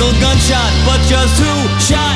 single 0.00 0.20
gunshot, 0.20 0.72
but 0.86 1.00
just 1.06 1.38
who 1.38 1.68
shot 1.78 2.09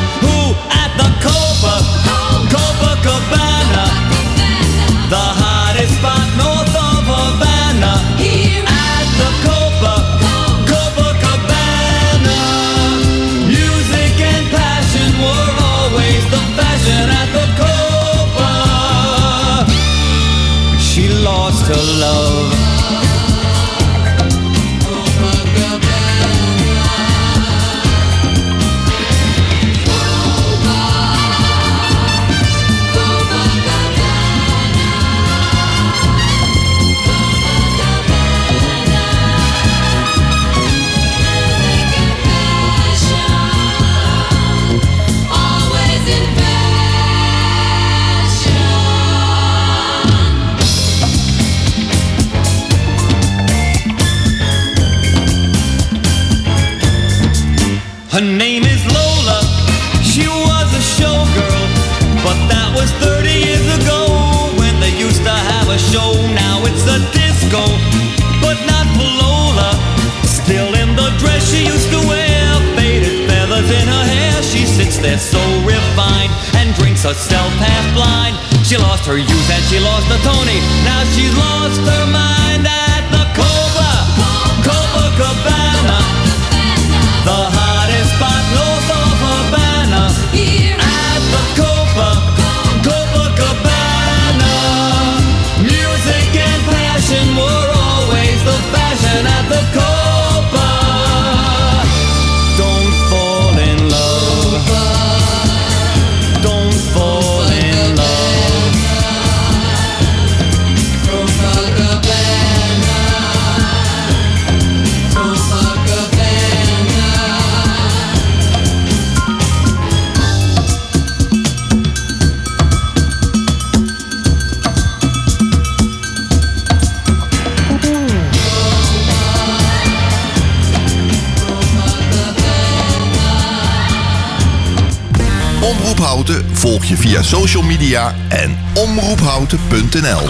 via 136.97 137.22
social 137.22 137.62
media 137.62 138.15
en 138.28 138.56
omroephouten.nl. 138.75 140.28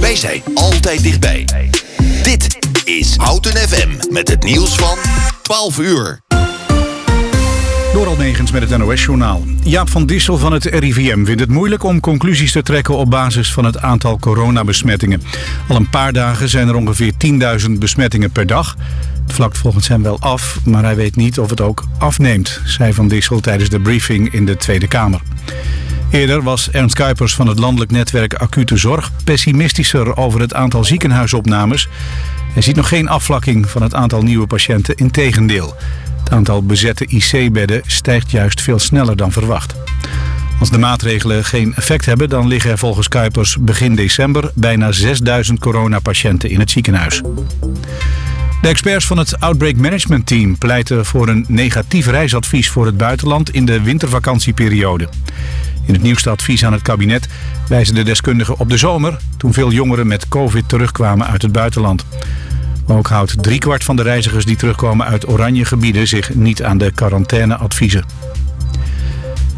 Wij 0.00 0.16
zijn 0.16 0.42
altijd 0.54 1.02
dichtbij. 1.02 1.46
Dit 2.22 2.58
is 2.84 3.16
Houten 3.16 3.56
FM 3.56 4.12
met 4.12 4.28
het 4.28 4.44
nieuws 4.44 4.74
van 4.74 4.98
12 5.42 5.78
uur. 5.78 6.20
Door 7.92 8.06
Almegens 8.06 8.50
met 8.50 8.70
het 8.70 8.78
NOS-journaal. 8.78 9.42
Jaap 9.62 9.90
van 9.90 10.06
Dissel 10.06 10.38
van 10.38 10.52
het 10.52 10.64
RIVM 10.64 11.24
vindt 11.24 11.40
het 11.40 11.50
moeilijk 11.50 11.82
om 11.82 12.00
conclusies 12.00 12.52
te 12.52 12.62
trekken 12.62 12.96
op 12.96 13.10
basis 13.10 13.52
van 13.52 13.64
het 13.64 13.78
aantal 13.78 14.18
coronabesmettingen. 14.18 15.22
Al 15.68 15.76
een 15.76 15.90
paar 15.90 16.12
dagen 16.12 16.48
zijn 16.48 16.68
er 16.68 16.74
ongeveer 16.74 17.12
10.000 17.66 17.70
besmettingen 17.78 18.30
per 18.30 18.46
dag. 18.46 18.76
Vlakt 19.32 19.58
volgens 19.58 19.88
hem 19.88 20.02
wel 20.02 20.20
af, 20.20 20.58
maar 20.64 20.82
hij 20.82 20.96
weet 20.96 21.16
niet 21.16 21.38
of 21.38 21.50
het 21.50 21.60
ook 21.60 21.84
afneemt, 21.98 22.60
zei 22.64 22.92
Van 22.92 23.08
Dissel 23.08 23.40
tijdens 23.40 23.70
de 23.70 23.80
briefing 23.80 24.32
in 24.32 24.46
de 24.46 24.56
Tweede 24.56 24.88
Kamer. 24.88 25.20
Eerder 26.10 26.42
was 26.42 26.70
Ernst 26.70 26.94
Kuipers 26.94 27.34
van 27.34 27.46
het 27.46 27.58
landelijk 27.58 27.90
netwerk 27.90 28.34
Acute 28.34 28.76
Zorg 28.76 29.10
pessimistischer 29.24 30.16
over 30.16 30.40
het 30.40 30.54
aantal 30.54 30.84
ziekenhuisopnames. 30.84 31.88
Hij 32.52 32.62
ziet 32.62 32.76
nog 32.76 32.88
geen 32.88 33.08
afvlakking 33.08 33.70
van 33.70 33.82
het 33.82 33.94
aantal 33.94 34.22
nieuwe 34.22 34.46
patiënten, 34.46 34.94
integendeel. 34.94 35.76
Het 36.24 36.32
aantal 36.32 36.62
bezette 36.62 37.06
IC-bedden 37.06 37.82
stijgt 37.86 38.30
juist 38.30 38.60
veel 38.60 38.78
sneller 38.78 39.16
dan 39.16 39.32
verwacht. 39.32 39.74
Als 40.60 40.70
de 40.70 40.78
maatregelen 40.78 41.44
geen 41.44 41.74
effect 41.74 42.06
hebben, 42.06 42.28
dan 42.28 42.46
liggen 42.46 42.70
er 42.70 42.78
volgens 42.78 43.08
Kuipers 43.08 43.56
begin 43.60 43.94
december 43.94 44.50
bijna 44.54 44.92
6000 44.92 45.58
coronapatiënten 45.58 46.50
in 46.50 46.60
het 46.60 46.70
ziekenhuis. 46.70 47.22
De 48.62 48.68
experts 48.68 49.06
van 49.06 49.18
het 49.18 49.40
Outbreak 49.40 49.76
Management 49.76 50.26
Team 50.26 50.58
pleiten 50.58 51.04
voor 51.04 51.28
een 51.28 51.44
negatief 51.48 52.06
reisadvies 52.06 52.70
voor 52.70 52.86
het 52.86 52.96
buitenland 52.96 53.50
in 53.50 53.64
de 53.64 53.82
wintervakantieperiode. 53.82 55.08
In 55.86 55.92
het 55.92 56.02
nieuwste 56.02 56.30
advies 56.30 56.64
aan 56.64 56.72
het 56.72 56.82
kabinet 56.82 57.28
wijzen 57.68 57.94
de 57.94 58.02
deskundigen 58.02 58.58
op 58.58 58.70
de 58.70 58.76
zomer, 58.76 59.16
toen 59.36 59.52
veel 59.52 59.72
jongeren 59.72 60.06
met 60.06 60.28
COVID 60.28 60.68
terugkwamen 60.68 61.26
uit 61.26 61.42
het 61.42 61.52
buitenland. 61.52 62.04
Ook 62.86 63.08
houdt 63.08 63.42
driekwart 63.42 63.84
van 63.84 63.96
de 63.96 64.02
reizigers 64.02 64.44
die 64.44 64.56
terugkomen 64.56 65.06
uit 65.06 65.28
oranje 65.28 65.64
gebieden 65.64 66.08
zich 66.08 66.34
niet 66.34 66.62
aan 66.62 66.78
de 66.78 66.90
quarantaineadviezen. 66.90 68.04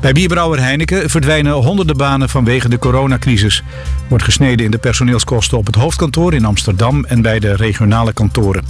Bij 0.00 0.12
bierbrouwer 0.12 0.60
Heineken 0.60 1.10
verdwijnen 1.10 1.52
honderden 1.52 1.96
banen 1.96 2.28
vanwege 2.28 2.68
de 2.68 2.78
coronacrisis. 2.78 3.62
Wordt 4.08 4.24
gesneden 4.24 4.64
in 4.64 4.70
de 4.70 4.78
personeelskosten 4.78 5.58
op 5.58 5.66
het 5.66 5.74
hoofdkantoor 5.74 6.34
in 6.34 6.44
Amsterdam 6.44 7.04
en 7.04 7.22
bij 7.22 7.38
de 7.38 7.56
regionale 7.56 8.12
kantoren. 8.12 8.64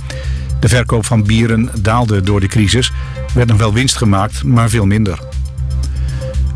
De 0.61 0.69
verkoop 0.69 1.07
van 1.07 1.25
bieren 1.25 1.71
daalde 1.81 2.21
door 2.21 2.41
de 2.41 2.47
crisis. 2.47 2.93
Er 3.17 3.35
werd 3.35 3.49
nog 3.49 3.59
wel 3.59 3.73
winst 3.73 3.97
gemaakt, 3.97 4.45
maar 4.45 4.69
veel 4.69 4.87
minder. 4.87 5.19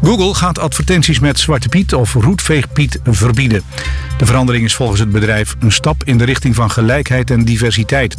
Google 0.03 0.35
gaat 0.35 0.59
advertenties 0.59 1.19
met 1.19 1.39
Zwarte 1.39 1.69
Piet 1.69 1.95
of 1.95 2.15
Roetveegpiet 2.15 3.01
verbieden. 3.05 3.63
De 4.19 4.27
verandering 4.27 4.65
is 4.65 4.75
volgens 4.75 5.01
het 5.01 5.11
bedrijf 5.11 5.57
een 5.59 5.73
stap 5.73 6.05
in 6.05 6.19
de 6.19 6.25
richting 6.25 6.55
van 6.55 6.71
gelijkheid 6.71 7.31
en 7.31 7.45
diversiteit. 7.45 8.17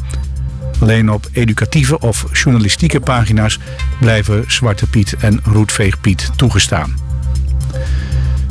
Alleen 0.80 1.12
op 1.12 1.30
educatieve 1.31 2.00
of 2.00 2.25
journalistieke 2.33 3.00
pagina's 3.00 3.60
blijven 4.00 4.44
Zwarte 4.48 4.88
Piet 4.88 5.16
en 5.19 5.39
Roetveegpiet 5.44 6.31
toegestaan. 6.36 6.95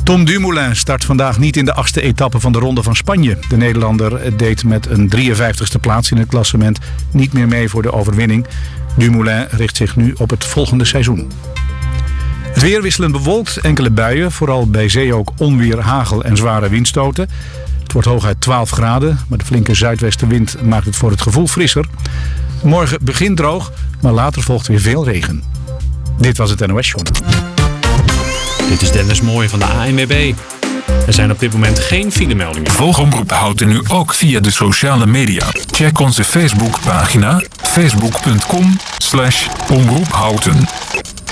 Tom 0.03 0.25
Dumoulin 0.25 0.75
start 0.75 1.03
vandaag 1.03 1.39
niet 1.39 1.57
in 1.57 1.65
de 1.65 1.73
achtste 1.73 2.01
etappe 2.01 2.39
van 2.39 2.51
de 2.51 2.59
Ronde 2.59 2.83
van 2.83 2.95
Spanje. 2.95 3.37
De 3.49 3.57
Nederlander 3.57 4.37
deed 4.37 4.63
met 4.63 4.89
een 4.89 5.11
53ste 5.15 5.79
plaats 5.81 6.11
in 6.11 6.17
het 6.17 6.27
klassement 6.27 6.79
niet 7.11 7.33
meer 7.33 7.47
mee 7.47 7.69
voor 7.69 7.81
de 7.81 7.93
overwinning. 7.93 8.45
Dumoulin 8.97 9.47
richt 9.49 9.75
zich 9.75 9.95
nu 9.95 10.13
op 10.17 10.29
het 10.29 10.43
volgende 10.43 10.85
seizoen. 10.85 11.31
Het 12.55 12.61
weer 12.61 13.11
bewolkt, 13.11 13.57
enkele 13.57 13.89
buien, 13.89 14.31
vooral 14.31 14.69
bij 14.69 14.89
zee 14.89 15.13
ook 15.13 15.31
onweer, 15.37 15.79
hagel 15.79 16.23
en 16.23 16.37
zware 16.37 16.69
windstoten. 16.69 17.29
Het 17.85 17.93
wordt 17.93 18.07
hooguit 18.07 18.41
12 18.41 18.69
graden, 18.69 19.19
maar 19.27 19.37
de 19.37 19.45
flinke 19.45 19.73
zuidwestenwind 19.73 20.61
maakt 20.61 20.85
het 20.85 20.95
voor 20.95 21.11
het 21.11 21.21
gevoel 21.21 21.47
frisser. 21.47 21.85
Morgen 22.63 22.97
begint 23.01 23.37
droog, 23.37 23.71
maar 24.01 24.11
later 24.11 24.41
volgt 24.41 24.67
weer 24.67 24.79
veel 24.79 25.05
regen. 25.05 25.43
Dit 26.17 26.37
was 26.37 26.49
het 26.49 26.67
NOS 26.67 26.89
Journal. 26.89 27.13
Dit 28.69 28.81
is 28.81 28.91
Dennis 28.91 29.21
Mooij 29.21 29.49
van 29.49 29.59
de 29.59 29.65
ANWB. 29.65 30.33
Er 31.07 31.13
zijn 31.13 31.31
op 31.31 31.39
dit 31.39 31.53
moment 31.53 31.79
geen 31.79 32.11
filemeldingen. 32.11 32.71
Volg 32.71 32.99
Omroep 32.99 33.31
Houten 33.31 33.67
nu 33.67 33.81
ook 33.87 34.13
via 34.13 34.39
de 34.39 34.51
sociale 34.51 35.05
media. 35.05 35.45
Check 35.71 35.99
onze 35.99 36.23
Facebookpagina 36.23 37.41
facebook.com 37.61 38.77
slash 38.97 39.47
omroephouten. 39.69 40.67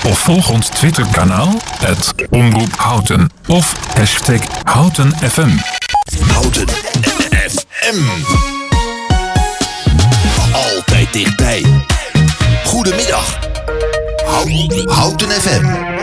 Of 0.06 0.18
volg 0.18 0.50
ons 0.50 0.68
Twitterkanaal 0.68 1.54
het 1.78 2.14
Omroep 2.30 2.76
Houten. 2.76 3.30
Of 3.46 3.76
hashtag 3.96 4.40
HoutenFM. 4.62 5.83
Houten 6.12 6.68
FM. 7.48 8.02
Altijd 10.52 11.12
dichtbij. 11.12 11.64
Goedemiddag. 12.64 13.38
Houten, 14.86 15.30
FM. 15.30 15.93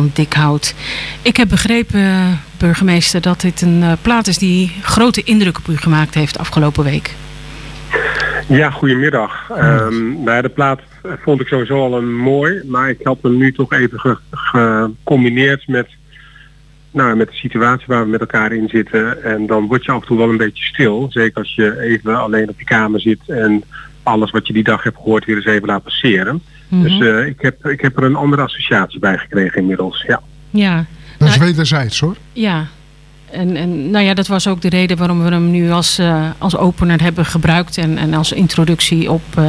Van, 0.00 0.10
van 0.10 0.10
Dikhout. 0.14 0.74
Ik 1.22 1.36
heb 1.36 1.48
begrepen, 1.48 2.40
burgemeester, 2.58 3.20
dat 3.20 3.40
dit 3.40 3.62
een 3.62 3.82
eh, 3.82 3.92
plaat 4.02 4.26
is 4.26 4.38
die 4.38 4.72
grote 4.82 5.22
indruk 5.22 5.58
op 5.58 5.68
u 5.68 5.76
gemaakt 5.76 6.14
heeft 6.14 6.38
afgelopen 6.38 6.84
week. 6.84 7.14
Ja, 8.48 8.70
goedemiddag. 8.70 9.48
Nou 9.48 10.24
ja, 10.24 10.42
de 10.42 10.48
plaat 10.48 10.80
vond 11.22 11.40
ik 11.40 11.46
sowieso 11.46 11.74
al 11.74 11.98
een 11.98 12.16
mooi, 12.16 12.62
maar 12.66 12.90
ik 12.90 13.00
had 13.02 13.18
hem 13.22 13.36
nu 13.36 13.52
toch 13.52 13.72
even 13.72 13.98
ge- 13.98 14.18
gecombineerd 14.30 15.68
met, 15.68 15.88
nou, 16.90 17.16
met 17.16 17.28
de 17.28 17.34
situatie 17.36 17.84
waar 17.86 18.02
we 18.02 18.10
met 18.10 18.20
elkaar 18.20 18.52
in 18.52 18.68
zitten. 18.68 19.24
En 19.24 19.46
dan 19.46 19.66
word 19.66 19.84
je 19.84 19.90
af 19.92 20.00
en 20.00 20.06
toe 20.06 20.18
wel 20.18 20.28
een 20.28 20.36
beetje 20.36 20.64
stil. 20.64 21.06
Zeker 21.10 21.38
als 21.38 21.54
je 21.54 21.80
even 21.80 22.20
alleen 22.20 22.48
op 22.48 22.58
je 22.58 22.64
kamer 22.64 23.00
zit 23.00 23.20
en 23.26 23.62
alles 24.02 24.30
wat 24.30 24.46
je 24.46 24.52
die 24.52 24.64
dag 24.64 24.82
hebt 24.82 24.96
gehoord 24.96 25.24
weer 25.24 25.36
eens 25.36 25.44
even 25.44 25.68
laat 25.68 25.82
passeren. 25.82 26.42
Dus 26.70 27.00
eh, 27.00 27.26
ik, 27.26 27.40
heb, 27.40 27.66
ik 27.66 27.80
heb 27.80 27.96
er 27.96 28.04
een 28.04 28.16
andere 28.16 28.42
associatie 28.42 28.98
bij 28.98 29.18
gekregen 29.18 29.60
inmiddels. 29.60 30.04
Ja. 30.06 30.20
Ja, 30.50 30.84
Dat 31.18 31.28
is 31.28 31.36
Nou, 31.36 31.46
wederzijds 31.48 32.00
hoor. 32.00 32.16
ja. 32.32 32.66
En, 33.30 33.56
en 33.56 33.90
nou 33.90 34.04
ja, 34.04 34.14
dat 34.14 34.26
was 34.26 34.46
ook 34.46 34.60
de 34.60 34.68
reden 34.68 34.96
waarom 34.96 35.22
we 35.22 35.30
hem 35.30 35.50
nu 35.50 35.70
als, 35.70 35.98
eh, 35.98 36.30
als 36.38 36.56
opener 36.56 37.02
hebben 37.02 37.24
gebruikt. 37.26 37.76
En, 37.78 37.98
en 37.98 38.14
als 38.14 38.32
introductie 38.32 39.10
op 39.10 39.22
eh, 39.36 39.48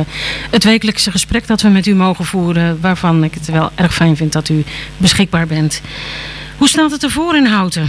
het 0.52 0.64
wekelijkse 0.64 1.12
gesprek 1.12 1.48
dat 1.48 1.62
we 1.62 1.70
met 1.70 1.86
u 1.86 1.96
mogen 1.96 2.26
voeren. 2.26 2.78
Waarvan 2.82 3.24
ik 3.24 3.34
het 3.34 3.46
wel 3.46 3.70
erg 3.76 3.94
fijn 3.94 4.18
vind 4.18 4.34
dat 4.34 4.50
u 4.50 4.64
beschikbaar 4.98 5.48
bent. 5.48 5.82
Hoe 6.58 6.68
staat 6.68 6.92
het 6.92 7.04
ervoor 7.04 7.36
in 7.36 7.46
Houten? 7.46 7.88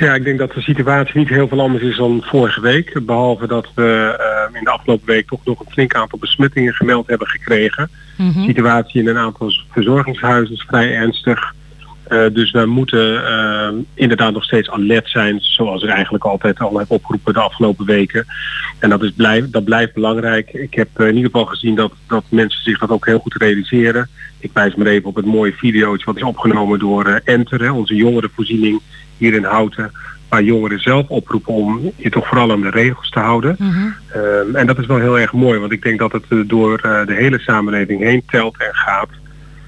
Ja, 0.00 0.14
ik 0.14 0.24
denk 0.24 0.38
dat 0.38 0.52
de 0.52 0.60
situatie 0.60 1.18
niet 1.18 1.28
heel 1.28 1.48
veel 1.48 1.60
anders 1.60 1.82
is 1.82 1.96
dan 1.96 2.22
vorige 2.24 2.60
week. 2.60 3.06
Behalve 3.06 3.46
dat 3.46 3.68
we 3.74 4.16
eh, 4.18 4.58
in 4.58 4.64
de 4.64 4.70
afgelopen 4.70 5.06
week 5.06 5.26
toch 5.26 5.44
nog 5.44 5.60
een 5.60 5.72
flink 5.72 5.94
aantal 5.94 6.18
besmettingen 6.18 6.74
gemeld 6.74 7.06
hebben 7.06 7.26
gekregen. 7.26 7.90
Mhm. 8.16 8.32
De 8.32 8.44
situatie 8.44 9.00
in 9.00 9.08
een 9.08 9.16
aantal 9.16 9.52
verzorgingshuizen 9.70 10.54
is 10.54 10.62
vrij 10.62 10.94
ernstig. 10.94 11.54
Eh, 12.04 12.24
dus 12.32 12.50
we 12.50 12.66
moeten 12.66 13.26
eh, 13.26 13.68
inderdaad 13.94 14.32
nog 14.32 14.44
steeds 14.44 14.70
alert 14.70 15.10
zijn, 15.10 15.40
zoals 15.40 15.82
ik 15.82 15.88
eigenlijk 15.88 16.24
altijd 16.24 16.58
al 16.58 16.78
heb 16.78 16.90
opgeroepen 16.90 17.32
de 17.32 17.40
afgelopen 17.40 17.86
weken. 17.86 18.26
En 18.78 18.90
dat, 18.90 19.02
is 19.02 19.12
blijf, 19.16 19.50
dat 19.50 19.64
blijft 19.64 19.94
belangrijk. 19.94 20.52
Ik 20.52 20.74
heb 20.74 21.00
in 21.00 21.16
ieder 21.16 21.30
geval 21.30 21.46
gezien 21.46 21.74
dat, 21.74 21.92
dat 22.06 22.24
mensen 22.28 22.62
zich 22.62 22.78
dat 22.78 22.90
ook 22.90 23.06
heel 23.06 23.18
goed 23.18 23.34
realiseren. 23.34 24.08
Ik 24.38 24.50
wijs 24.52 24.74
maar 24.74 24.86
even 24.86 25.08
op 25.08 25.16
het 25.16 25.26
mooie 25.26 25.52
videootje 25.52 26.04
wat 26.04 26.16
is 26.16 26.22
opgenomen 26.22 26.78
door 26.78 27.20
Enter, 27.24 27.62
hè, 27.62 27.70
onze 27.70 27.94
jongerenvoorziening 27.94 28.80
hier 29.20 29.34
in 29.34 29.44
Houten. 29.44 29.90
Waar 30.28 30.42
jongeren 30.42 30.80
zelf 30.80 31.08
oproepen 31.08 31.54
om 31.54 31.92
je 31.96 32.10
toch 32.10 32.26
vooral 32.26 32.52
aan 32.52 32.60
de 32.60 32.70
regels 32.70 33.10
te 33.10 33.18
houden. 33.18 33.56
Mhm. 33.58 33.88
Ehm, 34.12 34.56
en 34.56 34.66
dat 34.66 34.78
is 34.78 34.86
wel 34.86 34.98
heel 34.98 35.18
erg 35.18 35.32
mooi, 35.32 35.58
want 35.58 35.72
ik 35.72 35.82
denk 35.82 35.98
dat 35.98 36.12
het 36.12 36.24
eh, 36.28 36.38
door 36.46 36.78
eh, 36.78 37.06
de 37.06 37.14
hele 37.14 37.38
samenleving 37.38 38.00
heen 38.00 38.22
telt 38.26 38.56
en 38.58 38.74
gaat. 38.74 39.08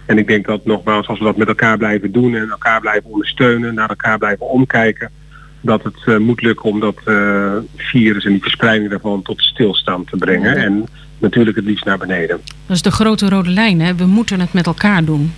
En 0.06 0.18
ik 0.18 0.26
denk 0.26 0.46
dat 0.46 0.64
nogmaals, 0.64 1.06
als 1.06 1.18
we 1.18 1.24
dat 1.24 1.36
met 1.36 1.48
elkaar 1.48 1.78
blijven 1.78 2.12
doen 2.12 2.34
en 2.34 2.50
elkaar 2.50 2.80
blijven 2.80 3.10
ondersteunen, 3.10 3.74
naar 3.74 3.88
elkaar 3.88 4.18
blijven 4.18 4.48
omkijken, 4.48 5.10
dat 5.60 5.82
het 5.82 5.96
eh, 6.04 6.16
moet 6.16 6.42
lukken 6.42 6.70
om 6.70 6.80
dat 6.80 7.00
virus 7.76 8.24
en 8.24 8.32
die 8.32 8.42
verspreiding 8.42 8.90
daarvan 8.90 9.22
tot 9.22 9.42
stilstand 9.42 10.08
te 10.08 10.16
brengen. 10.16 10.56
En 10.56 10.86
natuurlijk 11.18 11.56
het 11.56 11.64
liefst 11.64 11.84
naar 11.84 11.98
beneden. 11.98 12.40
Dat 12.66 12.76
is 12.76 12.82
de 12.82 12.90
grote 12.90 13.28
rode 13.28 13.50
lijn, 13.50 13.80
hè? 13.80 13.94
We 13.94 14.06
moeten 14.06 14.40
het 14.40 14.52
met 14.52 14.66
elkaar 14.66 15.04
doen. 15.04 15.32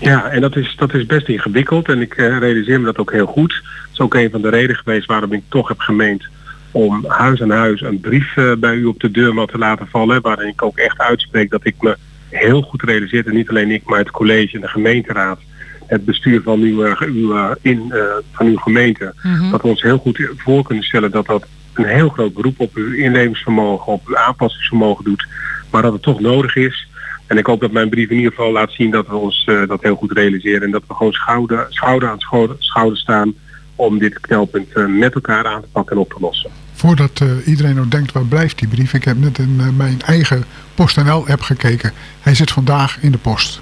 Ja, 0.00 0.30
en 0.30 0.40
dat 0.40 0.56
is, 0.56 0.74
dat 0.76 0.94
is 0.94 1.06
best 1.06 1.28
ingewikkeld 1.28 1.88
en 1.88 2.00
ik 2.00 2.14
eh, 2.14 2.38
realiseer 2.38 2.80
me 2.80 2.84
dat 2.84 2.98
ook 2.98 3.12
heel 3.12 3.26
goed. 3.26 3.62
Dat 3.62 3.92
is 3.92 4.00
ook 4.00 4.14
een 4.14 4.30
van 4.30 4.42
de 4.42 4.48
redenen 4.48 4.76
geweest 4.76 5.06
waarom 5.06 5.32
ik 5.32 5.42
toch 5.48 5.68
heb 5.68 5.78
gemeend 5.78 6.24
om 6.70 7.04
huis 7.06 7.42
aan 7.42 7.50
huis 7.50 7.80
een 7.80 8.00
brief 8.00 8.36
eh, 8.36 8.52
bij 8.58 8.74
u 8.74 8.84
op 8.84 9.00
de 9.00 9.10
deurmat 9.10 9.48
te 9.48 9.58
laten 9.58 9.88
vallen. 9.88 10.20
Waarin 10.20 10.48
ik 10.48 10.62
ook 10.62 10.76
echt 10.76 10.98
uitspreek 10.98 11.50
dat 11.50 11.66
ik 11.66 11.74
me 11.80 11.96
heel 12.28 12.62
goed 12.62 12.82
realiseer, 12.82 13.26
en 13.26 13.34
niet 13.34 13.48
alleen 13.48 13.70
ik, 13.70 13.84
maar 13.84 13.98
het 13.98 14.10
college 14.10 14.54
en 14.54 14.60
de 14.60 14.68
gemeenteraad, 14.68 15.40
het 15.86 16.04
bestuur 16.04 16.42
van 16.42 16.60
uw, 16.60 16.84
eh, 16.84 17.00
uw, 17.00 17.54
in, 17.60 17.92
van 18.32 18.46
uw 18.46 18.56
gemeente, 18.56 19.14
dat 19.50 19.62
we 19.62 19.68
ons 19.68 19.82
heel 19.82 19.98
goed 19.98 20.28
voor 20.36 20.62
kunnen 20.62 20.84
stellen 20.84 21.10
dat 21.10 21.26
dat 21.26 21.46
een 21.72 21.84
heel 21.84 22.08
groot 22.08 22.34
beroep 22.34 22.60
op 22.60 22.74
uw 22.74 22.94
inlevingsvermogen, 22.94 23.92
op 23.92 24.06
uw 24.06 24.16
aanpassingsvermogen 24.16 25.04
doet, 25.04 25.26
maar 25.70 25.82
dat 25.82 25.92
het 25.92 26.02
toch 26.02 26.20
nodig 26.20 26.56
is. 26.56 26.90
En 27.26 27.38
ik 27.38 27.46
hoop 27.46 27.60
dat 27.60 27.72
mijn 27.72 27.88
brief 27.88 28.10
in 28.10 28.16
ieder 28.16 28.30
geval 28.30 28.52
laat 28.52 28.72
zien 28.72 28.90
dat 28.90 29.06
we 29.06 29.14
ons 29.14 29.44
eh, 29.46 29.68
dat 29.68 29.82
heel 29.82 29.96
goed 29.96 30.12
realiseren 30.12 30.62
en 30.62 30.70
dat 30.70 30.82
we 30.88 30.94
gewoon 30.94 31.12
schouder, 31.12 31.66
schouder 31.68 32.08
aan 32.08 32.20
schouder, 32.58 32.98
staan 32.98 33.34
om 33.76 33.98
dit 33.98 34.20
knelpunt 34.20 34.72
eh, 34.72 34.86
met 34.86 35.14
elkaar 35.14 35.46
aan 35.46 35.60
te 35.60 35.68
pakken 35.72 35.96
en 35.96 36.02
op 36.02 36.12
te 36.12 36.20
lossen. 36.20 36.50
Voordat 36.72 37.20
eh, 37.20 37.46
iedereen 37.46 37.74
nou 37.74 37.88
denkt, 37.88 38.12
waar 38.12 38.24
blijft 38.24 38.58
die 38.58 38.68
brief? 38.68 38.94
Ik 38.94 39.04
heb 39.04 39.18
net 39.18 39.38
in 39.38 39.76
mijn 39.76 40.00
eigen 40.06 40.44
PostNL-app 40.74 41.40
gekeken. 41.40 41.92
Hij 42.20 42.34
zit 42.34 42.50
vandaag 42.50 42.98
in 43.00 43.12
de 43.12 43.18
post. 43.18 43.60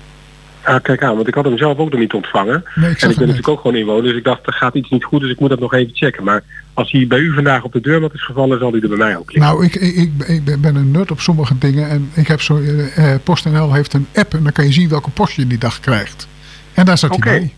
Ja, 0.67 0.79
kijk 0.79 1.03
aan, 1.03 1.17
want 1.17 1.29
ik 1.29 1.35
had 1.35 1.45
hem 1.45 1.59
zelf 1.59 1.79
ook 1.79 1.91
nog 1.91 2.01
niet 2.01 2.13
ontvangen. 2.13 2.65
Nee, 2.75 2.91
ik 2.91 3.03
en 3.03 3.11
ik 3.11 3.17
ben 3.17 3.27
natuurlijk 3.27 3.49
ook 3.49 3.61
gewoon 3.61 3.77
inwoner, 3.77 4.03
dus 4.03 4.17
ik 4.17 4.25
dacht, 4.25 4.47
er 4.47 4.53
gaat 4.53 4.75
iets 4.75 4.91
niet 4.91 5.05
goed, 5.05 5.21
dus 5.21 5.31
ik 5.31 5.41
moet 5.41 5.49
dat 5.49 5.61
nog 5.61 5.75
even 5.75 5.95
checken. 5.95 6.25
Maar 6.25 6.43
als 6.75 6.91
hij 6.91 7.07
bij 7.07 7.19
u 7.19 7.35
vandaag 7.35 7.63
op 7.63 7.73
de 7.73 7.81
deurmat 7.81 8.15
is 8.15 8.25
gevallen, 8.25 8.59
zal 8.59 8.73
hij 8.73 8.81
er 8.81 8.89
bij 8.89 8.97
mij 8.97 9.17
ook 9.17 9.33
liggen. 9.33 9.53
Nou, 9.53 9.65
ik, 9.65 9.75
ik, 9.75 10.11
ik, 10.27 10.61
ben 10.61 10.75
een 10.77 10.91
nerd 10.91 11.11
op 11.11 11.21
sommige 11.21 11.59
dingen. 11.59 11.89
En 11.89 12.11
ik 12.15 12.27
heb 12.27 12.41
zo, 12.41 12.57
eh, 12.57 13.13
eh, 13.13 13.21
PostNL 13.25 13.73
heeft 13.73 13.93
een 13.93 14.07
app 14.15 14.35
en 14.35 14.43
dan 14.43 14.53
kan 14.53 14.65
je 14.65 14.73
zien 14.73 14.89
welke 14.89 15.11
post 15.11 15.37
je 15.37 15.47
die 15.47 15.59
dag 15.59 15.81
krijgt. 15.81 16.29
En 16.75 16.85
daar 16.85 16.99
zat 16.99 17.11
Oké. 17.11 17.29
hij 17.29 17.39
bij. 17.39 17.55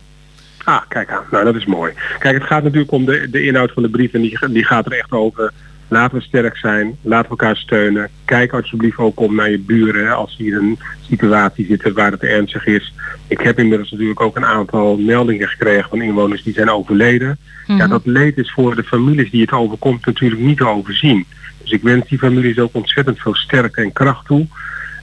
Ah, 0.64 0.82
kijk 0.88 1.10
aan. 1.10 1.24
Nou, 1.30 1.44
dat 1.44 1.54
is 1.54 1.66
mooi. 1.66 1.92
Kijk, 2.18 2.34
het 2.34 2.46
gaat 2.46 2.62
natuurlijk 2.62 2.92
om 2.92 3.04
de, 3.04 3.28
de 3.30 3.44
inhoud 3.44 3.72
van 3.72 3.82
de 3.82 3.88
brief 3.88 4.12
en 4.12 4.20
die, 4.20 4.38
die 4.48 4.64
gaat 4.64 4.86
er 4.86 4.92
echt 4.92 5.12
over. 5.12 5.52
Laten 5.92 6.18
we 6.18 6.24
sterk 6.24 6.56
zijn, 6.56 6.96
laten 7.02 7.30
we 7.30 7.36
elkaar 7.38 7.56
steunen. 7.56 8.08
Kijk 8.24 8.52
alsjeblieft 8.52 8.98
ook 8.98 9.20
om 9.20 9.34
naar 9.34 9.50
je 9.50 9.58
buren 9.58 10.06
hè, 10.06 10.12
als 10.12 10.36
die 10.36 10.46
in 10.46 10.56
een 10.56 10.78
situatie 11.00 11.66
zitten 11.66 11.94
waar 11.94 12.10
het 12.10 12.22
ernstig 12.22 12.66
is. 12.66 12.94
Ik 13.28 13.40
heb 13.40 13.58
inmiddels 13.58 13.90
natuurlijk 13.90 14.20
ook 14.20 14.36
een 14.36 14.44
aantal 14.44 14.96
meldingen 14.96 15.48
gekregen 15.48 15.88
van 15.88 16.02
inwoners 16.02 16.42
die 16.42 16.54
zijn 16.54 16.70
overleden. 16.70 17.38
Ja, 17.66 17.86
dat 17.86 18.06
leed 18.06 18.38
is 18.38 18.52
voor 18.52 18.76
de 18.76 18.82
families 18.82 19.30
die 19.30 19.40
het 19.40 19.52
overkomt 19.52 20.06
natuurlijk 20.06 20.40
niet 20.40 20.56
te 20.56 20.66
overzien. 20.66 21.26
Dus 21.62 21.70
ik 21.70 21.82
wens 21.82 22.08
die 22.08 22.18
families 22.18 22.58
ook 22.58 22.74
ontzettend 22.74 23.18
veel 23.18 23.34
sterkte 23.34 23.82
en 23.82 23.92
kracht 23.92 24.26
toe. 24.26 24.46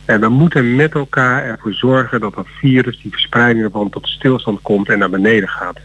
En 0.06 0.20
we 0.20 0.30
moeten 0.30 0.76
met 0.76 0.94
elkaar 0.94 1.44
ervoor 1.44 1.74
zorgen 1.74 2.20
dat 2.20 2.36
dat 2.36 2.48
virus, 2.60 3.02
die 3.02 3.12
verspreiding 3.12 3.66
ervan 3.66 3.90
tot 3.90 4.08
stilstand 4.08 4.62
komt 4.62 4.90
en 4.90 5.00
naar 5.00 5.10
beneden 5.10 5.50
gaat. 5.50 5.80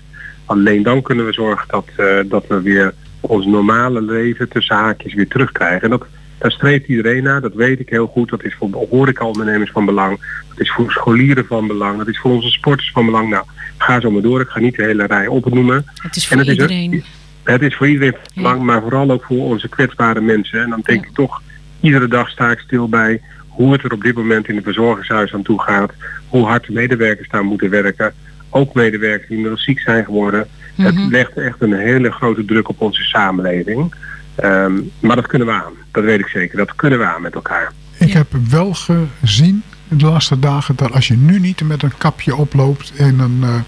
Alleen 0.45 0.83
dan 0.83 1.03
kunnen 1.03 1.27
we 1.27 1.33
zorgen 1.33 1.69
dat, 1.69 1.87
eh, 1.97 2.07
dat 2.25 2.47
we 2.47 2.63
weer 2.63 2.95
ons 3.29 3.47
normale 3.47 4.03
leven 4.03 4.49
tussen 4.49 4.77
haakjes 4.77 5.15
weer 5.15 5.29
terugkrijgen. 5.29 5.83
En 5.83 5.91
dat, 5.91 6.07
daar 6.39 6.51
streeft 6.53 6.89
iedereen 6.89 7.23
naar, 7.23 7.41
dat 7.41 7.55
weet 7.55 7.81
ik 7.81 7.89
heel 7.89 8.07
goed. 8.07 8.31
Dat 8.31 8.45
is 8.45 8.55
voor 8.55 8.87
horecaondernemers 8.91 9.71
van 9.71 9.85
belang. 9.85 10.19
Dat 10.49 10.61
is 10.61 10.71
voor 10.73 10.91
scholieren 10.93 11.47
van 11.47 11.67
belang. 11.67 11.99
Dat 11.99 12.09
is 12.09 12.19
voor 12.19 12.31
onze 12.31 12.51
sporters 12.51 12.91
van 12.91 13.05
belang. 13.07 13.31
Nou, 13.31 13.45
ga 13.79 14.01
zo 14.01 14.11
maar 14.11 14.23
door. 14.23 14.41
Ik 14.41 14.49
ga 14.49 14.61
niet 14.61 14.77
de 14.77 14.83
hele 14.83 15.07
rij 15.07 15.27
opnoemen. 15.27 15.85
Het 16.03 16.17
is 16.17 16.23
En 16.23 16.29
voor 16.29 16.39
het 16.39 16.47
is 16.57 16.63
ook- 16.63 16.71
iedereen. 16.71 17.05
Het 17.43 17.63
is 17.63 17.77
voor 17.77 17.89
iedereen 17.89 18.13
van 18.13 18.43
belang, 18.43 18.63
maar 18.63 18.81
vooral 18.81 19.11
ook 19.11 19.25
voor 19.25 19.45
onze 19.45 19.69
kwetsbare 19.69 20.21
mensen. 20.21 20.63
En 20.63 20.71
dan 20.71 20.81
denk 20.85 21.07
ik 21.07 21.15
toch, 21.15 21.43
iedere 21.81 22.09
dag 22.09 22.29
sta 22.29 22.51
ik 22.51 22.59
stil 22.59 22.89
bij 22.89 23.21
hoe 23.49 23.73
het 23.73 23.83
er 23.85 23.93
op 23.93 24.03
dit 24.03 24.15
moment 24.15 24.49
in 24.49 24.55
het 24.55 24.65
verzorgingshuis 24.65 25.35
aan 25.35 25.43
toe 25.43 25.61
gaat. 25.63 25.93
Hoe 26.29 26.45
hard 26.47 26.67
de 26.67 26.73
medewerkers 26.73 27.29
daar 27.29 27.45
moeten 27.45 27.71
werken. 27.71 28.15
Ook 28.51 28.75
medewerkers 28.75 29.27
die 29.29 29.37
inmiddels 29.37 29.65
ziek 29.65 29.81
zijn 29.81 30.05
geworden. 30.05 30.47
Het 30.75 30.95
legt 31.11 31.37
echt 31.37 31.63
een 31.63 31.73
hele 31.73 32.11
grote 32.11 32.45
druk 32.45 32.69
op 32.69 32.81
onze 32.81 33.03
samenleving. 33.03 33.95
Ehm, 34.35 34.73
maar 35.01 35.17
dat 35.17 35.27
kunnen 35.27 35.49
we 35.49 35.55
aan. 35.55 35.73
Dat 35.91 36.05
weet 36.05 36.21
ik 36.21 36.27
zeker. 36.29 36.57
Dat 36.57 36.75
kunnen 36.75 36.99
we 36.99 37.05
aan 37.05 37.23
met 37.23 37.35
elkaar. 37.35 37.73
Ik 37.99 38.13
heb 38.13 38.27
wel 38.51 38.75
gezien 38.75 39.63
de 39.89 40.05
laatste 40.05 40.39
dagen 40.39 40.77
dat 40.77 40.93
als 40.93 41.09
je 41.09 41.17
nu 41.17 41.39
niet 41.39 41.63
met 41.63 41.83
een 41.83 41.97
kapje 41.99 42.37
oploopt 42.37 42.93
in 42.95 43.19
een 43.19 43.39
eh, 43.43 43.61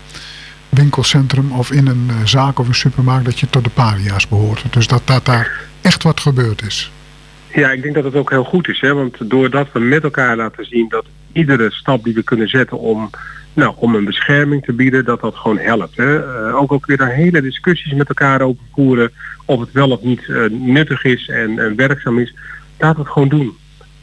winkelcentrum 0.69 1.53
of 1.53 1.71
in 1.71 1.87
een 1.87 2.07
eh, 2.09 2.17
zaak 2.25 2.59
of 2.59 2.69
een 2.69 2.75
supermarkt, 2.75 3.25
dat 3.25 3.41
je 3.41 3.51
tot 3.51 3.65
de 3.65 3.71
paria's 3.71 4.29
behoort. 4.29 4.65
Dus 4.71 4.87
dat, 4.87 5.03
dat 5.05 5.25
daar 5.25 5.61
echt 5.81 6.03
wat 6.03 6.21
gebeurd 6.21 6.63
is. 6.63 6.91
Ja, 7.55 7.71
ik 7.71 7.83
denk 7.83 7.95
dat 7.95 8.05
het 8.05 8.15
ook 8.15 8.31
heel 8.31 8.45
goed 8.45 8.69
is. 8.69 8.81
Hè? 8.81 8.95
Want 8.95 9.31
doordat 9.31 9.73
we 9.73 9.79
met 9.79 10.03
elkaar 10.03 10.37
laten 10.37 10.65
zien 10.65 10.89
dat 10.89 11.05
iedere 11.33 11.71
stap 11.71 12.05
die 12.05 12.15
we 12.15 12.23
kunnen 12.23 12.49
zetten 12.49 12.79
om, 12.79 13.11
nou, 13.57 13.75
om 13.77 13.95
een 13.95 14.05
bescherming 14.05 14.65
te 14.65 14.73
bieden, 14.73 15.05
dat 15.05 15.21
dat 15.21 15.37
gewoon 15.37 15.59
helpt. 15.59 15.97
Hè? 15.97 16.23
Eh, 16.23 16.57
ook 16.57 16.73
ook 16.73 16.87
weer 16.87 16.97
daar 16.97 17.13
hele 17.13 17.43
discussies 17.43 17.93
met 17.93 18.09
elkaar 18.09 18.41
over 18.41 18.63
voeren 18.73 19.13
of 19.45 19.61
het 19.61 19.73
wel 19.73 19.91
of 19.91 20.03
niet 20.03 20.29
eh, 20.29 20.45
nuttig 20.51 21.05
is 21.05 21.29
en, 21.29 21.59
en 21.59 21.77
werkzaam 21.77 22.19
is. 22.19 22.35
Laat 22.79 22.97
het 22.97 23.09
gewoon 23.09 23.29
doen. 23.29 23.57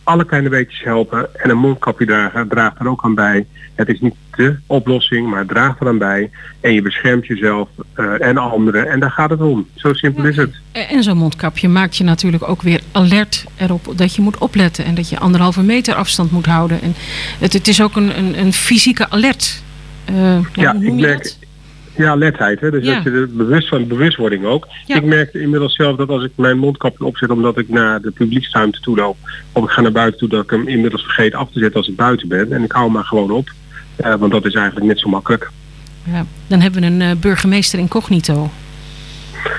Alle 0.03 0.25
kleine 0.25 0.49
beetjes 0.49 0.83
helpen 0.83 1.35
en 1.43 1.49
een 1.49 1.57
mondkapje 1.57 2.05
dragen 2.05 2.47
draagt 2.47 2.79
er 2.79 2.89
ook 2.89 3.03
aan 3.03 3.15
bij. 3.15 3.45
Het 3.75 3.87
is 3.87 3.99
niet 3.99 4.15
de 4.35 4.55
oplossing, 4.67 5.29
maar 5.29 5.45
draagt 5.45 5.81
er 5.81 5.87
aan 5.87 5.97
bij. 5.97 6.29
En 6.59 6.73
je 6.73 6.81
beschermt 6.81 7.27
jezelf 7.27 7.69
eh, 7.93 8.21
en 8.21 8.37
anderen. 8.37 8.89
En 8.89 8.99
daar 8.99 9.11
gaat 9.11 9.29
het 9.29 9.41
om. 9.41 9.67
Zo 9.75 9.93
simpel 9.93 10.25
is 10.25 10.35
het. 10.35 10.55
En 10.71 11.03
zo'n 11.03 11.17
mondkapje 11.17 11.67
maakt 11.67 11.97
je 11.97 12.03
natuurlijk 12.03 12.47
ook 12.47 12.61
weer 12.61 12.81
alert 12.91 13.45
erop 13.57 13.93
dat 13.95 14.15
je 14.15 14.21
moet 14.21 14.37
opletten. 14.37 14.85
En 14.85 14.95
dat 14.95 15.09
je 15.09 15.19
anderhalve 15.19 15.61
meter 15.61 15.93
afstand 15.93 16.31
moet 16.31 16.45
houden. 16.45 16.81
En 16.81 16.93
het, 17.39 17.53
het 17.53 17.67
is 17.67 17.81
ook 17.81 17.95
een, 17.95 18.17
een, 18.17 18.39
een 18.39 18.53
fysieke 18.53 19.09
alert. 19.09 19.63
Eh, 20.05 20.37
ja, 20.53 20.73
ik 20.73 20.93
merk? 20.93 21.35
Ja, 21.95 22.09
alertheid. 22.09 22.59
Hè? 22.59 22.71
Dus 22.71 22.85
Ja. 22.85 22.93
dat 22.93 23.03
je 23.03 23.09
er 23.09 23.29
bewust 23.35 23.67
van, 23.67 23.87
bewustwording 23.87 24.45
ook. 24.45 24.67
Ja. 24.85 24.95
Ik 24.95 25.03
merk 25.03 25.33
inmiddels 25.33 25.75
zelf 25.75 25.97
dat 25.97 26.09
als 26.09 26.23
ik 26.23 26.31
mijn 26.35 26.57
mondkapje 26.57 27.05
opzet 27.05 27.29
omdat 27.29 27.57
ik 27.57 27.69
naar 27.69 28.01
de 28.01 28.11
publieksruimte 28.11 28.79
toe 28.79 28.95
loop, 28.95 29.17
of 29.51 29.63
ik 29.63 29.69
ga 29.69 29.81
naar 29.81 29.91
buiten 29.91 30.19
toe, 30.19 30.29
dat 30.29 30.43
ik 30.43 30.49
hem 30.49 30.67
inmiddels 30.67 31.03
vergeet 31.03 31.33
af 31.33 31.51
te 31.51 31.59
zetten 31.59 31.79
als 31.79 31.89
ik 31.89 31.95
buiten 31.95 32.27
ben. 32.27 32.51
En 32.51 32.63
ik 32.63 32.71
hou 32.71 32.83
hem 32.83 32.93
maar 32.93 33.03
gewoon 33.05 33.31
op. 33.31 33.49
Eh, 33.95 34.15
want 34.15 34.31
dat 34.31 34.45
is 34.45 34.53
eigenlijk 34.53 34.85
net 34.85 34.99
zo 34.99 35.09
makkelijk. 35.09 35.51
Ja, 36.11 36.25
dan 36.47 36.61
hebben 36.61 36.81
we 36.81 36.87
een 36.87 37.01
eh, 37.01 37.11
burgemeester 37.19 37.79
incognito. 37.79 38.49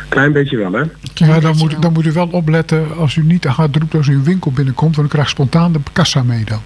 Klein 0.08 0.32
beetje 0.32 0.56
wel, 0.56 0.72
hè? 0.72 0.82
Ja, 1.14 1.40
dan, 1.40 1.56
moet, 1.56 1.82
dan 1.82 1.92
moet 1.92 2.06
u 2.06 2.12
wel 2.12 2.28
opletten 2.30 2.96
als 2.96 3.16
u 3.16 3.22
niet 3.22 3.42
te 3.42 3.48
hard 3.48 3.76
roept 3.76 3.94
als 3.94 4.06
u 4.06 4.14
een 4.14 4.24
winkel 4.24 4.50
binnenkomt, 4.52 4.96
want 4.96 5.08
u 5.08 5.10
krijgt 5.10 5.30
spontaan 5.30 5.72
de 5.72 5.80
kassa 5.92 6.22
mee 6.22 6.44
dan. 6.44 6.60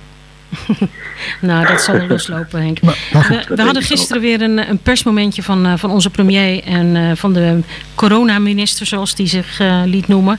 Nou, 1.40 1.66
dat 1.66 1.80
zal 1.80 1.94
wel 1.94 2.06
loslopen, 2.06 2.62
Henk. 2.62 2.80
Maar, 2.80 2.98
maar 3.12 3.24
goed. 3.24 3.46
We, 3.46 3.54
we 3.54 3.62
hadden 3.62 3.82
gisteren 3.82 4.22
weer 4.22 4.42
een, 4.42 4.70
een 4.70 4.78
persmomentje 4.78 5.42
van, 5.42 5.66
eh, 5.66 5.72
van 5.76 5.90
onze 5.90 6.10
premier 6.10 6.64
en 6.64 6.96
eh, 6.96 7.10
van 7.14 7.32
de 7.32 7.60
coronaminister, 7.94 8.86
zoals 8.86 9.14
die 9.14 9.26
zich 9.26 9.60
eh, 9.60 9.82
liet 9.84 10.08
noemen. 10.08 10.38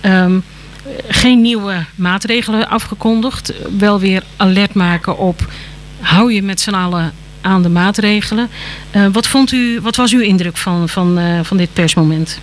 Ehm, 0.00 0.38
geen 1.08 1.40
nieuwe 1.40 1.84
maatregelen 1.94 2.68
afgekondigd. 2.68 3.52
Wel 3.78 4.00
weer 4.00 4.22
alert 4.36 4.74
maken 4.74 5.18
op 5.18 5.46
hou 6.02 6.32
je 6.32 6.42
met 6.42 6.60
z'n 6.60 6.74
allen 6.74 7.12
aan 7.40 7.62
de 7.62 7.68
maatregelen. 7.68 8.48
Eh, 8.90 9.06
wat, 9.12 9.26
vond 9.26 9.52
u, 9.52 9.80
wat 9.80 9.96
was 9.96 10.12
uw 10.12 10.20
indruk 10.20 10.56
van, 10.56 10.88
van, 10.88 11.18
eh, 11.18 11.40
van 11.42 11.56
dit 11.56 11.72
persmoment? 11.72 12.38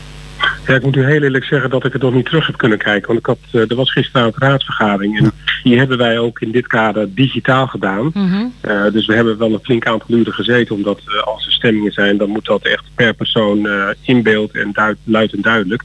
Ja, 0.70 0.76
ik 0.76 0.84
moet 0.84 0.96
u 0.96 1.06
heel 1.06 1.22
eerlijk 1.22 1.46
zeggen 1.46 1.70
dat 1.70 1.86
ik 1.86 1.94
het 1.94 2.02
nog 2.02 2.14
niet 2.14 2.26
terug 2.26 2.46
heb 2.48 2.58
kunnen 2.58 2.78
kijken. 2.78 3.08
Want 3.08 3.20
ik 3.20 3.26
had, 3.26 3.38
eh, 3.52 3.70
er 3.70 3.76
was 3.76 3.92
gisteravond 3.92 4.38
raadsvergadering. 4.38 5.18
En 5.20 5.32
die 5.64 5.78
hebben 5.78 5.98
wij 5.98 6.20
ook 6.20 6.40
in 6.40 6.52
dit 6.52 6.68
kader 6.68 7.14
digitaal 7.14 7.68
gedaan. 7.68 8.12
Mhm. 8.14 8.46
Eh, 8.62 8.92
dus 8.92 9.06
we 9.06 9.16
hebben 9.16 9.38
wel 9.38 9.54
een 9.54 9.60
flink 9.64 9.88
aantal 9.88 10.18
uren 10.18 10.34
gezeten. 10.34 10.76
Omdat 10.76 11.00
eh, 11.06 11.22
als 11.24 11.46
er 11.46 11.52
stemmingen 11.52 11.92
zijn, 11.92 12.18
dan 12.18 12.30
moet 12.30 12.46
dat 12.46 12.64
echt 12.66 12.84
per 12.96 13.14
persoon 13.14 13.68
in 14.02 14.24
beeld 14.24 14.52
en 14.52 14.70
duid, 14.74 14.98
luid 15.04 15.34
en 15.34 15.42
duidelijk. 15.42 15.84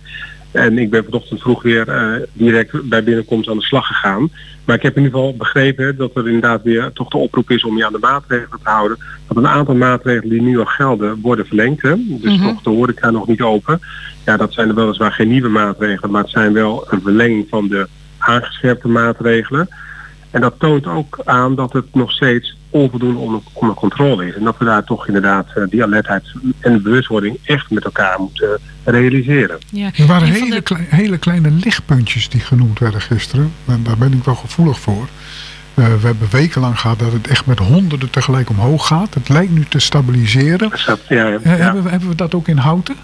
En 0.55 0.79
ik 0.79 0.91
ben 0.91 1.05
vanochtend 1.05 1.41
vroeg 1.41 1.63
weer 1.63 1.89
eh, 1.89 2.23
direct 2.33 2.89
bij 2.89 3.05
binnenkomst 3.05 3.49
aan 3.49 3.59
de 3.59 3.65
slag 3.65 3.87
gegaan. 3.87 4.31
Maar 4.65 4.77
ik 4.77 4.83
heb 4.83 4.97
in 4.97 5.03
ieder 5.03 5.19
geval 5.19 5.37
begrepen 5.37 5.97
dat 5.97 6.17
er 6.17 6.27
inderdaad 6.27 6.63
weer 6.63 6.91
toch 6.93 7.09
de 7.09 7.17
oproep 7.17 7.51
is 7.51 7.65
om 7.65 7.77
je 7.77 7.87
aan 7.87 7.93
de 7.93 7.99
maatregelen 7.99 8.59
te 8.63 8.71
houden. 8.71 8.99
Dat 9.29 9.37
een 9.37 9.49
aantal 9.49 9.75
maatregelen 9.75 10.29
die 10.29 10.43
nu 10.43 10.59
al 10.59 10.65
gelden 10.65 11.21
worden 11.21 11.47
verlengd. 11.47 11.83
Hè? 11.83 11.95
Dus 11.97 12.39
nog 12.39 12.63
de 12.63 12.71
horeca 12.71 13.11
nog 13.11 13.27
niet 13.27 13.41
open. 13.41 13.81
Ja, 14.25 14.37
dat 14.37 14.53
zijn 14.53 14.69
er 14.69 14.75
weliswaar 14.75 15.13
geen 15.13 15.29
nieuwe 15.29 15.49
maatregelen, 15.49 16.11
maar 16.11 16.23
het 16.23 16.31
zijn 16.31 16.53
wel 16.53 16.87
een 16.91 17.01
verlenging 17.03 17.47
van 17.49 17.69
de 17.69 17.89
aangescherpte 18.19 18.89
maatregelen. 18.89 19.69
En 20.35 20.41
dat 20.41 20.55
toont 20.59 20.87
ook 20.87 21.21
aan 21.25 21.55
dat 21.55 21.73
het 21.73 21.95
nog 21.95 22.13
steeds 22.13 22.57
onvoldoende 22.71 23.19
onder, 23.19 23.41
onder 23.53 23.77
controle 23.77 24.27
is. 24.27 24.35
En 24.35 24.45
dat 24.45 24.59
we 24.59 24.65
daar 24.65 24.85
toch 24.85 25.07
inderdaad 25.07 25.47
eh, 25.55 25.63
die 25.71 25.83
alertheid 25.83 26.33
en 26.61 26.83
bewustwording 26.83 27.39
echt 27.45 27.71
met 27.71 27.85
elkaar 27.85 28.21
moeten 28.21 28.59
realiseren. 28.85 29.59
Ja. 29.71 29.91
Er 29.97 30.07
waren 30.07 30.29
hele, 30.29 30.55
de- 30.55 30.61
klei- 30.61 30.87
hele 30.89 31.19
kleine 31.19 31.51
lichtpuntjes 31.51 32.29
die 32.29 32.41
genoemd 32.41 32.79
werden 32.79 33.01
gisteren. 33.01 33.53
En 33.67 33.81
daar 33.83 33.97
ben 33.99 34.13
ik 34.13 34.25
wel 34.25 34.35
gevoelig 34.35 34.79
voor. 34.81 35.09
Eh, 35.75 35.85
we 36.01 36.07
hebben 36.07 36.29
wekenlang 36.31 36.81
gehad 36.81 36.99
dat 36.99 37.13
het 37.13 37.29
echt 37.29 37.47
met 37.47 37.59
honderden 37.59 38.11
tegelijk 38.11 38.51
omhoog 38.51 38.87
gaat. 38.87 39.15
Het 39.15 39.29
lijkt 39.29 39.53
nu 39.53 39.65
te 39.69 39.79
stabiliseren. 39.79 40.71
Dat- 40.87 41.01
ja, 41.09 41.27
ja, 41.29 41.39
Eh, 41.43 41.59
ja. 41.59 41.65
hebben, 41.65 41.83
we, 41.83 41.91
hebben 41.91 42.09
we 42.09 42.15
dat 42.15 42.35
ook 42.35 42.49
in 42.49 42.57
Houten? 42.57 42.95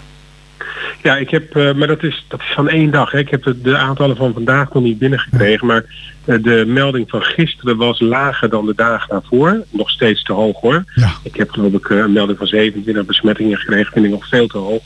Ja, 1.03 1.17
ik 1.17 1.29
heb, 1.29 1.55
eh, 1.55 1.73
maar 1.73 1.87
dat 1.87 2.03
is, 2.03 2.25
dat 2.27 2.39
is 2.39 2.51
van 2.55 2.69
één 2.69 2.91
dag. 2.91 3.11
Hè. 3.11 3.17
Ik 3.19 3.29
heb 3.29 3.43
de, 3.43 3.61
de 3.61 3.77
aantallen 3.77 4.15
van 4.15 4.33
vandaag 4.33 4.73
nog 4.73 4.83
niet 4.83 4.97
binnengekregen. 4.99 5.67
Maar 5.67 5.83
de 6.25 6.63
melding 6.67 7.09
van 7.09 7.21
gisteren 7.21 7.77
was 7.77 7.99
lager 7.99 8.49
dan 8.49 8.65
de 8.65 8.75
dagen 8.75 9.09
daarvoor. 9.09 9.63
Nog 9.69 9.89
steeds 9.89 10.23
te 10.23 10.33
hoog 10.33 10.59
hoor. 10.59 10.83
Ja. 10.95 11.11
Ik 11.23 11.35
heb 11.35 11.49
geloof 11.51 11.73
ik 11.73 11.89
eh, 11.89 11.97
een 11.97 12.11
melding 12.11 12.37
van 12.37 12.47
27 12.47 13.05
besmettingen 13.05 13.57
gekregen. 13.57 13.93
Vind 13.93 14.05
ik 14.05 14.11
nog 14.11 14.27
veel 14.27 14.47
te 14.47 14.57
hoog. 14.57 14.83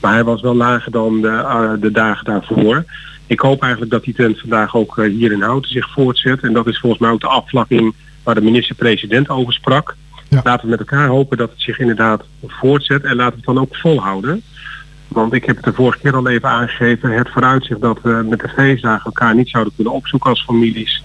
Maar 0.00 0.12
hij 0.12 0.24
was 0.24 0.40
wel 0.40 0.54
lager 0.54 0.92
dan 0.92 1.20
de, 1.20 1.28
eh, 1.28 1.72
de 1.80 1.90
dagen 1.90 2.24
daarvoor. 2.24 2.84
Ik 3.26 3.40
hoop 3.40 3.62
eigenlijk 3.62 3.92
dat 3.92 4.04
die 4.04 4.14
trend 4.14 4.40
vandaag 4.40 4.76
ook 4.76 4.98
eh, 4.98 5.10
hier 5.10 5.32
in 5.32 5.42
Houten 5.42 5.70
zich 5.70 5.90
voortzet. 5.90 6.40
En 6.40 6.52
dat 6.52 6.66
is 6.66 6.78
volgens 6.78 7.02
mij 7.02 7.10
ook 7.10 7.20
de 7.20 7.26
afvlakking 7.26 7.94
waar 8.22 8.34
de 8.34 8.40
minister-president 8.40 9.28
over 9.28 9.52
sprak. 9.52 9.96
Ja. 10.28 10.40
Laten 10.44 10.64
we 10.64 10.70
met 10.70 10.78
elkaar 10.78 11.08
hopen 11.08 11.36
dat 11.36 11.50
het 11.50 11.60
zich 11.60 11.78
inderdaad 11.78 12.24
voortzet. 12.46 13.02
En 13.02 13.16
laten 13.16 13.32
we 13.32 13.36
het 13.36 13.54
dan 13.54 13.58
ook 13.58 13.76
volhouden. 13.76 14.42
Want 15.12 15.32
ik 15.32 15.44
heb 15.44 15.56
het 15.56 15.64
de 15.64 15.72
vorige 15.72 15.98
keer 15.98 16.16
al 16.16 16.28
even 16.28 16.48
aangegeven. 16.48 17.10
Het 17.10 17.30
vooruitzicht 17.30 17.80
dat 17.80 17.98
we 18.02 18.26
met 18.28 18.40
de 18.40 18.48
feestdagen 18.48 19.04
elkaar 19.04 19.34
niet 19.34 19.48
zouden 19.48 19.72
kunnen 19.74 19.92
opzoeken 19.92 20.30
als 20.30 20.44
families. 20.44 21.02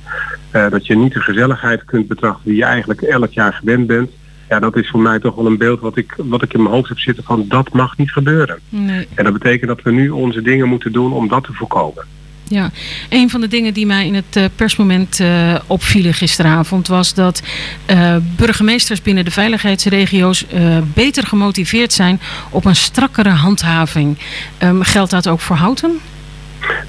eh, 0.52 0.70
dat 0.70 0.88
je 0.88 0.96
niet 0.96 1.14
de 1.14 1.22
gezelligheid 1.22 1.86
kunt 1.86 2.08
betrachten 2.08 2.44
die 2.44 2.56
je 2.56 2.64
eigenlijk 2.64 3.02
elk 3.02 3.32
jaar 3.32 3.54
gewend 3.54 3.88
bent. 3.88 4.10
Ja, 4.50 4.60
dat 4.60 4.76
is 4.76 4.90
voor 4.90 5.00
mij 5.00 5.20
toch 5.20 5.36
wel 5.36 5.46
een 5.46 5.58
beeld 5.58 5.80
wat 5.80 5.98
ik, 5.98 6.16
wat 6.18 6.44
ik 6.44 6.54
in 6.54 6.62
mijn 6.62 6.74
hoofd 6.76 6.90
heb 6.90 7.00
zitten 7.00 7.24
van 7.24 7.46
dat 7.48 7.74
mag 7.74 7.98
niet 7.98 8.12
gebeuren. 8.12 8.60
Nee. 8.70 9.08
En 9.14 9.24
dat 9.24 9.34
betekent 9.34 9.68
dat 9.68 9.82
we 9.82 9.92
nu 9.92 10.10
onze 10.10 10.42
dingen 10.42 10.68
moeten 10.68 10.92
doen 10.92 11.14
om 11.14 11.28
dat 11.28 11.44
te 11.44 11.54
voorkomen. 11.54 12.06
Ja, 12.50 12.72
een 13.10 13.30
van 13.30 13.42
de 13.42 13.48
dingen 13.48 13.74
die 13.74 13.86
mij 13.86 14.06
in 14.06 14.16
het 14.16 14.36
eh, 14.36 14.46
persmoment 14.56 15.20
eh, 15.20 15.56
opvielen 15.68 16.14
gisteravond 16.14 16.88
was 16.88 17.14
dat 17.14 17.44
eh, 17.86 18.16
burgemeesters 18.36 19.02
binnen 19.02 19.26
de 19.26 19.32
veiligheidsregio's 19.32 20.46
beter 20.94 21.28
gemotiveerd 21.28 21.94
zijn 21.94 22.20
op 22.50 22.66
een 22.66 22.76
strakkere 22.76 23.30
handhaving. 23.30 24.18
Ehm, 24.58 24.82
geldt 24.82 25.12
dat 25.12 25.28
ook 25.28 25.40
voor 25.40 25.56
Houten? 25.56 26.00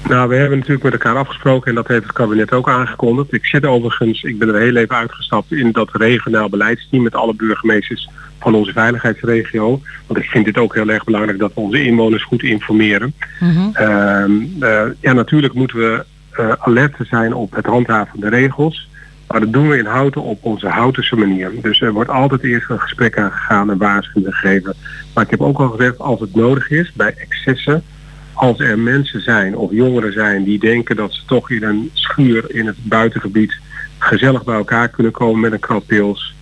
Nou, 0.07 0.29
we 0.29 0.35
hebben 0.35 0.57
natuurlijk 0.57 0.83
met 0.83 0.93
elkaar 0.93 1.15
afgesproken 1.15 1.69
en 1.69 1.75
dat 1.75 1.87
heeft 1.87 2.03
het 2.03 2.11
kabinet 2.11 2.51
ook 2.51 2.69
aangekondigd. 2.69 3.33
Ik 3.33 3.45
zit 3.45 3.65
overigens, 3.65 4.23
ik 4.23 4.39
ben 4.39 4.47
er 4.47 4.61
heel 4.61 4.75
even 4.75 4.95
uitgestapt 4.95 5.51
in 5.51 5.71
dat 5.71 5.89
regionaal 5.91 6.49
beleidsteam 6.49 7.03
met 7.03 7.15
alle 7.15 7.33
burgemeesters 7.33 8.09
van 8.39 8.55
onze 8.55 8.71
veiligheidsregio. 8.71 9.81
Want 10.07 10.19
ik 10.19 10.29
vind 10.29 10.45
dit 10.45 10.57
ook 10.57 10.73
heel 10.75 10.89
erg 10.89 11.03
belangrijk 11.03 11.39
dat 11.39 11.53
we 11.53 11.59
onze 11.59 11.83
inwoners 11.83 12.23
goed 12.23 12.43
informeren. 12.43 13.13
Ehm, 13.73 14.31
eh, 14.59 14.85
ja, 14.99 15.13
natuurlijk 15.13 15.53
moeten 15.53 15.77
we 15.77 16.05
eh, 16.31 16.51
alert 16.59 16.95
zijn 16.99 17.33
op 17.33 17.55
het 17.55 17.65
handhaven 17.65 18.11
van 18.11 18.19
de 18.19 18.29
regels. 18.29 18.87
Maar 19.27 19.39
dat 19.39 19.53
doen 19.53 19.69
we 19.69 19.77
in 19.77 19.85
Houten 19.85 20.21
op 20.21 20.43
onze 20.43 20.67
Houtense 20.67 21.15
manier. 21.15 21.51
Dus 21.61 21.81
er 21.81 21.91
wordt 21.91 22.09
altijd 22.09 22.43
eerst 22.43 22.69
een 22.69 22.79
gesprek 22.79 23.17
aangegaan 23.17 23.71
en 23.71 23.77
waarschuwing 23.77 24.35
gegeven. 24.35 24.73
Maar 25.13 25.23
ik 25.23 25.29
heb 25.29 25.41
ook 25.41 25.59
al 25.59 25.69
gezegd, 25.69 25.99
als 25.99 26.19
het 26.19 26.35
nodig 26.35 26.69
is, 26.69 26.91
bij 26.93 27.13
excessen, 27.17 27.83
als 28.33 28.59
er 28.59 28.79
mensen 28.79 29.21
zijn 29.21 29.55
of 29.55 29.71
jongeren 29.71 30.13
zijn 30.13 30.43
die 30.43 30.59
denken 30.59 30.95
dat 30.95 31.13
ze 31.13 31.21
toch 31.25 31.51
in 31.51 31.63
een 31.63 31.89
schuur 31.93 32.55
in 32.55 32.65
het 32.65 32.77
buitengebied 32.81 33.59
gezellig 33.97 34.43
bij 34.43 34.55
elkaar 34.55 34.89
kunnen 34.89 35.11
komen 35.11 35.39
met 35.39 35.51
een 35.51 35.59
krat 35.59 35.85
pils, 35.85 36.33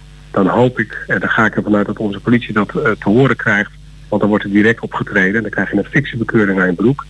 dan 0.44 0.48
hoop 0.48 0.80
ik, 0.80 1.04
en 1.08 1.20
dan 1.20 1.30
ga 1.30 1.46
ik 1.46 1.56
ervan 1.56 1.76
uit 1.76 1.86
dat 1.86 1.98
onze 1.98 2.20
politie 2.20 2.54
dat 2.54 2.70
eh, 2.70 2.92
te 2.92 3.10
horen 3.10 3.36
krijgt, 3.36 3.72
want 4.10 4.22
dan 4.22 4.30
wordt 4.30 4.46
er 4.46 4.52
direct 4.52 4.82
opgetreden 4.82 5.36
en 5.36 5.42
dan 5.42 5.52
krijg 5.52 5.72
je 5.72 5.78
een 5.78 5.84
fictiebekeuring 5.84 6.60
aan 6.60 6.68
je 6.68 6.74
broek. 6.74 7.06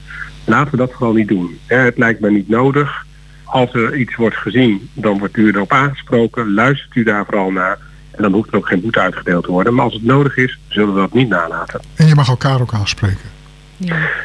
Laten 0.46 0.72
we 0.72 0.77
dat 0.77 0.91
vooral 0.91 1.13
niet 1.13 1.27
doen. 1.27 1.60
Het 1.65 1.98
lijkt 1.98 2.19
me 2.19 2.31
niet 2.31 2.50
nodig. 2.50 3.05
Als 3.43 3.74
er 3.74 3.96
iets 3.96 4.15
wordt 4.15 4.36
gezien, 4.36 4.89
dan 4.93 5.19
wordt 5.19 5.38
u 5.38 5.48
erop 5.48 5.72
aangesproken. 5.72 6.53
Luistert 6.53 6.95
u 6.95 7.04
daar 7.04 7.25
vooral 7.25 7.52
naar. 7.52 7.78
En 8.12 8.21
dan 8.21 8.34
hoeft 8.34 8.49
er 8.49 8.56
ook 8.58 8.67
geen 8.67 8.82
boete 8.82 8.99
uitgedeeld 8.99 9.43
te 9.43 9.52
worden. 9.52 9.73
Maar 9.73 9.86
als 9.86 9.93
het 9.93 10.04
nodig 10.04 10.38
is, 10.38 10.60
zullen 10.67 10.93
we 10.93 10.99
dat 10.99 11.13
niet 11.13 11.30
nalaten. 11.30 11.82
En 11.95 12.08
je 12.08 12.15
mag 12.15 12.28
elkaar 12.28 12.62
ook 12.62 12.73
aanspreken. 12.73 13.37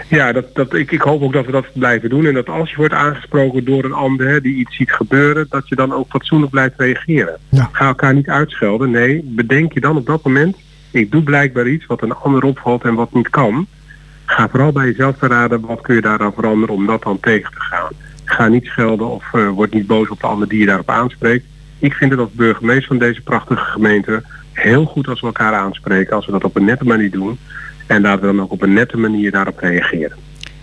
Ja, 0.09 0.33
dat, 0.33 0.55
dat, 0.55 0.75
ik, 0.75 0.91
ik 0.91 1.01
hoop 1.01 1.23
ook 1.23 1.33
dat 1.33 1.47
we 1.47 1.53
dat 1.53 1.67
blijven 1.73 2.09
doen. 2.09 2.27
En 2.27 2.35
dat 2.35 2.49
als 2.49 2.71
je 2.71 2.77
wordt 2.77 2.95
aangesproken 2.95 3.65
door 3.65 3.85
een 3.85 3.93
ander 3.93 4.29
hè, 4.29 4.41
die 4.41 4.55
iets 4.55 4.77
ziet 4.77 4.93
gebeuren, 4.93 5.47
dat 5.49 5.69
je 5.69 5.75
dan 5.75 5.93
ook 5.93 6.09
fatsoenlijk 6.09 6.51
blijft 6.51 6.75
reageren. 6.77 7.39
Ja. 7.49 7.69
Ga 7.73 7.87
elkaar 7.87 8.15
niet 8.15 8.29
uitschelden. 8.29 8.91
Nee, 8.91 9.23
bedenk 9.25 9.73
je 9.73 9.81
dan 9.81 9.97
op 9.97 10.07
dat 10.07 10.25
moment, 10.25 10.57
ik 10.91 11.11
doe 11.11 11.23
blijkbaar 11.23 11.69
iets 11.69 11.87
wat 11.87 12.03
een 12.03 12.15
ander 12.15 12.45
opvalt 12.45 12.83
en 12.83 12.95
wat 12.95 13.15
niet 13.15 13.31
kan. 13.31 13.67
Ga 14.25 14.49
vooral 14.49 14.73
bij 14.73 14.87
jezelf 14.87 15.19
verraden, 15.19 15.61
wat 15.61 15.81
kun 15.81 15.95
je 15.95 16.01
daaraan 16.01 16.33
veranderen 16.33 16.75
om 16.75 16.87
dat 16.87 17.03
dan 17.03 17.21
tegen 17.21 17.53
te 17.53 17.61
gaan. 17.61 17.91
Ga 18.25 18.49
niet 18.49 18.65
schelden 18.65 19.11
of 19.11 19.35
eh, 19.35 19.49
word 19.49 19.75
niet 19.75 19.87
boos 19.87 20.09
op 20.09 20.21
de 20.21 20.27
ander 20.27 20.49
die 20.49 20.59
je 20.59 20.67
daarop 20.67 20.91
aanspreekt. 20.91 21.45
Ik 21.79 21.95
vind 21.95 22.11
het 22.11 22.21
als 22.21 22.33
burgemeester 22.33 22.87
van 22.87 22.99
deze 22.99 23.23
prachtige 23.23 23.65
gemeente 23.65 24.23
heel 24.53 24.85
goed 24.85 25.09
als 25.09 25.21
we 25.21 25.27
elkaar 25.27 25.55
aanspreken, 25.55 26.17
als 26.17 26.27
we 26.27 26.33
dat 26.33 26.45
op 26.45 26.57
een 26.57 26.65
nette 26.65 26.85
manier 26.85 27.11
doen. 27.11 27.39
En 27.95 28.03
laten 28.03 28.21
we 28.21 28.27
dan 28.27 28.41
ook 28.41 28.53
op 28.53 28.63
een 28.63 28.73
nette 28.73 28.97
manier 28.97 29.31
daarop 29.31 29.59
reageren. 29.59 30.17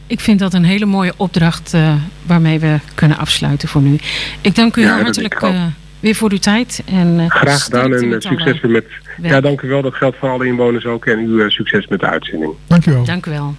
Ik 0.08 0.20
vind 0.20 0.40
dat 0.40 0.54
een 0.54 0.64
hele 0.64 0.86
mooie 0.86 1.14
opdracht 1.18 1.74
eh, 1.74 1.94
waarmee 2.26 2.60
we 2.60 2.80
kunnen 2.96 3.18
afsluiten 3.18 3.68
voor 3.68 3.82
nu. 3.82 3.98
Ik 4.42 4.56
dank 4.56 4.76
u 4.76 4.82
Ja, 4.82 4.94
heel 4.96 5.04
hartelijk 5.04 5.34
eh, 5.34 5.66
weer 6.00 6.16
voor 6.16 6.32
uw 6.32 6.38
tijd. 6.38 6.84
En, 6.86 7.20
eh, 7.20 7.30
Graag 7.30 7.64
gedaan 7.64 7.94
en 7.94 8.08
met 8.08 8.24
succes 8.24 8.62
met... 8.62 8.72
werk. 8.72 9.02
Ja, 9.22 9.42
dank 9.42 9.62
u 9.62 9.68
wel. 9.68 9.82
Dat 9.82 9.94
geldt 9.94 10.18
voor 10.18 10.30
alle 10.30 10.46
inwoners 10.46 10.86
ook. 10.86 11.06
En 11.06 11.20
u 11.20 11.42
eh, 11.42 11.50
succes 11.50 11.88
met 11.88 12.00
de 12.00 12.06
uitzending. 12.06 12.54
Dankjewel. 12.68 13.04
Dank 13.04 13.26
u 13.26 13.32
wel. 13.32 13.56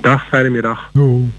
Dag, 0.00 0.28
fijne 0.28 0.48
middag. 0.48 0.90
Doei. 0.92 1.30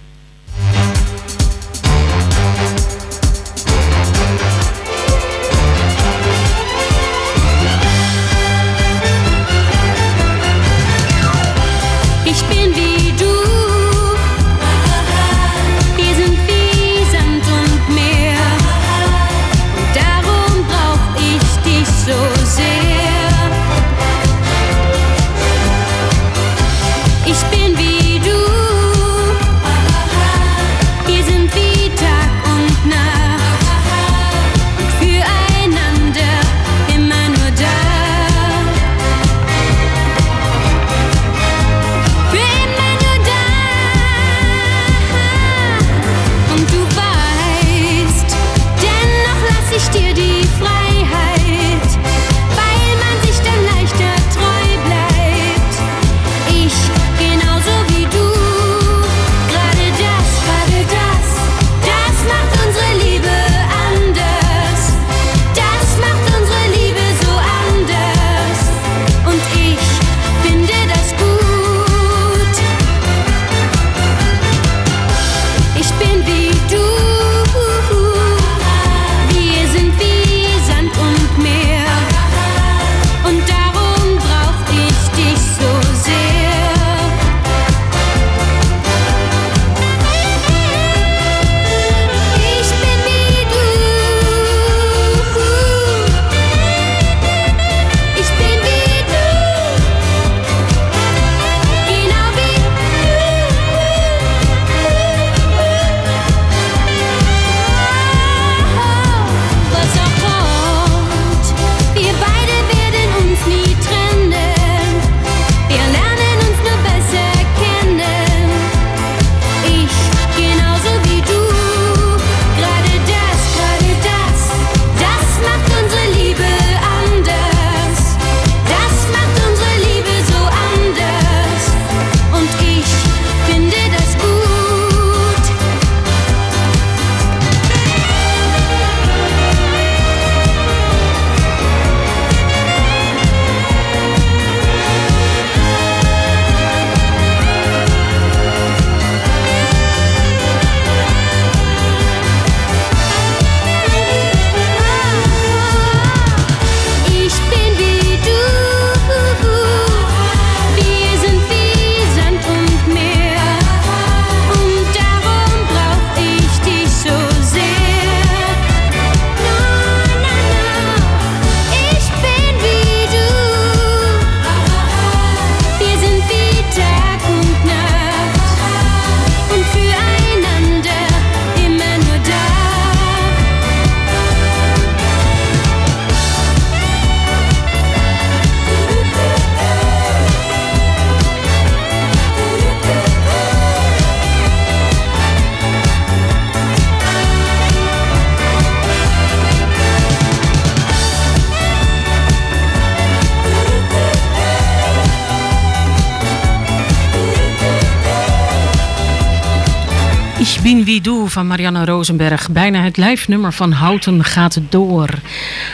Van 211.29 211.47
Marianne 211.47 211.85
Rosenberg. 211.85 212.49
Bijna 212.49 212.81
het 212.81 212.97
lijfnummer 212.97 213.53
van 213.53 213.71
Houten 213.71 214.23
gaat 214.23 214.59
door. 214.69 215.09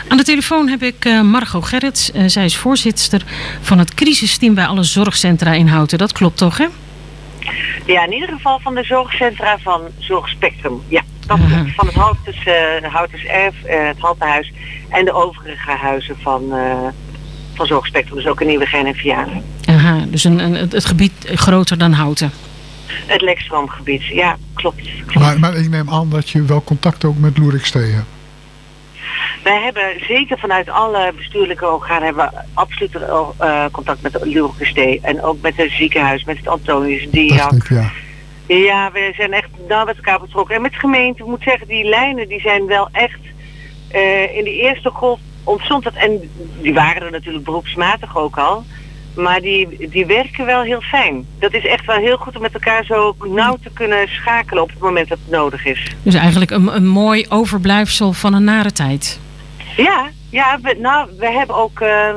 Aan 0.08 0.18
de 0.18 0.24
telefoon 0.24 0.68
heb 0.68 0.82
ik 0.82 1.06
eh, 1.06 1.22
Margot 1.22 1.66
Gerrits. 1.66 2.12
Eh, 2.12 2.24
zij 2.28 2.46
is 2.46 2.58
voorzitter 2.58 3.22
van 3.62 3.78
het 3.78 3.94
crisisteam 3.94 4.54
bij 4.54 4.66
alle 4.66 4.84
zorgcentra 4.84 5.52
in 5.54 5.68
Houten. 5.68 5.98
Dat 5.98 6.12
klopt 6.12 6.38
toch, 6.38 6.58
hè? 6.58 6.66
Ja, 7.86 8.06
in 8.06 8.14
ieder 8.14 8.30
geval 8.30 8.60
van 8.60 8.76
de 8.76 8.84
zorgcentra 8.84 9.58
van 9.58 9.82
Zorgspectrum. 9.98 10.82
Ja, 10.88 11.02
dat 11.28 11.40
van 11.76 11.86
het 11.86 11.96
Houtens, 11.96 12.46
eh 12.46 12.94
Houtens 12.94 13.24
Erf, 13.24 13.64
eh, 13.64 13.88
het 13.88 14.00
Haltehuis 14.00 14.54
en 14.90 15.06
de 15.06 15.14
overige 15.14 15.72
huizen 15.72 16.16
van, 16.22 16.54
eh, 16.54 16.88
van 17.54 17.66
Zorgspectrum. 17.66 18.16
Dus 18.16 18.28
ook 18.28 18.42
in 18.42 18.48
Nieuwegein 18.48 18.86
en 18.86 18.96
Vianen. 18.96 19.44
Aha, 19.66 20.06
dus 20.08 20.24
een, 20.24 20.40
een, 20.40 20.54
het 20.54 20.86
gebied 20.86 21.12
groter 21.26 21.78
dan 21.78 21.92
Houten. 21.92 22.32
Het 22.88 23.22
Lekstroomgebied, 23.22 24.06
ja, 24.06 24.38
klopt. 24.54 24.90
Maar, 25.14 25.40
maar 25.40 25.56
ik 25.56 25.70
neem 25.70 25.90
aan 25.90 26.10
dat 26.10 26.30
je 26.30 26.44
wel 26.44 26.64
contact 26.64 27.06
ook 27.06 27.18
met 27.18 27.38
Loerikstee 27.38 27.92
hebt. 27.92 28.08
Wij 29.46 29.62
hebben 29.62 30.06
zeker 30.08 30.40
vanuit 30.40 30.70
alle 30.70 31.14
bestuurlijke 31.18 31.70
organen 31.70 32.04
hebben 32.04 32.30
we 32.34 32.40
absoluut 32.54 32.96
eh, 33.38 33.66
contact 33.72 34.02
met 34.02 34.18
Lurkestee 34.24 35.00
en 35.02 35.24
ook 35.24 35.42
met 35.42 35.56
het 35.56 35.72
ziekenhuis, 35.72 36.24
met 36.24 36.38
het 36.38 36.48
Antonius 36.48 37.10
Diak. 37.10 37.68
ja. 37.70 37.92
Ja, 38.48 38.92
we 38.92 39.14
zijn 39.16 39.34
echt 39.34 39.50
nou 39.68 39.86
met 39.86 39.96
elkaar 39.96 40.20
betrokken. 40.20 40.56
En 40.56 40.62
met 40.62 40.72
de 40.72 40.80
gemeente, 40.80 41.24
ik 41.24 41.30
moet 41.30 41.44
zeggen, 41.44 41.68
die 41.68 41.84
lijnen 41.84 42.28
die 42.28 42.40
zijn 42.40 42.66
wel 42.66 42.90
echt 42.92 43.20
eh, 43.88 44.38
in 44.38 44.44
de 44.44 44.54
eerste 44.54 44.90
golf 44.90 45.20
ontstond 45.44 45.84
dat. 45.84 45.94
En 45.94 46.30
die 46.62 46.74
waren 46.74 47.02
er 47.02 47.12
natuurlijk 47.12 47.46
beroepsmatig 47.46 48.18
ook 48.18 48.38
al. 48.38 48.64
Maar 49.16 49.42
die, 49.42 49.90
die 49.90 50.06
werken 50.06 50.46
wel 50.46 50.62
heel 50.62 50.82
fijn. 50.82 51.26
Dat 51.40 51.54
is 51.54 51.66
echt 51.66 51.86
wel 51.86 51.98
heel 51.98 52.18
goed 52.18 52.36
om 52.36 52.42
met 52.42 52.54
elkaar 52.54 52.86
zo 52.86 53.16
nauw 53.24 53.58
te 53.64 53.70
kunnen 53.74 54.08
schakelen 54.08 54.64
op 54.64 54.70
het 54.70 54.80
moment 54.80 55.10
dat 55.10 55.18
het 55.22 55.32
nodig 55.32 55.66
is. 55.66 55.96
Dus 56.04 56.14
eigenlijk 56.14 56.52
een, 56.52 56.76
een 56.76 56.88
mooi 56.88 57.26
overblijfsel 57.30 58.14
van 58.14 58.34
een 58.34 58.44
nare 58.44 58.72
tijd. 58.72 59.20
Ja, 59.78 60.10
ja 60.30 60.60
we, 60.62 60.78
nou, 60.80 61.10
we 61.18 61.32
hebben 61.32 61.56
ook 61.56 61.80
eh, 61.80 62.08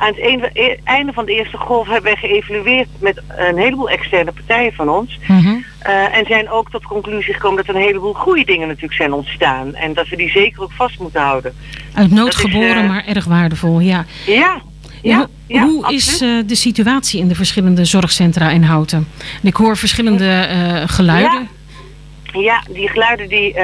aan 0.00 0.08
het 0.14 0.20
einde, 0.20 0.50
e- 0.52 0.76
einde 0.84 1.12
van 1.12 1.24
de 1.24 1.32
eerste 1.32 1.56
golf 1.56 1.88
hebben 1.88 2.12
we 2.12 2.18
geëvalueerd 2.18 2.88
met 2.98 3.22
een 3.36 3.56
heleboel 3.56 3.90
externe 3.90 4.32
partijen 4.32 4.72
van 4.72 4.88
ons. 4.88 5.18
Mhm. 5.28 5.56
Eh, 5.78 6.16
en 6.16 6.26
zijn 6.26 6.50
ook 6.50 6.70
tot 6.70 6.80
de 6.80 6.88
conclusie 6.88 7.34
gekomen 7.34 7.56
dat 7.56 7.68
er 7.68 7.80
een 7.80 7.86
heleboel 7.86 8.14
goede 8.14 8.44
dingen 8.44 8.66
natuurlijk 8.66 8.94
zijn 8.94 9.12
ontstaan. 9.12 9.74
En 9.74 9.92
dat 9.92 10.08
we 10.08 10.16
die 10.16 10.30
zeker 10.30 10.62
ook 10.62 10.72
vast 10.72 10.98
moeten 10.98 11.20
houden. 11.20 11.54
Uit 11.94 12.10
nood 12.10 12.34
geboren, 12.34 12.82
eh, 12.82 12.88
maar 12.88 13.04
erg 13.06 13.24
waardevol, 13.24 13.80
ja. 13.80 14.04
Ja, 14.26 14.60
ja, 15.02 15.16
hoe 15.16 15.28
ja, 15.46 15.64
hoe 15.64 15.92
is 15.92 16.20
eh, 16.20 16.28
de 16.46 16.54
situatie 16.54 17.20
in 17.20 17.28
de 17.28 17.34
verschillende 17.34 17.84
zorgcentra 17.84 18.50
in 18.50 18.62
Houten? 18.62 19.08
En 19.42 19.48
Ik 19.48 19.56
hoor 19.56 19.76
verschillende 19.76 20.30
eh, 20.30 20.82
geluiden. 20.86 21.48
Ja, 22.32 22.64
die 22.70 22.88
geluiden 22.88 23.28
die... 23.28 23.54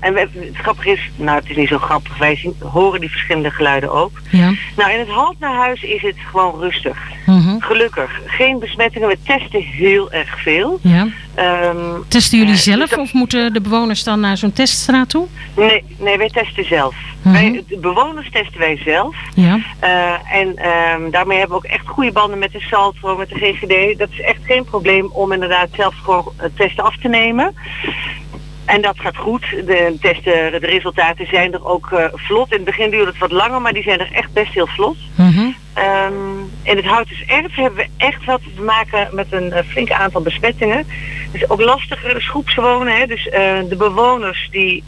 en 0.00 0.14
we, 0.14 0.20
het 0.20 0.56
grappige 0.56 0.90
is, 0.90 1.10
nou 1.16 1.38
het 1.38 1.50
is 1.50 1.56
niet 1.56 1.68
zo 1.68 1.78
grappig, 1.78 2.18
wij 2.18 2.36
zien, 2.36 2.54
horen 2.72 3.00
die 3.00 3.10
verschillende 3.10 3.50
geluiden 3.50 3.92
ook. 3.92 4.10
Ja. 4.30 4.52
Nou, 4.76 4.90
in 4.92 4.98
het 4.98 5.08
Haltnerhuis 5.08 5.82
is 5.82 6.02
het 6.02 6.16
gewoon 6.30 6.60
rustig. 6.60 6.98
Mhm. 7.26 7.56
Gelukkig. 7.58 8.20
Geen 8.26 8.58
besmettingen. 8.58 9.08
We 9.08 9.18
testen 9.24 9.62
heel 9.62 10.12
erg 10.12 10.40
veel. 10.42 10.78
ja. 10.82 11.06
Ehm, 11.34 11.76
Testen 12.08 12.38
jullie 12.38 12.52
eh, 12.52 12.58
zelf 12.58 12.78
dus 12.80 12.90
dat- 12.90 12.98
of 12.98 13.12
moeten 13.12 13.52
de 13.52 13.60
bewoners 13.60 14.04
dan 14.04 14.20
naar 14.20 14.36
zo'n 14.36 14.52
teststraat 14.52 15.08
toe? 15.08 15.26
nee, 15.56 15.84
nee, 15.98 16.16
wij 16.18 16.28
testen 16.28 16.64
zelf. 16.64 16.94
Mhm. 17.22 17.32
wij, 17.34 17.64
de 17.68 17.78
bewoners 17.78 18.30
testen 18.30 18.58
wij 18.60 18.76
zelf. 18.84 19.16
Ja. 19.34 19.58
Eh, 19.78 20.36
en 20.40 20.56
ehm, 20.56 21.10
daarmee 21.10 21.38
hebben 21.38 21.58
we 21.60 21.64
ook 21.66 21.72
echt 21.72 21.86
goede 21.86 22.12
banden 22.12 22.38
met 22.38 22.52
de 22.52 22.60
Saltro, 22.60 23.16
met 23.16 23.28
de 23.28 23.34
GGD. 23.34 23.98
Dat 23.98 24.08
is 24.10 24.20
echt 24.20 24.40
geen 24.44 24.64
probleem 24.64 25.06
om 25.12 25.32
inderdaad 25.32 25.68
zelf 25.76 25.94
gewoon 26.04 26.32
testen 26.56 26.84
af 26.84 26.96
te 26.96 27.08
nemen. 27.08 27.54
En 28.74 28.82
dat 28.82 29.00
gaat 29.00 29.16
goed. 29.16 29.40
De 29.66 29.96
testen, 30.00 30.32
de 30.60 30.66
resultaten 30.66 31.26
zijn 31.26 31.52
er 31.52 31.66
ook 31.66 31.90
eh, 31.92 32.04
vlot. 32.14 32.50
In 32.50 32.56
het 32.56 32.64
begin 32.64 32.90
duurde 32.90 33.10
het 33.10 33.18
wat 33.18 33.32
langer, 33.32 33.60
maar 33.60 33.72
die 33.72 33.82
zijn 33.82 34.00
er 34.00 34.12
echt 34.12 34.32
best 34.32 34.52
heel 34.52 34.66
vlot. 34.66 34.96
Mhm. 35.14 35.46
Ehm, 35.74 36.12
in 36.62 36.76
het 36.76 36.84
Houtens 36.84 37.24
Erf 37.26 37.54
hebben 37.54 37.74
we 37.84 37.88
echt 37.96 38.24
wat 38.24 38.40
te 38.56 38.62
maken 38.62 39.08
met 39.12 39.26
een 39.30 39.52
eh, 39.52 39.64
flink 39.68 39.90
aantal 39.90 40.20
besmettingen. 40.22 40.76
Het 40.76 41.42
is 41.42 41.48
ook 41.50 41.60
lastiger, 41.60 42.14
dus 42.14 42.28
groepswonen. 42.28 42.96
Hè? 42.96 43.06
Dus 43.06 43.28
eh, 43.28 43.58
de 43.68 43.76
bewoners 43.76 44.48
die 44.50 44.84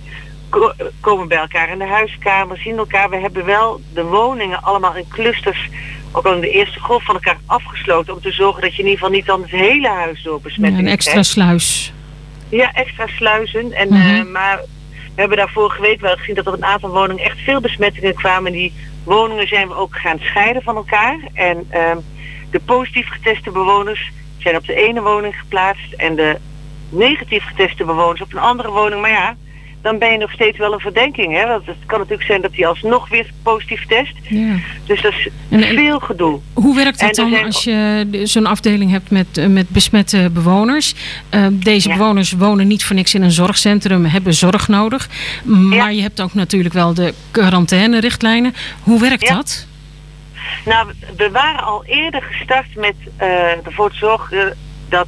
ko- 0.49 0.73
komen 1.01 1.29
bij 1.29 1.39
elkaar 1.39 1.69
in 1.71 1.79
de 1.79 1.87
huiskamer, 1.87 2.57
zien 2.59 2.77
elkaar. 2.77 3.11
We 3.11 3.17
hebben 3.19 3.45
wel 3.45 3.81
de 3.95 4.05
woningen 4.05 4.63
allemaal 4.63 4.97
in 4.97 5.09
clusters, 5.09 5.69
ook 6.13 6.25
al 6.27 6.35
in 6.35 6.41
de 6.41 6.51
eerste 6.51 6.81
golf 6.81 7.05
van 7.05 7.15
elkaar 7.15 7.39
afgesloten. 7.47 8.15
Om 8.15 8.21
te 8.21 8.33
zorgen 8.33 8.63
dat 8.63 8.71
je 8.77 8.83
in 8.83 8.89
ieder 8.89 8.99
geval 8.99 9.15
niet 9.17 9.27
dan 9.27 9.43
het 9.43 9.51
hele 9.51 9.89
huis 9.89 10.23
door 10.23 10.35
Ja, 10.37 10.43
besmettingen 10.43 10.87
een 10.87 10.93
extra 10.93 11.13
krijgt. 11.13 11.31
sluis. 11.31 11.93
Ja, 12.57 12.73
extra 12.73 13.07
sluizen. 13.07 13.73
En, 13.73 13.89
Mhm. 13.89 14.15
eh, 14.15 14.25
maar 14.25 14.57
we 15.15 15.21
hebben 15.21 15.37
daar 15.37 15.51
vorige 15.51 15.81
week 15.81 16.01
wel 16.01 16.17
gezien 16.17 16.35
dat 16.35 16.47
er 16.47 16.53
op 16.53 16.59
een 16.59 16.65
aantal 16.65 16.91
woningen 16.91 17.25
echt 17.25 17.39
veel 17.39 17.61
besmettingen 17.61 18.15
kwamen. 18.15 18.53
Die 18.53 18.73
woningen 19.05 19.49
zijn 19.49 19.69
we 19.69 19.75
ook 19.75 19.97
gaan 19.97 20.19
scheiden 20.19 20.63
van 20.63 20.77
elkaar. 20.77 21.19
En 21.35 21.67
ehm, 21.71 21.97
de 22.51 22.61
positief 22.61 23.09
geteste 23.09 23.51
bewoners 23.51 24.11
zijn 24.39 24.57
op 24.57 24.67
de 24.67 24.75
ene 24.75 25.03
woning 25.03 25.39
geplaatst 25.39 25.93
en 25.93 26.17
de 26.17 26.39
negatief 26.89 27.45
geteste 27.45 27.85
bewoners 27.85 28.21
op 28.23 28.33
een 28.33 28.39
andere 28.39 28.71
woning. 28.71 29.01
Maar 29.01 29.11
ja, 29.11 29.37
dan 29.83 29.99
ben 29.99 30.13
je 30.13 30.19
nog 30.19 30.33
steeds 30.33 30.59
wel 30.59 30.73
een 30.73 30.81
verdenking. 30.81 31.33
Hè? 31.33 31.47
Want 31.47 31.67
het 31.67 31.77
kan 31.87 31.99
natuurlijk 31.99 32.27
zijn 32.29 32.41
dat 32.43 32.53
die 32.53 32.67
alsnog 32.67 33.09
weer 33.09 33.31
positief 33.43 33.87
test. 33.87 34.13
Ja. 34.23 34.55
Dus 34.87 35.03
dat 35.03 35.13
is 35.13 35.29
En- 35.49 35.63
veel 35.63 35.99
gedoe. 35.99 36.41
Hoe 36.53 36.75
werkt 36.75 37.01
er 37.03 37.15
dan 37.15 37.31
zijn- 37.31 37.45
als 37.45 37.65
je 37.65 38.07
zo'n 38.25 38.47
afdeling 38.47 38.91
hebt 38.91 39.11
met, 39.11 39.39
eh, 39.39 39.47
met 39.47 39.69
besmette 39.69 40.31
bewoners? 40.33 40.95
Eh, 41.29 41.47
deze 41.51 41.89
Ja. 41.89 41.97
bewoners 41.97 42.33
wonen 42.33 42.67
niet 42.67 42.85
voor 42.85 42.97
niks 42.97 43.15
in 43.15 43.23
een 43.23 43.31
zorgcentrum, 43.31 44.05
hebben 44.05 44.35
zorg 44.35 44.69
nodig. 44.69 45.09
Maar 45.45 45.77
Ja. 45.77 45.89
je 45.89 46.03
hebt 46.03 46.21
ook 46.21 46.35
natuurlijk 46.35 46.75
wel 46.75 46.95
de 46.95 47.15
quarantaine-richtlijnen. 47.31 48.55
Hoe 48.83 49.01
werkt 49.01 49.29
Ja. 49.29 49.35
dat? 49.35 49.67
Nou, 50.65 50.89
we 51.17 51.31
waren 51.33 51.65
al 51.65 51.85
eerder 51.85 52.23
gestart 52.23 52.75
met 52.77 52.95
eh, 53.17 53.67
ervoor 53.67 53.91
te 53.91 53.97
zorgen 53.97 54.57
dat 54.89 55.07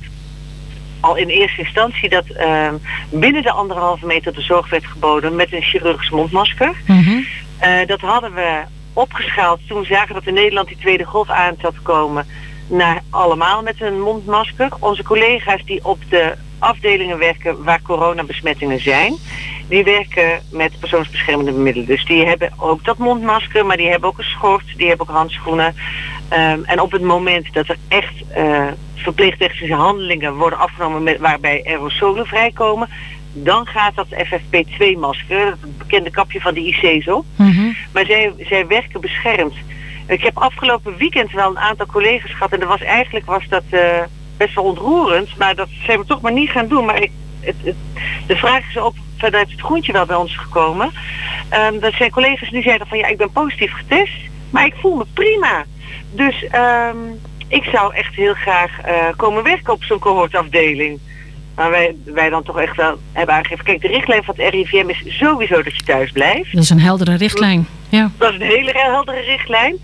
al 1.05 1.17
in 1.17 1.29
eerste 1.29 1.61
instantie 1.61 2.09
dat 2.09 2.27
eh, 2.27 2.69
binnen 3.11 3.43
de 3.43 3.51
anderhalve 3.51 4.07
meter 4.07 4.35
de 4.35 4.41
zorg 4.41 4.71
werd 4.71 4.87
geboden 4.87 5.37
met 5.37 5.53
een 5.53 5.63
chirurgisch 5.63 6.11
mondmasker. 6.11 6.73
Mhm. 6.87 7.21
Eh, 7.59 7.87
dat 7.87 8.01
hadden 8.01 8.35
we 8.35 8.63
opgeschaald 8.93 9.61
toen 9.69 9.81
we 9.81 9.87
zagen 9.87 10.15
dat 10.15 10.27
in 10.27 10.35
Nederland 10.35 10.69
die 10.69 10.77
tweede 10.77 11.05
golf 11.05 11.29
aan 11.29 11.55
zat 11.61 11.83
komen 11.83 12.27
naar 12.67 13.03
allemaal 13.11 13.63
met 13.63 13.81
een 13.81 14.01
mondmasker. 14.01 14.69
Onze 14.79 15.03
collega's 15.03 15.65
die 15.65 15.85
op 15.85 15.99
de 16.09 16.35
afdelingen 16.59 17.19
werken 17.19 17.65
waar 17.65 17.83
coronabesmettingen 17.83 18.81
zijn, 18.81 19.15
die 19.69 19.85
werken 19.85 20.43
met 20.51 20.81
persoonsbeschermende 20.81 21.53
middelen. 21.53 21.89
Dus 21.89 22.05
die 22.05 22.27
hebben 22.27 22.53
ook 22.59 22.85
dat 22.85 22.99
mondmasker, 22.99 23.67
maar 23.67 23.77
die 23.77 23.91
hebben 23.91 24.09
ook 24.09 24.19
een 24.19 24.25
schort, 24.25 24.65
die 24.77 24.89
hebben 24.89 25.09
ook 25.09 25.17
handschoenen. 25.17 25.75
Ehm, 26.29 26.59
en 26.65 26.81
op 26.81 26.93
het 26.93 27.03
moment 27.03 27.53
dat 27.53 27.69
er 27.69 27.77
echt 27.89 28.15
eh 28.35 28.67
verpleegtechnische 28.95 29.75
handelingen 29.75 30.35
worden 30.35 30.59
afgenomen 30.59 31.03
met, 31.03 31.19
waarbij 31.19 31.63
aerosolen 31.67 32.27
vrijkomen, 32.27 32.89
dan 33.33 33.67
gaat 33.67 33.95
dat 33.95 34.07
FFP2-masker, 34.11 35.47
het 35.47 35.79
bekende 35.79 36.11
kapje 36.11 36.41
van 36.41 36.55
de 36.55 36.61
IC's 36.61 37.09
op. 37.09 37.25
Mhm. 37.37 37.69
Maar 37.93 38.05
zij, 38.07 38.33
zij 38.39 38.67
werken 38.67 39.01
beschermd. 39.01 39.55
Ik 40.07 40.23
heb 40.23 40.39
afgelopen 40.39 40.97
weekend 40.97 41.31
wel 41.33 41.51
een 41.51 41.59
aantal 41.59 41.87
collega's 41.87 42.31
gehad 42.33 42.53
en 42.53 42.61
dat 42.61 42.69
was 42.69 42.81
eigenlijk 42.83 43.27
was 43.27 43.43
dat 43.49 43.63
eh, 43.71 43.81
best 44.37 44.55
wel 44.55 44.65
ontroerend, 44.65 45.37
maar 45.37 45.55
dat 45.55 45.69
zijn 45.87 45.99
we 45.99 46.07
toch 46.07 46.21
maar 46.21 46.33
niet 46.33 46.51
gaan 46.51 46.69
doen. 46.69 46.85
Maar 46.85 47.03
ik, 47.03 47.11
het, 47.41 47.57
het- 47.65 47.77
de 48.27 48.37
vraag 48.37 48.69
is 48.69 48.79
ook 48.79 48.95
vanuit 49.19 49.51
het 49.51 49.61
groentje 49.61 49.93
wel 49.93 50.07
bij 50.07 50.17
ons 50.17 50.37
gekomen. 50.37 50.91
Ehm, 51.49 51.79
dat 51.79 51.93
zijn 51.93 52.11
collega's 52.11 52.51
die 52.51 52.63
zeiden 52.63 52.87
van 52.87 52.99
ja, 52.99 53.07
ik 53.07 53.17
ben 53.17 53.31
positief 53.33 53.73
getest, 53.73 54.13
maar 54.51 54.67
ik 54.67 54.75
voel 54.81 54.97
me 54.97 55.05
prima. 55.15 55.65
Dus 56.13 56.47
ehm, 56.47 56.97
ik 57.49 57.65
zou 57.65 57.95
echt 57.95 58.15
heel 58.15 58.35
graag 58.35 58.81
eh, 58.81 58.95
komen 59.17 59.43
werken 59.43 59.73
op 59.73 59.85
zo'n 59.85 59.99
cohortafdeling. 59.99 60.99
Maar 61.55 61.71
wij, 61.71 61.97
wij 62.05 62.31
dan 62.31 62.43
toch 62.43 62.59
echt 62.59 62.77
wel 62.77 62.99
hebben 63.13 63.35
aangegeven. 63.35 63.65
Kijk, 63.65 63.81
de 63.81 63.89
richtlijn 63.89 64.25
van 64.25 64.35
het 64.37 64.55
RIVM 64.55 64.89
is 64.89 65.19
sowieso 65.19 65.63
dat 65.63 65.77
je 65.77 65.83
thuis 65.83 66.11
blijft. 66.11 66.53
Dat 66.53 66.63
is 66.63 66.71
een 66.71 66.81
heldere 66.81 67.17
richtlijn. 67.17 67.67
Ja. 67.89 68.11
Dat 68.19 68.33
is 68.33 68.41
een 68.41 68.47
hele 68.47 68.73
heldere 68.75 69.21
richtlijn. 69.21 69.77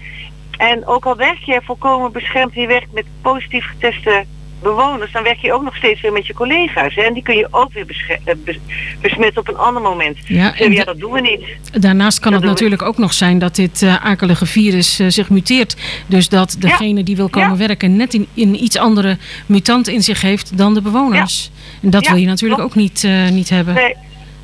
En 0.56 0.86
ook 0.86 1.06
al 1.06 1.16
werk 1.16 1.38
je 1.44 1.60
volkomen 1.64 2.12
beschermd, 2.12 2.54
je 2.54 2.66
werkt 2.66 2.92
met 2.92 3.04
positief 3.22 3.66
geteste 3.66 4.24
bewoners, 4.62 5.12
dan 5.12 5.22
werk 5.22 5.38
je 5.38 5.52
ook 5.52 5.62
nog 5.62 5.76
steeds 5.76 6.00
weer 6.00 6.12
met 6.12 6.26
je 6.26 6.34
collega's. 6.34 6.94
Hè? 6.94 7.02
En 7.02 7.14
die 7.14 7.22
kun 7.22 7.36
je 7.36 7.48
ook 7.50 7.72
weer 7.72 7.86
besche- 7.86 8.18
eh, 8.24 8.34
bes- 8.44 8.58
besmetten 9.00 9.40
op 9.40 9.48
een 9.48 9.56
ander 9.56 9.82
moment. 9.82 10.18
Ja, 10.24 10.54
ja, 10.56 10.68
da- 10.68 10.84
dat 10.84 10.98
doen 10.98 11.12
we 11.12 11.20
niet. 11.20 11.80
Daarnaast 11.82 12.18
kan 12.18 12.32
Dat 12.32 12.40
het 12.40 12.50
natuurlijk 12.50 12.82
ook 12.82 12.98
nog 12.98 13.12
zijn 13.12 13.38
dat 13.38 13.54
dit 13.56 13.82
eh, 13.82 14.04
akelige 14.04 14.46
virus 14.46 14.98
eh, 14.98 15.06
zich 15.08 15.30
muteert. 15.30 15.76
Dus 16.06 16.28
dat 16.28 16.56
degene 16.58 17.02
die 17.02 17.16
wil 17.16 17.28
komen 17.28 17.50
Ja. 17.50 17.56
werken 17.66 17.96
net 17.96 18.14
in, 18.14 18.26
in 18.34 18.62
iets 18.62 18.76
andere 18.78 19.16
mutant 19.46 19.88
in 19.88 20.02
zich 20.02 20.20
heeft 20.22 20.58
dan 20.58 20.74
de 20.74 20.82
bewoners. 20.82 21.50
En 21.82 21.90
dat 21.90 22.04
Ja, 22.04 22.10
wil 22.12 22.20
je 22.20 22.26
natuurlijk 22.26 22.60
klopt. 22.60 22.74
ook 22.76 22.80
niet, 22.82 23.04
eh, 23.04 23.28
niet 23.28 23.48
hebben. 23.48 23.74
Nee, 23.74 23.94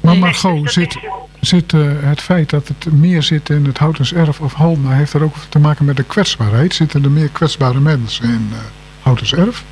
Maar. 0.00 0.16
Margot, 0.16 0.62
dat 0.64 0.72
zit, 0.72 0.98
zit 1.40 1.72
het 2.00 2.20
feit 2.20 2.50
dat 2.50 2.68
het 2.68 2.92
meer 2.92 3.22
zit 3.22 3.48
in 3.50 3.64
het 3.64 3.78
Houtens 3.78 4.14
Erf 4.14 4.40
of 4.40 4.52
Halma... 4.52 4.90
heeft 4.92 5.12
dat 5.12 5.22
ook 5.22 5.34
te 5.48 5.58
maken 5.58 5.84
met 5.84 5.96
de 5.96 6.02
kwetsbaarheid? 6.02 6.74
Zitten 6.74 7.04
er 7.04 7.10
meer 7.10 7.28
kwetsbare 7.28 7.80
mensen 7.80 8.24
in 8.24 8.48
eh 8.52 8.58
Houtens 9.02 9.34
Erf? 9.34 9.64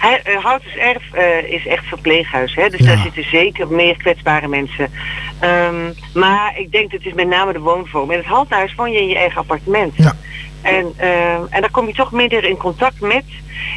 Eh, 0.00 0.44
Houters 0.44 0.76
Erf 0.76 1.12
eh, 1.12 1.52
is 1.52 1.66
echt 1.66 1.84
verpleeghuis, 1.84 2.54
hè? 2.54 2.68
dus 2.68 2.80
Ja. 2.80 2.86
daar 2.86 2.98
zitten 2.98 3.24
zeker 3.24 3.68
meer 3.68 3.96
kwetsbare 3.96 4.48
mensen. 4.48 4.90
Ehm, 5.38 5.92
maar 6.14 6.58
ik 6.58 6.72
denk 6.72 6.90
dat 6.90 6.98
het 7.00 7.08
is 7.08 7.14
met 7.14 7.28
name 7.28 7.52
de 7.52 7.58
woonvorm. 7.58 8.10
In 8.10 8.18
het 8.18 8.26
Haltehuis 8.26 8.74
woon 8.74 8.92
je 8.92 9.00
in 9.00 9.08
je 9.08 9.16
eigen 9.16 9.40
appartement. 9.40 9.92
Ja. 9.96 10.12
En, 10.62 10.92
ehm, 10.96 11.40
en 11.50 11.60
daar 11.60 11.70
kom 11.70 11.86
je 11.86 11.92
toch 11.94 12.12
minder 12.12 12.44
in 12.44 12.56
contact 12.56 13.00
met. 13.00 13.24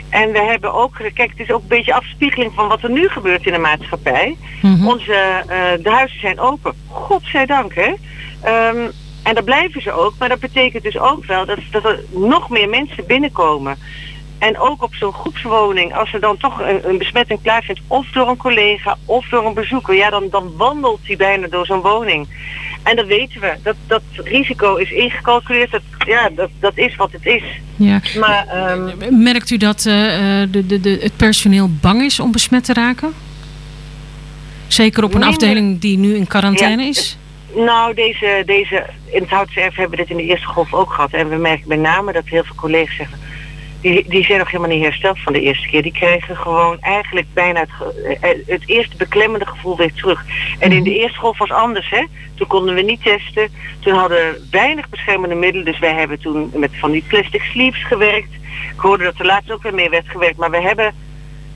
En 0.09 0.31
we 0.31 0.39
hebben 0.39 0.73
ook, 0.73 0.95
kijk, 1.13 1.29
het 1.29 1.39
is 1.39 1.51
ook 1.51 1.61
een 1.61 1.67
beetje 1.67 1.93
afspiegeling 1.93 2.51
van 2.55 2.67
wat 2.67 2.83
er 2.83 2.91
nu 2.91 3.09
gebeurt 3.09 3.45
in 3.45 3.53
de 3.53 3.59
maatschappij. 3.59 4.35
Mhm. 4.61 4.87
Onze, 4.87 5.13
eh, 5.13 5.83
de 5.83 5.89
huizen 5.89 6.19
zijn 6.19 6.39
open. 6.39 6.73
Godzijdank, 6.87 7.75
hè. 7.75 7.93
Ehm, 8.41 8.87
en 9.23 9.33
daar 9.33 9.43
blijven 9.43 9.81
ze 9.81 9.91
ook. 9.91 10.13
Maar 10.19 10.29
dat 10.29 10.39
betekent 10.39 10.83
dus 10.83 10.99
ook 10.99 11.25
wel 11.25 11.45
dat, 11.45 11.59
dat 11.71 11.85
er 11.85 11.99
nog 12.09 12.49
meer 12.49 12.69
mensen 12.69 13.05
binnenkomen. 13.05 13.77
En 14.39 14.59
ook 14.59 14.83
op 14.83 14.95
zo'n 14.95 15.13
groepswoning, 15.13 15.95
als 15.95 16.13
er 16.13 16.19
dan 16.19 16.37
toch 16.37 16.59
een, 16.59 16.89
een 16.89 16.97
besmetting 16.97 17.41
plaatsvindt, 17.41 17.81
of 17.87 18.07
door 18.07 18.27
een 18.27 18.37
collega 18.37 18.97
of 19.05 19.27
door 19.29 19.45
een 19.45 19.53
bezoeker, 19.53 19.95
ja, 19.95 20.09
dan, 20.09 20.27
dan 20.31 20.53
wandelt 20.57 20.99
hij 21.03 21.15
bijna 21.15 21.47
door 21.47 21.65
zo'n 21.65 21.81
woning. 21.81 22.27
En 22.83 22.95
dat 22.95 23.05
weten 23.05 23.41
we. 23.41 23.53
Dat, 23.63 23.75
dat 23.87 24.01
risico 24.13 24.75
is 24.75 24.91
ingecalculeerd. 24.91 25.71
Dat, 25.71 25.81
ja, 26.05 26.29
dat, 26.35 26.49
dat 26.59 26.77
is 26.77 26.95
wat 26.95 27.11
het 27.11 27.25
is. 27.25 27.43
Ja. 27.75 28.01
Maar 28.19 28.47
ehm, 28.47 29.23
Merkt 29.23 29.49
u 29.49 29.57
dat 29.57 29.85
eh, 29.85 30.41
eh, 30.41 30.51
de, 30.51 30.65
de, 30.65 30.79
de, 30.79 30.97
het 31.01 31.15
personeel 31.15 31.69
bang 31.81 32.01
is 32.01 32.19
om 32.19 32.31
besmet 32.31 32.63
te 32.63 32.73
raken? 32.73 33.13
Zeker 34.67 35.03
op 35.03 35.13
een 35.13 35.19
Minder. 35.19 35.37
afdeling 35.37 35.79
die 35.79 35.97
nu 35.97 36.15
in 36.15 36.27
quarantaine 36.27 36.81
Ja, 36.81 36.89
is? 36.89 37.17
Nou, 37.55 37.93
deze, 37.93 38.43
deze, 38.45 38.85
in 39.05 39.21
het 39.21 39.29
Houtse 39.29 39.61
Erf 39.61 39.75
hebben 39.75 39.97
we 39.97 40.05
dit 40.05 40.17
in 40.17 40.17
de 40.17 40.31
eerste 40.31 40.47
golf 40.47 40.73
ook 40.73 40.93
gehad. 40.93 41.11
En 41.11 41.29
we 41.29 41.35
merken 41.35 41.67
met 41.67 41.79
name 41.79 42.11
dat 42.13 42.25
heel 42.25 42.43
veel 42.43 42.55
collega's 42.55 42.95
zeggen... 42.95 43.17
Die, 43.81 44.05
die 44.09 44.23
zijn 44.23 44.39
nog 44.39 44.51
helemaal 44.51 44.75
niet 44.75 44.83
hersteld 44.83 45.19
van 45.19 45.33
de 45.33 45.41
eerste 45.41 45.67
keer. 45.67 45.81
Die 45.81 45.91
krijgen 45.91 46.35
gewoon 46.37 46.77
eigenlijk 46.79 47.27
bijna 47.33 47.59
het, 47.59 47.71
ge- 47.71 48.17
eh, 48.21 48.29
het 48.47 48.63
eerste 48.65 48.95
beklemmende 48.97 49.45
gevoel 49.45 49.77
weer 49.77 49.93
terug. 49.93 50.25
En 50.59 50.71
in 50.71 50.83
de 50.83 50.99
eerste 50.99 51.19
golf 51.19 51.37
was 51.37 51.51
anders, 51.51 51.89
hè. 51.89 52.03
Toen 52.35 52.47
konden 52.47 52.75
we 52.75 52.81
niet 52.81 53.03
testen. 53.03 53.49
Toen 53.79 53.93
hadden 53.93 54.17
we 54.17 54.47
weinig 54.51 54.89
beschermende 54.89 55.35
middelen. 55.35 55.65
Dus 55.65 55.79
wij 55.79 55.93
hebben 55.93 56.19
toen 56.19 56.51
met 56.53 56.71
van 56.79 56.91
die 56.91 57.03
plastic 57.07 57.41
sleeves 57.41 57.85
gewerkt. 57.85 58.33
Ik 58.73 58.79
hoorde 58.79 59.03
dat 59.03 59.19
er 59.19 59.25
laatst 59.25 59.51
ook 59.51 59.63
weer 59.63 59.73
mee 59.73 59.89
werd 59.89 60.09
gewerkt. 60.09 60.37
Maar 60.37 60.51
we 60.51 60.61
hebben 60.61 60.93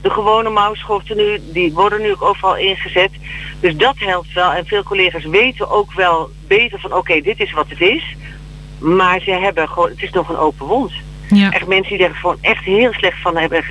de 0.02 0.10
gewone 0.10 0.50
mouwschorten 0.50 1.16
nu, 1.16 1.40
die 1.52 1.72
worden 1.72 2.00
nu 2.02 2.10
ook 2.12 2.22
overal 2.22 2.56
ingezet. 2.56 3.10
Dus 3.60 3.76
dat 3.76 3.94
helpt 3.98 4.32
wel. 4.32 4.52
En 4.52 4.66
veel 4.66 4.82
collega's 4.82 5.24
weten 5.24 5.70
ook 5.70 5.92
wel 5.92 6.30
beter 6.46 6.80
van 6.80 6.92
oké, 6.92 7.20
dit 7.20 7.40
is 7.40 7.52
wat 7.52 7.68
het 7.68 7.80
is. 7.80 8.14
Maar 8.78 9.20
ze 9.20 9.30
hebben 9.30 9.68
gewoon, 9.68 9.88
het 9.88 10.02
is 10.02 10.10
nog 10.10 10.28
een 10.28 10.36
open 10.36 10.66
wond. 10.66 10.92
Ja. 11.34 11.50
Echt 11.50 11.66
mensen 11.66 11.96
die 11.98 12.06
er 12.06 12.14
gewoon 12.14 12.36
echt 12.40 12.64
heel 12.64 12.92
slecht 12.92 13.20
van 13.20 13.36
hebben, 13.36 13.58
eh, 13.58 13.64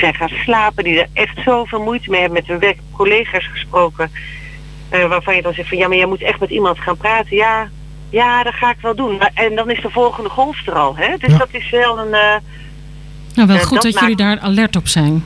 zijn 0.00 0.14
gaan 0.14 0.28
slapen, 0.28 0.84
die 0.84 1.00
er 1.00 1.08
echt 1.12 1.38
zoveel 1.44 1.82
moeite 1.82 2.10
mee 2.10 2.20
hebben 2.20 2.38
met 2.38 2.48
hun 2.48 2.58
werk, 2.58 2.78
collega's 2.92 3.46
gesproken. 3.52 4.10
eh, 4.88 5.08
waarvan 5.08 5.36
je 5.36 5.42
dan 5.42 5.54
zegt 5.54 5.68
van 5.68 5.78
ja, 5.78 5.88
maar 5.88 5.96
jij 5.96 6.06
moet 6.06 6.22
echt 6.22 6.40
met 6.40 6.50
iemand 6.50 6.78
gaan 6.78 6.96
praten. 6.96 7.36
Ja, 7.36 7.68
ja, 8.10 8.42
dat 8.42 8.54
ga 8.54 8.70
ik 8.70 8.76
wel 8.80 8.94
doen. 8.94 9.16
Maar, 9.16 9.30
en 9.34 9.54
dan 9.54 9.70
is 9.70 9.80
de 9.82 9.90
volgende 9.90 10.28
golf 10.28 10.66
er 10.66 10.72
al. 10.74 10.96
Hè? 10.96 11.16
Dus 11.18 11.32
Ja. 11.32 11.38
dat 11.38 11.48
is 11.52 11.70
wel 11.70 11.98
een. 11.98 12.14
eh, 12.14 12.36
Nou, 13.34 13.48
wel 13.48 13.58
goed 13.58 13.82
dat 13.82 13.92
dat, 13.92 14.00
jullie 14.00 14.16
daar 14.16 14.38
alert 14.40 14.76
op 14.76 14.88
zijn. 14.88 15.24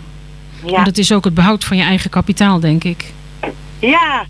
ja. 0.65 0.71
Want 0.71 0.87
het 0.87 0.99
is 0.99 1.13
ook 1.13 1.25
het 1.25 1.35
behoud 1.35 1.65
van 1.65 1.77
je 1.77 1.83
eigen 1.83 2.11
kapitaal, 2.11 2.61
denk 2.61 2.85
ik. 2.85 3.05
Ja, 3.79 4.25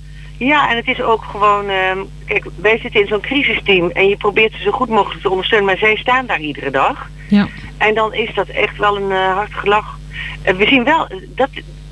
ja, 0.47 0.71
en 0.71 0.77
het 0.77 0.89
is 0.89 1.01
ook 1.01 1.25
gewoon, 1.25 1.69
ehm, 1.69 1.99
kijk, 2.27 2.45
wij 2.57 2.79
zitten 2.79 3.01
in 3.01 3.07
zo'n 3.07 3.21
crisisteam 3.21 3.91
en 3.91 4.09
je 4.09 4.17
probeert 4.17 4.53
ze 4.53 4.63
zo 4.63 4.71
goed 4.71 4.89
mogelijk 4.89 5.23
te 5.23 5.31
ondersteunen, 5.31 5.67
maar 5.67 5.79
zij 5.79 5.97
staan 5.97 6.27
daar 6.27 6.41
iedere 6.41 6.71
dag. 6.71 7.11
Ja. 7.29 7.49
En 7.79 7.95
dan 7.95 8.15
is 8.15 8.35
dat 8.35 8.49
echt 8.49 8.77
wel 8.77 8.97
een 8.97 9.11
eh, 9.11 9.35
hard 9.35 9.55
gelach. 9.55 9.99
En 10.43 10.57
we 10.57 10.67
zien 10.67 10.85
wel, 10.85 11.09
dat, 11.29 11.49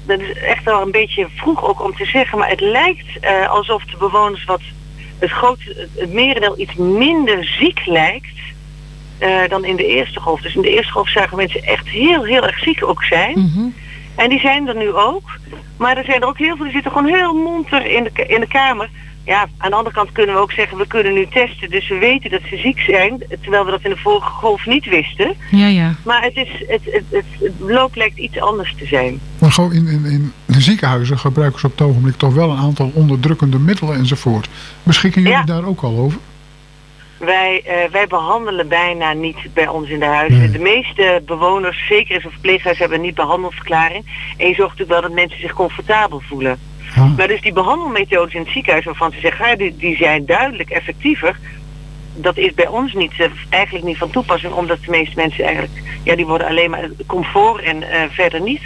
dat 0.07 0.21
is 0.21 0.33
echt 0.33 0.65
wel 0.65 0.83
een 0.83 0.91
beetje 0.91 1.27
vroeg 1.35 1.65
ook 1.65 1.85
om 1.85 1.95
te 1.95 2.05
zeggen, 2.05 2.39
maar 2.39 2.49
het 2.49 2.61
lijkt 2.61 3.19
eh, 3.21 3.49
alsof 3.49 3.85
de 3.85 3.97
bewoners 3.97 4.45
wat 4.45 4.63
het 5.19 5.31
grote, 5.31 5.89
het 5.97 6.13
merendeel 6.13 6.59
iets 6.59 6.75
minder 6.75 7.45
ziek 7.45 7.87
lijkt 7.87 8.39
eh, 9.19 9.49
dan 9.49 9.65
in 9.65 9.77
de 9.77 9.87
eerste 9.87 10.21
golf. 10.21 10.41
Dus 10.41 10.55
in 10.55 10.63
de 10.63 10.75
eerste 10.75 10.93
golf 10.93 11.09
zagen 11.09 11.37
mensen 11.37 11.63
echt 11.63 11.89
heel, 11.89 12.25
heel 12.25 12.47
erg 12.47 12.59
ziek 12.59 12.85
ook 12.85 13.05
zijn. 13.05 13.39
Mhm. 13.39 13.69
En 14.23 14.29
die 14.29 14.41
zijn 14.41 14.69
er 14.69 14.77
nu 14.77 14.93
ook. 14.93 15.29
Maar 15.77 15.97
er 15.97 16.05
zijn 16.05 16.21
er 16.21 16.27
ook 16.29 16.39
heel 16.39 16.57
veel 16.57 16.65
die 16.65 16.75
zitten 16.75 16.93
gewoon 16.93 17.13
heel 17.15 17.35
monter 17.35 17.87
in 17.87 18.03
de, 18.05 18.27
in 18.27 18.41
de 18.41 18.47
kamer. 18.49 18.91
Ja, 19.25 19.41
aan 19.59 19.71
de 19.71 19.77
andere 19.77 19.95
kant 19.95 20.13
kunnen 20.13 20.35
we 20.35 20.41
ook 20.41 20.53
zeggen, 20.53 20.79
we 20.79 20.87
kunnen 20.87 21.13
nu 21.13 21.27
testen. 21.27 21.71
Dus 21.71 21.89
we 21.89 21.99
weten 21.99 22.31
dat 22.31 22.41
ze 22.51 22.57
ziek 22.57 22.79
zijn. 22.79 23.23
Terwijl 23.41 23.65
we 23.65 23.71
dat 23.71 23.85
in 23.85 23.91
de 23.91 23.97
vorige 23.97 24.31
golf 24.31 24.67
niet 24.67 24.85
wisten. 24.85 25.35
Ja, 25.51 25.67
ja. 25.67 25.95
Maar 26.05 26.23
het, 26.23 26.37
is, 26.37 26.49
het, 26.69 26.81
het, 26.85 27.05
het, 27.11 27.25
het 27.41 27.53
loop 27.59 27.95
lijkt 27.95 28.19
iets 28.19 28.41
anders 28.41 28.75
te 28.79 28.87
zijn. 28.87 29.21
Maar 29.39 29.53
gewoon 29.53 29.73
in, 29.73 29.87
in, 29.87 30.05
in 30.05 30.33
de 30.47 30.61
ziekenhuizen 30.61 31.19
gebruiken 31.19 31.61
ze 31.61 31.67
op 31.67 31.73
het 31.79 31.87
ogenblik 31.87 32.17
toch 32.17 32.35
wel 32.35 32.51
een 32.51 32.59
aantal 32.59 32.91
onderdrukkende 32.95 33.59
middelen 33.59 33.97
enzovoort. 33.97 34.49
Beschikken 34.83 35.23
jullie 35.23 35.37
Ja. 35.37 35.45
daar 35.45 35.65
ook 35.65 35.81
al 35.83 35.97
over? 35.99 36.19
Wij, 37.21 37.63
eh, 37.65 37.91
wij 37.91 38.07
behandelen 38.07 38.69
bijna 38.69 39.13
niet 39.13 39.37
bij 39.55 39.69
ons 39.69 39.89
in 39.89 39.99
de 39.99 40.05
huizen. 40.05 40.39
Nee. 40.39 40.51
De 40.51 40.59
meeste 40.59 41.23
bewoners, 41.27 41.87
zeker 41.89 42.15
in 42.15 42.21
zo'n 42.21 42.31
verpleeghuis, 42.31 42.79
hebben 42.79 42.99
een 42.99 43.05
niet 43.05 43.15
behandelverklaring. 43.15 44.05
En 44.37 44.49
je 44.49 44.55
zorgt 44.55 44.79
natuurlijk 44.79 44.91
wel 44.91 45.01
dat 45.01 45.13
mensen 45.13 45.41
zich 45.41 45.53
comfortabel 45.53 46.23
voelen. 46.29 46.59
Ah, 46.97 47.17
Maar 47.17 47.29
dus 47.29 47.41
die 47.41 47.53
behandelmethodes 47.53 48.35
in 48.35 48.41
het 48.41 48.51
ziekenhuis 48.51 48.85
waarvan 48.85 49.13
ze 49.13 49.21
zeggen, 49.21 49.49
ja, 49.49 49.57
die, 49.57 49.77
die 49.77 49.97
zijn 49.97 50.27
duidelijk 50.27 50.71
effectiever. 50.71 51.39
Dat 52.15 52.37
is 52.37 52.55
bij 52.55 52.67
ons 52.67 52.93
niet, 52.93 53.13
eh, 53.19 53.27
eigenlijk 53.49 53.85
niet 53.85 53.99
van 53.99 54.11
toepassing, 54.11 54.53
omdat 54.53 54.79
de 54.85 54.91
meeste 54.91 55.17
mensen 55.17 55.45
eigenlijk, 55.45 55.83
ja, 56.03 56.17
die 56.17 56.27
worden 56.27 56.47
alleen 56.47 56.71
maar 56.71 56.89
comfort 57.07 57.63
en 57.63 57.83
eh, 57.83 58.01
verder 58.11 58.41
niet. 58.41 58.63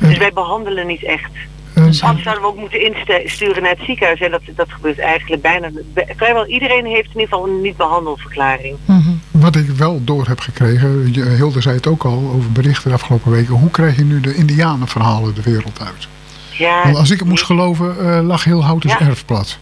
Dus 0.00 0.18
wij 0.18 0.32
behandelen 0.32 0.86
niet 0.86 1.04
echt. 1.04 1.30
En- 1.74 1.82
Anders 1.82 2.22
zouden 2.22 2.40
we 2.42 2.46
ook 2.48 2.56
moeten 2.58 2.80
insturen 3.24 3.62
naar 3.62 3.70
het 3.70 3.84
ziekenhuis. 3.86 4.20
En 4.20 4.30
dat, 4.30 4.40
dat 4.56 4.72
gebeurt 4.72 4.98
eigenlijk 4.98 5.42
bijna. 5.42 5.70
bij- 5.94 6.12
Vrijwel 6.16 6.46
iedereen 6.46 6.84
heeft 6.86 7.08
in 7.14 7.20
ieder 7.20 7.28
geval 7.28 7.46
een 7.46 7.60
niet-behandelverklaring. 7.60 8.76
Mhm. 8.84 9.10
wat 9.30 9.56
ik 9.56 9.68
wel 9.68 10.04
door 10.04 10.26
heb 10.26 10.40
gekregen, 10.40 11.12
je- 11.12 11.22
Hilde 11.24 11.60
zei 11.60 11.76
het 11.76 11.86
ook 11.86 12.04
al 12.04 12.30
over 12.34 12.52
berichten 12.52 12.88
de 12.88 12.94
afgelopen 12.94 13.30
weken. 13.30 13.54
Hoe 13.54 13.70
krijg 13.70 13.96
je 13.96 14.04
nu 14.04 14.20
de 14.20 14.34
indianenverhalen 14.34 15.34
de 15.34 15.42
wereld 15.42 15.80
uit? 15.80 16.08
Ja, 16.50 16.82
Want 16.84 16.96
als 16.96 17.10
ik 17.10 17.18
het 17.18 17.28
moest 17.28 17.44
geloven, 17.44 17.98
eh, 17.98 18.20
lag 18.26 18.44
heel 18.44 18.64
Houtens 18.64 18.92
Ja. 18.92 19.00
erf 19.00 19.24
plat. 19.24 19.58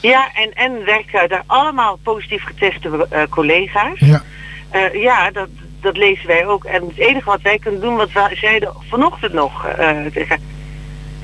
ja 0.00 0.28
en, 0.34 0.52
en 0.54 0.84
werken 0.84 1.28
daar 1.28 1.42
allemaal 1.46 1.98
positief 2.02 2.44
geteste 2.44 3.06
eh, 3.10 3.22
collega's. 3.30 3.98
Ja, 3.98 4.22
Eh, 4.70 5.02
ja, 5.02 5.30
dat, 5.30 5.48
dat 5.80 5.96
lezen 5.96 6.26
wij 6.26 6.46
ook. 6.46 6.64
En 6.64 6.82
het 6.86 6.96
enige 6.96 7.24
wat 7.24 7.42
wij 7.42 7.58
kunnen 7.58 7.80
doen, 7.80 7.96
wat 7.96 8.12
we 8.12 8.30
zeiden 8.40 8.72
vanochtend 8.88 9.32
nog, 9.32 9.66
eh, 9.66 9.88
tegen 10.12 10.38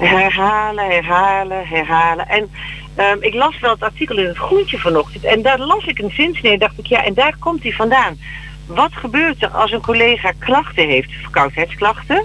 herhalen, 0.08 0.84
herhalen, 0.84 1.66
herhalen. 1.66 2.28
En 2.28 2.50
ehm, 2.94 3.16
ik 3.20 3.34
las 3.34 3.60
wel 3.60 3.70
het 3.70 3.82
artikel 3.82 4.18
in 4.18 4.26
het 4.26 4.36
Groentje 4.36 4.78
vanochtend 4.78 5.24
en 5.24 5.42
daar 5.42 5.58
las 5.58 5.84
ik 5.84 5.98
een 5.98 6.10
zinsnede 6.10 6.48
en 6.48 6.58
dacht 6.58 6.78
ik, 6.78 6.86
ja, 6.86 7.04
en 7.04 7.14
daar 7.14 7.34
komt 7.38 7.62
hij 7.62 7.72
vandaan. 7.72 8.18
Wat 8.66 8.92
gebeurt 8.92 9.42
er 9.42 9.48
als 9.48 9.72
een 9.72 9.80
collega 9.80 10.32
klachten 10.38 10.88
heeft, 10.88 11.12
verkoudheidsklachten? 11.12 12.24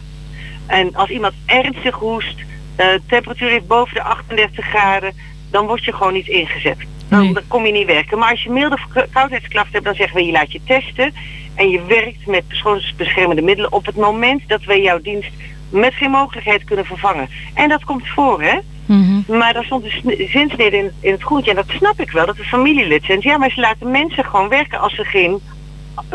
En 0.66 0.96
als 0.96 1.10
iemand 1.10 1.34
ernstig 1.46 1.96
hoest, 1.96 2.40
eh, 2.76 2.88
temperatuur 3.08 3.50
heeft 3.50 3.68
boven 3.68 3.94
de 3.94 4.02
38 4.02 4.66
graden, 4.66 5.14
dan 5.52 5.66
word 5.66 5.84
je 5.84 5.94
gewoon 5.94 6.14
niet 6.14 6.28
ingezet. 6.28 6.78
Nee. 7.10 7.34
dan 7.34 7.44
kom 7.48 7.66
je 7.66 7.72
niet 7.72 7.88
werken. 7.88 8.18
Maar 8.18 8.32
als 8.32 8.44
je 8.44 8.50
milde 8.50 8.78
verkoudheidsklachten 8.92 9.74
hebt, 9.74 9.86
dan 9.86 9.96
zeggen 9.96 10.18
we 10.18 10.26
je 10.26 10.32
laat 10.32 10.52
je 10.52 10.62
testen. 10.66 11.14
En 11.56 11.70
je 11.70 11.86
werkt 11.86 12.28
met 12.28 12.48
persoonsbeschermende 12.48 13.42
middelen 13.42 13.72
op 13.72 13.86
het 13.86 13.96
moment 13.96 14.42
dat 14.48 14.64
wij 14.64 14.82
jouw 14.82 15.02
dienst 15.02 15.30
met 15.70 15.94
geen 15.94 16.12
mogelijkheid 16.12 16.64
kunnen 16.64 16.86
vervangen. 16.86 17.30
En 17.54 17.70
dat 17.70 17.84
komt 17.84 18.08
voor, 18.08 18.42
hè? 18.42 18.58
Mhm. 18.86 19.38
Maar 19.38 19.54
daar 19.54 19.64
stond 19.64 19.84
een 19.84 19.92
sn- 19.92 20.28
zinsnede 20.32 20.78
in, 20.78 20.92
in 21.00 21.12
het 21.12 21.24
groentje. 21.24 21.50
En 21.50 21.56
dat 21.56 21.70
snap 21.70 22.00
ik 22.00 22.12
wel, 22.12 22.26
dat 22.26 22.40
is 22.40 22.48
familielid 22.48 23.04
zijn. 23.04 23.20
Ja, 23.22 23.38
maar 23.38 23.52
ze 23.52 23.60
laten 23.60 23.92
mensen 23.92 24.26
gewoon 24.26 24.50
werken 24.50 24.80
als 24.80 24.96
ze 24.96 25.04
geen 25.04 25.40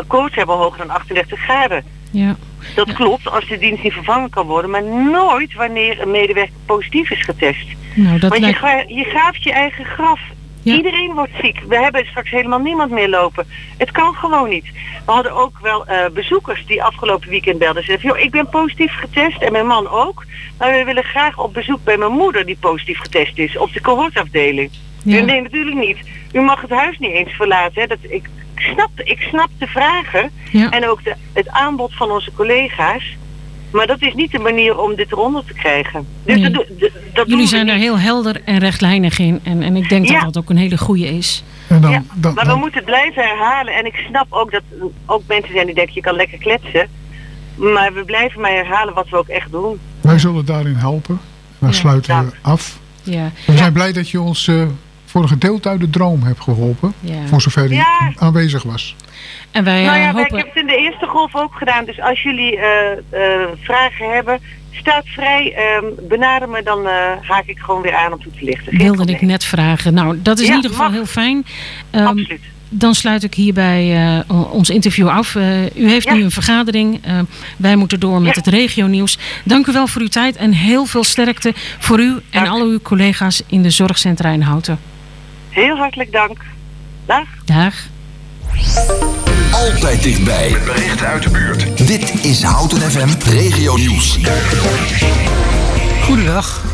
koorts 0.07 0.35
hebben 0.35 0.57
hoger 0.57 0.79
dan 0.79 0.91
38 0.91 1.41
graden. 1.41 1.85
Ja. 2.11 2.37
Dat 2.75 2.93
klopt, 2.93 3.31
als 3.31 3.49
de 3.49 3.59
dienst 3.59 3.83
niet 3.83 3.93
vervangen 3.93 4.31
kan 4.31 4.47
worden, 4.47 4.71
maar 4.71 4.85
nooit 4.85 5.55
wanneer 5.55 6.01
een 6.01 6.11
medewerker 6.11 6.55
positief 6.67 7.11
is 7.11 7.25
getest. 7.25 7.67
Nou, 7.95 8.19
dat 8.19 8.31
Want 8.31 8.35
je, 8.35 8.41
lijkt... 8.41 8.59
ga, 8.59 8.85
je 8.87 9.05
graaft 9.05 9.43
je 9.43 9.53
eigen 9.53 9.85
graf. 9.85 10.21
Ja. 10.63 10.75
Iedereen 10.75 11.13
wordt 11.15 11.33
ziek. 11.43 11.61
We 11.69 11.77
hebben 11.79 12.07
straks 12.07 12.31
helemaal 12.31 12.59
niemand 12.59 12.91
meer 12.91 13.09
lopen. 13.09 13.47
Het 13.77 13.91
kan 13.91 14.15
gewoon 14.15 14.49
niet. 14.49 14.65
We 15.07 15.13
hadden 15.13 15.33
ook 15.33 15.59
wel 15.63 15.87
eh, 15.87 16.11
bezoekers 16.11 16.67
die 16.67 16.83
afgelopen 16.83 17.29
weekend 17.29 17.59
belden. 17.59 17.83
Ze 17.83 17.89
zeiden, 17.89 18.09
joh, 18.11 18.19
ik 18.19 18.31
ben 18.31 18.49
positief 18.49 18.93
getest 18.95 19.43
en 19.43 19.53
mijn 19.53 19.67
man 19.67 19.89
ook. 19.89 20.25
Maar 20.59 20.71
we 20.73 20.85
willen 20.85 21.05
graag 21.05 21.39
op 21.39 21.53
bezoek 21.53 21.85
bij 21.85 21.97
mijn 21.97 22.13
moeder 22.13 22.47
die 22.47 22.57
positief 22.61 22.99
getest 22.99 23.39
is. 23.39 23.59
Op 23.59 23.73
de 23.73 23.81
cohortafdeling. 23.81 24.71
Ja. 25.05 25.25
Nee, 25.25 25.43
natuurlijk 25.43 25.77
niet. 25.77 25.99
U 26.33 26.41
mag 26.41 26.61
het 26.61 26.71
huis 26.71 26.99
niet 26.99 27.13
eens 27.13 27.33
verlaten. 27.33 27.81
Hè. 27.81 27.87
Dat, 27.87 27.99
ik, 28.03 28.29
ik, 28.55 28.63
snap, 28.73 28.91
ik 28.95 29.21
snap 29.21 29.49
de 29.59 29.67
vragen 29.67 30.31
Ja. 30.53 30.71
en 30.71 30.89
ook 30.89 31.05
de, 31.05 31.15
het 31.33 31.49
aanbod 31.49 31.95
van 31.95 32.11
onze 32.11 32.33
collega's. 32.37 33.17
Maar 33.71 33.87
dat 33.87 34.03
is 34.03 34.15
niet 34.15 34.31
de 34.33 34.39
manier 34.39 34.79
om 34.79 34.95
dit 34.95 35.13
eronder 35.13 35.45
te 35.45 35.53
krijgen. 35.55 36.07
Dus 36.25 36.37
Nee. 36.39 36.51
dat, 36.51 36.65
dat, 37.15 37.27
Jullie 37.29 37.47
zijn 37.47 37.69
er 37.69 37.77
heel 37.77 37.99
helder 37.99 38.41
en 38.45 38.59
rechtlijnig 38.59 39.19
in. 39.19 39.41
En, 39.43 39.63
en 39.63 39.77
ik 39.77 39.89
denk 39.89 40.09
Ja. 40.09 40.13
dat 40.15 40.35
dat 40.35 40.43
ook 40.43 40.51
een 40.51 40.57
hele 40.57 40.79
goede 40.79 41.07
is. 41.17 41.43
en 41.69 41.81
dan, 41.81 41.91
ja, 41.91 42.03
dan, 42.15 42.35
maar 42.35 42.47
we 42.47 42.55
moeten 42.57 42.77
het 42.79 42.85
blijven 42.85 43.23
herhalen. 43.23 43.75
En 43.75 43.87
ik 43.87 43.95
snap 44.09 44.27
ook 44.29 44.51
dat 44.53 44.63
er 44.81 44.87
ook 45.07 45.23
mensen 45.29 45.53
zijn 45.55 45.67
die 45.67 45.75
denken, 45.75 45.95
je 45.95 46.01
kan 46.01 46.15
lekker 46.17 46.39
kletsen. 46.39 46.89
Maar 47.55 47.93
we 47.95 48.05
blijven 48.05 48.41
maar 48.41 48.51
herhalen 48.51 48.95
wat 48.95 49.09
we 49.09 49.17
ook 49.17 49.29
echt 49.29 49.51
doen. 49.51 49.79
Wij 50.01 50.19
zullen 50.19 50.45
daarin 50.45 50.75
helpen. 50.75 51.21
Dan 51.59 51.69
Ja. 51.69 51.75
sluiten 51.75 52.25
we 52.27 52.33
af. 52.43 52.79
Ja. 53.03 53.31
We 53.47 53.57
zijn 53.57 53.73
blij 53.73 53.93
dat 53.93 54.09
je 54.11 54.21
ons 54.21 54.49
eh, 54.49 54.63
voor 55.05 55.23
een 55.23 55.29
gedeelte 55.29 55.69
uit 55.69 55.81
de 55.81 55.91
droom 55.91 56.23
hebt 56.23 56.41
geholpen. 56.41 56.93
Ja. 57.01 57.27
Voor 57.27 57.41
zover 57.41 57.69
die 57.69 57.77
Ja. 57.77 58.13
aanwezig 58.19 58.63
was. 58.63 58.97
En 59.51 59.65
wij 59.65 59.83
nou 59.85 59.97
eh, 59.97 60.03
ja, 60.03 60.09
ik 60.11 60.15
hopen... 60.17 60.37
heb 60.37 60.47
het 60.47 60.57
in 60.57 60.67
de 60.67 60.77
eerste 60.77 61.07
golf 61.07 61.35
ook 61.37 61.55
gedaan. 61.55 61.85
Dus 61.85 62.01
als 62.01 62.23
jullie 62.23 62.57
eh, 62.59 62.93
eh, 62.93 63.49
vragen 63.61 64.11
hebben, 64.15 64.41
staat 64.73 65.07
vrij. 65.07 65.53
ehm, 65.55 65.85
benader 66.09 66.49
me, 66.49 66.63
dan 66.63 66.87
eh, 66.87 66.93
haak 67.21 67.47
ik 67.47 67.59
gewoon 67.59 67.83
weer 67.83 67.95
aan 67.95 68.13
om 68.13 68.23
toe 68.23 68.33
te 68.33 68.45
lichten. 68.45 68.73
Geen 68.77 68.95
wilde 68.97 69.13
ik 69.13 69.21
net 69.21 69.45
vragen. 69.45 69.95
Nou, 69.95 70.19
dat 70.23 70.39
is 70.39 70.45
Ja, 70.47 70.51
in 70.51 70.57
ieder 70.57 70.71
geval 70.71 70.87
mag. 70.87 70.95
heel 70.95 71.07
fijn. 71.07 71.47
Ehm, 71.91 72.07
Absoluut. 72.07 72.41
dan 72.69 72.95
sluit 72.95 73.23
ik 73.23 73.35
hierbij 73.35 73.95
eh, 74.29 74.53
ons 74.53 74.71
interview 74.71 75.09
af. 75.09 75.35
Eh, 75.35 75.63
u 75.77 75.89
heeft 75.89 76.07
Ja. 76.07 76.15
nu 76.15 76.23
een 76.23 76.31
vergadering. 76.31 77.05
Eh, 77.05 77.19
wij 77.57 77.77
moeten 77.77 78.01
door 78.01 78.21
met 78.21 78.35
Ja. 78.35 78.41
het 78.43 78.47
regionieuws. 78.55 79.19
Dank 79.45 79.67
u 79.67 79.73
wel 79.73 79.87
voor 79.87 80.01
uw 80.01 80.09
tijd 80.09 80.37
en 80.37 80.53
heel 80.53 80.85
veel 80.85 81.05
sterkte 81.05 81.53
voor 81.79 82.01
u 82.01 82.11
en 82.11 82.21
Dank. 82.31 82.47
al 82.49 82.61
uw 82.63 82.81
collega's 82.83 83.43
in 83.47 83.63
de 83.63 83.71
zorgcentra 83.71 84.29
in 84.31 84.41
Houten. 84.43 84.79
Heel 85.49 85.77
hartelijk 85.77 86.13
dank. 86.13 86.45
Dag. 87.07 87.27
Dag. 87.45 87.75
Altijd 89.53 90.03
dichtbij. 90.03 90.57
berichten 90.65 91.07
uit 91.07 91.23
de 91.23 91.31
buurt. 91.31 91.87
Dit 91.87 92.25
is 92.25 92.43
Houten 92.43 92.81
FM 92.81 93.31
Regio 93.31 93.77
Nieuws. 93.77 94.19
Goedendag. 96.03 96.65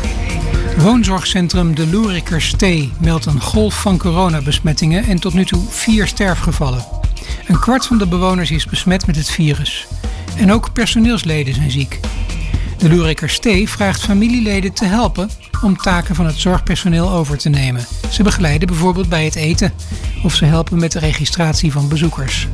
Woonzorgcentrum 0.77 1.75
De 1.75 1.87
Loerikerstee 1.87 2.91
meldt 2.99 3.25
een 3.25 3.41
golf 3.41 3.81
van 3.81 3.97
coronabesmettingen 3.97 5.03
en 5.03 5.19
tot 5.19 5.33
nu 5.33 5.45
toe 5.45 5.63
vier 5.69 6.07
sterfgevallen. 6.07 6.85
Een 7.47 7.59
kwart 7.59 7.85
van 7.85 7.97
de 7.97 8.07
bewoners 8.07 8.51
is 8.51 8.65
besmet 8.65 9.07
met 9.07 9.15
het 9.15 9.29
virus. 9.29 9.87
En 10.37 10.51
ook 10.51 10.73
personeelsleden 10.73 11.53
zijn 11.53 11.71
ziek. 11.71 11.99
De 12.77 12.89
Loerikerstee 12.89 13.69
vraagt 13.69 14.03
familieleden 14.03 14.73
te 14.73 14.85
helpen 14.85 15.29
om 15.61 15.77
taken 15.77 16.15
van 16.15 16.25
het 16.25 16.35
zorgpersoneel 16.35 17.09
over 17.09 17.37
te 17.37 17.49
nemen. 17.49 17.85
Ze 18.09 18.23
begeleiden 18.23 18.67
bijvoorbeeld 18.67 19.09
bij 19.09 19.25
het 19.25 19.35
eten 19.35 19.73
of 20.23 20.35
ze 20.35 20.45
helpen 20.45 20.79
met 20.79 20.91
de 20.91 20.99
registratie 20.99 21.71
van 21.71 21.87
bezoekers. 21.87 22.47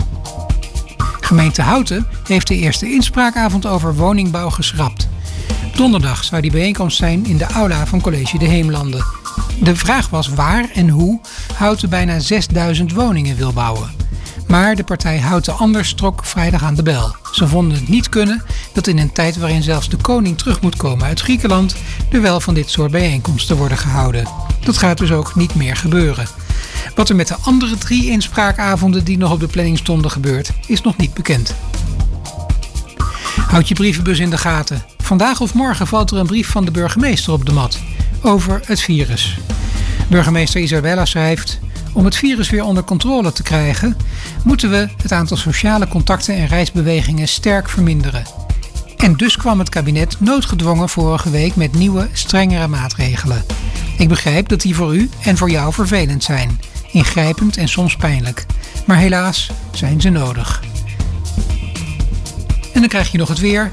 Gemeente 1.21 1.61
Houten 1.61 2.07
heeft 2.27 2.47
de 2.47 2.55
eerste 2.55 2.91
inspraakavond 2.91 3.65
over 3.65 3.95
woningbouw 3.95 4.49
geschrapt. 4.49 5.07
Donderdag 5.75 6.23
zou 6.23 6.41
die 6.41 6.51
bijeenkomst 6.51 6.97
zijn 6.97 7.25
in 7.25 7.37
de 7.37 7.45
aula 7.45 7.85
van 7.85 8.01
College 8.01 8.37
de 8.37 8.45
Heemlanden. 8.45 9.05
De 9.61 9.75
vraag 9.75 10.09
was 10.09 10.27
waar 10.27 10.69
en 10.73 10.89
hoe 10.89 11.19
Houten 11.55 11.89
bijna 11.89 12.19
6000 12.19 12.93
woningen 12.93 13.35
wil 13.35 13.53
bouwen. 13.53 13.91
Maar 14.47 14.75
de 14.75 14.83
partij 14.83 15.19
Houten 15.19 15.57
Anders 15.57 15.93
trok 15.93 16.25
vrijdag 16.25 16.63
aan 16.63 16.75
de 16.75 16.83
bel. 16.83 17.15
Ze 17.31 17.47
vonden 17.47 17.77
het 17.77 17.87
niet 17.87 18.09
kunnen 18.09 18.43
dat 18.73 18.87
in 18.87 18.97
een 18.97 19.11
tijd 19.11 19.37
waarin 19.37 19.63
zelfs 19.63 19.89
de 19.89 19.97
koning 19.97 20.37
terug 20.37 20.61
moet 20.61 20.75
komen 20.75 21.05
uit 21.05 21.21
Griekenland... 21.21 21.75
er 22.11 22.21
wel 22.21 22.39
van 22.39 22.53
dit 22.53 22.69
soort 22.69 22.91
bijeenkomsten 22.91 23.57
worden 23.57 23.77
gehouden. 23.77 24.27
Dat 24.65 24.77
gaat 24.77 24.97
dus 24.97 25.11
ook 25.11 25.35
niet 25.35 25.55
meer 25.55 25.75
gebeuren. 25.75 26.27
Wat 26.95 27.09
er 27.09 27.15
met 27.15 27.27
de 27.27 27.35
andere 27.41 27.77
drie 27.77 28.09
inspraakavonden 28.09 29.03
die 29.03 29.17
nog 29.17 29.31
op 29.31 29.39
de 29.39 29.47
planning 29.47 29.77
stonden 29.77 30.11
gebeurt, 30.11 30.51
is 30.67 30.81
nog 30.81 30.97
niet 30.97 31.13
bekend. 31.13 31.55
Houd 33.47 33.67
je 33.67 33.73
brievenbus 33.73 34.19
in 34.19 34.29
de 34.29 34.37
gaten. 34.37 34.85
Vandaag 34.97 35.41
of 35.41 35.53
morgen 35.53 35.87
valt 35.87 36.11
er 36.11 36.17
een 36.17 36.27
brief 36.27 36.47
van 36.47 36.65
de 36.65 36.71
burgemeester 36.71 37.33
op 37.33 37.45
de 37.45 37.51
mat 37.51 37.79
over 38.21 38.61
het 38.65 38.81
virus. 38.81 39.37
Burgemeester 40.09 40.61
Isabella 40.61 41.05
schrijft: 41.05 41.59
Om 41.93 42.05
het 42.05 42.15
virus 42.15 42.49
weer 42.49 42.63
onder 42.63 42.83
controle 42.83 43.31
te 43.31 43.43
krijgen, 43.43 43.97
moeten 44.43 44.69
we 44.69 44.89
het 45.01 45.11
aantal 45.11 45.37
sociale 45.37 45.87
contacten 45.87 46.35
en 46.35 46.47
reisbewegingen 46.47 47.27
sterk 47.27 47.69
verminderen. 47.69 48.23
En 48.97 49.13
dus 49.13 49.37
kwam 49.37 49.59
het 49.59 49.69
kabinet 49.69 50.19
noodgedwongen 50.19 50.89
vorige 50.89 51.29
week 51.29 51.55
met 51.55 51.73
nieuwe, 51.73 52.09
strengere 52.13 52.67
maatregelen. 52.67 53.45
Ik 53.97 54.07
begrijp 54.07 54.47
dat 54.47 54.61
die 54.61 54.75
voor 54.75 54.95
u 54.95 55.09
en 55.23 55.37
voor 55.37 55.49
jou 55.49 55.73
vervelend 55.73 56.23
zijn, 56.23 56.59
ingrijpend 56.91 57.57
en 57.57 57.67
soms 57.67 57.95
pijnlijk. 57.95 58.45
Maar 58.85 58.97
helaas 58.97 59.49
zijn 59.71 60.01
ze 60.01 60.09
nodig. 60.09 60.63
En 62.73 62.79
dan 62.79 62.89
krijg 62.89 63.11
je 63.11 63.17
nog 63.17 63.29
het 63.29 63.39
weer. 63.39 63.69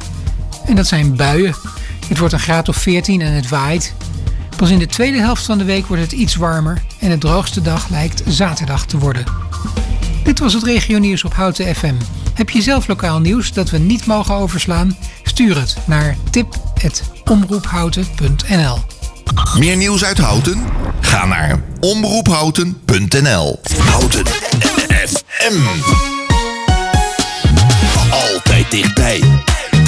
En 0.67 0.77
dat 0.77 0.87
zijn 0.87 1.17
buien. 1.17 1.55
Het 2.09 2.19
wordt 2.19 2.35
een 2.35 2.41
graad 2.41 2.69
of 2.69 2.77
14 2.77 3.21
en 3.21 3.33
het 3.33 3.49
waait. 3.49 3.95
Pas 4.61 4.71
in 4.71 4.79
de 4.79 4.87
tweede 4.87 5.19
helft 5.19 5.45
van 5.45 5.59
de 5.59 5.65
week 5.65 5.87
wordt 5.87 6.03
het 6.03 6.13
iets 6.13 6.37
warmer 6.37 6.83
en 6.99 7.11
de 7.11 7.19
droogste 7.19 7.63
dag 7.63 7.89
lijkt 7.89 8.23
zaterdag 8.27 8.87
te 8.87 8.99
worden. 8.99 9.25
Dit 10.25 10.39
was 10.39 10.53
het 10.53 10.63
regionieuws 10.63 11.25
op 11.25 11.35
Houten 11.35 11.75
FM. 11.75 11.95
Heb 12.35 12.51
je 12.51 12.63
zelf 12.63 12.89
lokaal 12.89 13.21
nieuws 13.21 13.53
dat 13.53 13.71
we 13.71 13.79
niet 13.79 14.07
mogen 14.07 14.35
overslaan? 14.35 14.97
Stuur 15.23 15.61
het 15.61 15.77
naar 15.87 16.17
tip.omroephouten.nl 16.31 18.79
Meer 19.59 19.77
nieuws 19.77 20.05
uit 20.05 20.19
Houten? 20.19 20.65
Ga 21.01 21.27
naar 21.27 21.63
omroephouten.nl. 21.81 23.61
Houten 23.79 24.27
FM. 25.07 25.61
Altijd 28.11 28.71
dichtbij. 28.71 29.23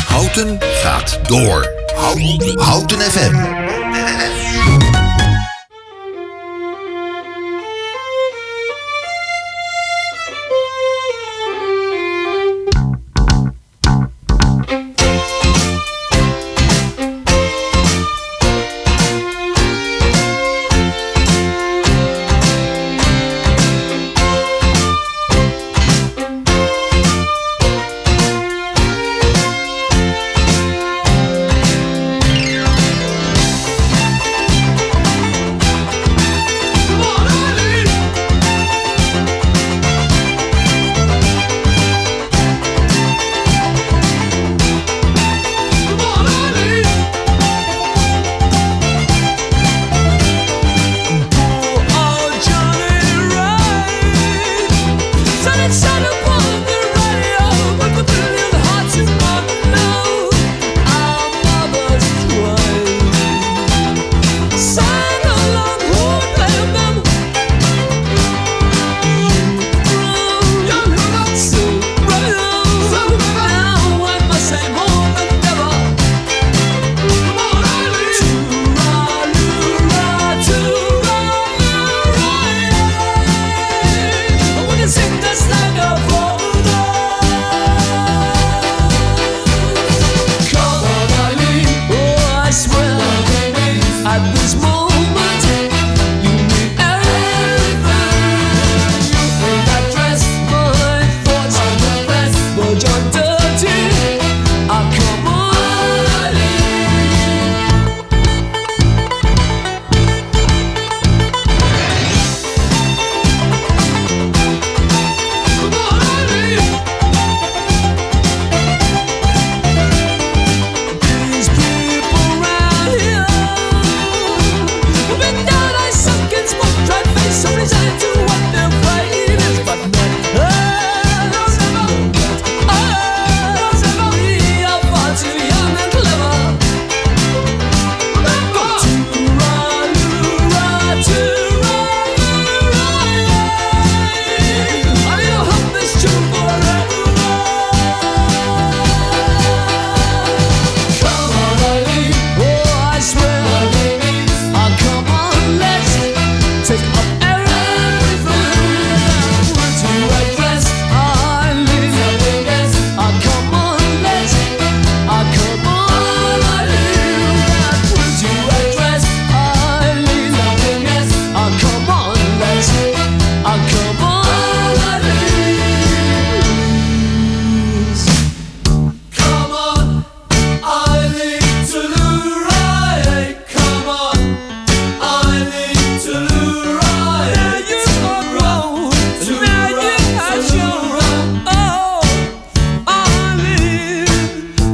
Houten 0.07 0.59
gaat 0.61 1.19
door. 1.27 1.71
Houten 2.57 3.01
FM. 3.01 3.35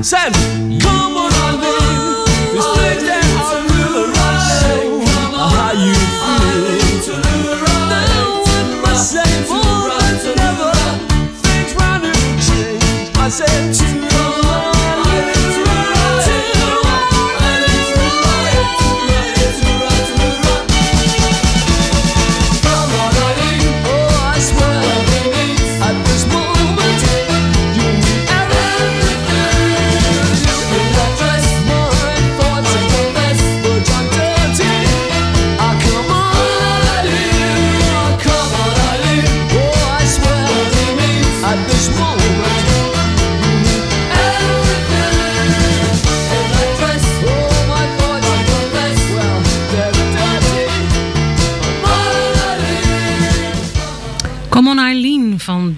Sam. 0.09 0.58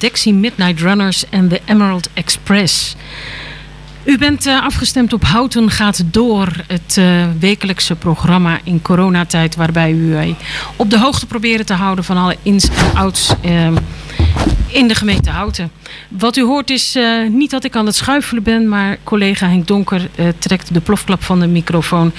Dexy 0.01 0.31
Midnight 0.31 0.81
Runners 0.81 1.29
en 1.29 1.49
de 1.49 1.61
Emerald 1.65 2.09
Express. 2.15 2.97
U 4.05 4.19
bent 4.19 4.47
uh, 4.47 4.65
afgestemd 4.65 5.13
op 5.13 5.25
Houten 5.25 5.71
gaat 5.71 6.03
door, 6.07 6.49
het 6.67 6.97
uh, 6.99 7.25
wekelijkse 7.39 7.95
programma 7.95 8.59
in 8.65 8.83
coronatijd 8.83 9.57
waarbij 9.57 9.93
u 9.93 10.19
uh, 10.19 10.35
op 10.77 10.91
de 10.91 10.99
hoogte 10.99 11.27
proberen 11.27 11.67
te 11.67 11.73
houden 11.73 12.05
van 12.05 12.17
alle 12.17 12.37
ins 12.43 12.69
en 12.69 12.95
outs 12.95 13.33
in 14.67 14.89
de 14.89 14.95
gemeente 14.95 15.31
Houten. 15.31 15.71
Wat 16.09 16.37
u 16.37 16.43
hoort 16.43 16.71
is 16.71 16.99
niet 17.29 17.51
dat 17.51 17.65
ik 17.65 17.77
aan 17.77 17.87
het 17.87 17.97
schuifelen 17.97 18.43
ben, 18.43 18.69
maar 18.69 18.99
collega 19.05 19.49
Henk 19.49 19.67
Donker 19.67 20.09
trekt 20.39 20.75
de 20.75 20.81
plofklap 20.81 21.23
van 21.23 21.41
de 21.41 21.47
microfoon. 21.47 22.13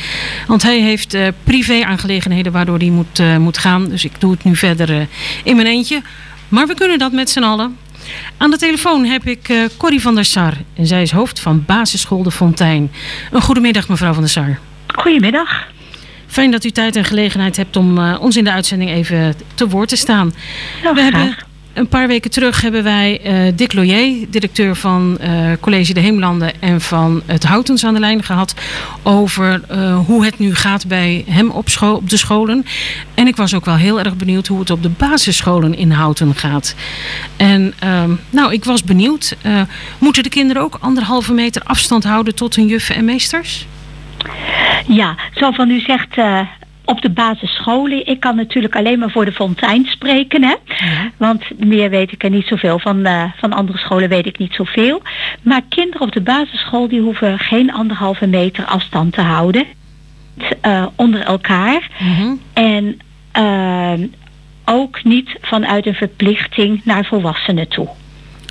Want 0.47 0.63
hij 0.63 0.79
heeft 0.79 1.17
privé-aangelegenheden 1.43 2.51
waardoor 2.51 2.77
hij 2.77 2.89
moet, 2.89 3.39
moet 3.39 3.57
gaan, 3.57 3.89
dus 3.89 4.05
ik 4.05 4.11
doe 4.19 4.31
het 4.31 4.43
nu 4.43 4.55
verder 4.55 5.07
in 5.43 5.55
mijn 5.55 5.67
eentje. 5.67 6.01
Maar 6.51 6.67
we 6.67 6.73
kunnen 6.75 6.99
dat 6.99 7.11
met 7.11 7.29
z'n 7.29 7.43
allen. 7.43 7.77
Aan 8.37 8.51
de 8.51 8.57
telefoon 8.57 9.05
heb 9.05 9.27
ik 9.27 9.49
uh, 9.49 9.65
Corrie 9.77 10.01
van 10.01 10.15
der 10.15 10.25
Sar. 10.25 10.53
En 10.73 10.87
zij 10.87 11.01
is 11.01 11.11
hoofd 11.11 11.39
van 11.39 11.65
basisschool 11.65 12.23
De 12.23 12.31
Fontein. 12.31 12.91
Een 13.31 13.41
goedemiddag 13.41 13.87
mevrouw 13.87 14.13
van 14.13 14.21
der 14.21 14.31
Sar. 14.31 14.59
Goedemiddag. 14.87 15.67
Fijn 16.27 16.51
dat 16.51 16.63
u 16.63 16.71
tijd 16.71 16.95
en 16.95 17.05
gelegenheid 17.05 17.57
hebt 17.57 17.75
om 17.75 17.97
uh, 17.97 18.17
ons 18.19 18.37
in 18.37 18.43
de 18.43 18.51
uitzending 18.51 18.89
even 18.89 19.35
te 19.55 19.67
woord 19.67 19.89
te 19.89 19.95
staan. 19.95 20.33
Nou, 20.83 20.95
we 20.95 21.01
hebben 21.01 21.35
een 21.73 21.87
paar 21.87 22.07
weken 22.07 22.31
terug 22.31 22.61
hebben 22.61 22.83
wij 22.83 23.19
uh, 23.25 23.51
Dick 23.55 23.73
Loyer, 23.73 24.25
directeur 24.29 24.75
van 24.75 25.17
uh, 25.21 25.51
College 25.59 25.93
de 25.93 25.99
Heemlanden 25.99 26.61
en 26.61 26.81
van 26.81 27.21
het 27.25 27.43
Houtens 27.43 27.85
aan 27.85 27.93
de 27.93 27.99
lijn 27.99 28.23
gehad. 28.23 28.55
Over 29.03 29.61
uh, 29.71 29.99
hoe 30.05 30.25
het 30.25 30.39
nu 30.39 30.55
gaat 30.55 30.87
bij 30.87 31.23
hem 31.27 31.49
op, 31.49 31.69
school, 31.69 31.95
op 31.95 32.09
de 32.09 32.17
scholen. 32.17 32.65
En 33.13 33.27
ik 33.27 33.35
was 33.35 33.53
ook 33.53 33.65
wel 33.65 33.75
heel 33.75 33.99
erg 33.99 34.15
benieuwd 34.15 34.47
hoe 34.47 34.59
het 34.59 34.69
op 34.69 34.83
de 34.83 34.89
basisscholen 34.89 35.75
in 35.75 35.91
Houten 35.91 36.35
gaat. 36.35 36.75
En 37.37 37.73
nou, 38.29 38.53
ik 38.53 38.65
was 38.65 38.83
benieuwd. 38.83 39.35
moeten 39.97 40.23
de 40.23 40.29
kinderen 40.29 40.61
ook 40.61 40.77
anderhalve 40.79 41.33
meter 41.33 41.61
afstand 41.65 42.03
houden 42.03 42.35
tot 42.35 42.55
hun 42.55 42.67
juffen 42.67 42.95
en 42.95 43.05
meesters? 43.05 43.65
Ja, 44.87 45.15
zo 45.33 45.51
van 45.51 45.69
u 45.69 45.79
zegt 45.79 46.15
op 46.91 47.01
de 47.01 47.09
basisscholen. 47.09 48.07
Ik 48.07 48.19
kan 48.19 48.35
natuurlijk 48.35 48.75
alleen 48.75 48.99
maar 48.99 49.11
voor 49.11 49.25
de 49.25 49.31
Fontein 49.31 49.85
spreken. 49.85 50.43
Hè? 50.43 50.55
Ja. 50.65 51.11
Want 51.17 51.43
meer 51.65 51.89
weet 51.89 52.11
ik 52.11 52.23
er 52.23 52.29
niet 52.29 52.47
zoveel. 52.47 52.79
Van, 52.79 53.07
uh, 53.07 53.23
van 53.37 53.53
andere 53.53 53.77
scholen 53.77 54.09
weet 54.09 54.25
ik 54.25 54.37
niet 54.37 54.53
zoveel. 54.53 55.01
Maar 55.41 55.61
kinderen 55.69 56.01
op 56.01 56.11
de 56.11 56.21
basisschool 56.21 56.87
die 56.87 57.01
hoeven 57.01 57.39
geen 57.39 57.73
anderhalve 57.73 58.27
meter 58.27 58.65
afstand 58.65 59.13
te 59.13 59.21
houden. 59.21 59.65
Uh, 60.65 60.85
onder 60.95 61.21
elkaar. 61.21 61.89
Mm 61.99 62.15
-hmm. 62.15 62.39
En 62.53 62.99
uh, 63.37 64.07
ook 64.65 65.03
niet 65.03 65.37
vanuit 65.41 65.85
een 65.85 65.93
verplichting 65.93 66.81
naar 66.83 67.05
volwassenen 67.05 67.67
toe. 67.67 67.87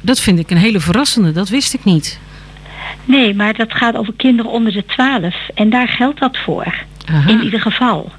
Dat 0.03 0.21
vind 0.21 0.39
ik 0.39 0.51
een 0.51 0.57
hele 0.57 0.81
verrassende. 0.81 1.33
Dat 1.33 1.49
wist 1.49 1.75
ik 1.75 1.85
niet. 1.85 2.21
Nee, 3.05 3.35
maar 3.35 3.55
dat 3.55 3.75
gaat 3.75 3.97
over 3.97 4.13
kinderen 4.17 4.51
onder 4.51 4.73
de 4.73 4.85
12. 4.85 5.35
En 5.55 5.71
daar 5.71 5.89
geldt 5.89 6.21
dat 6.21 6.37
voor. 6.37 6.85
Aha. 7.07 7.29
In 7.29 7.43
ieder 7.43 7.61
geval. 7.61 8.13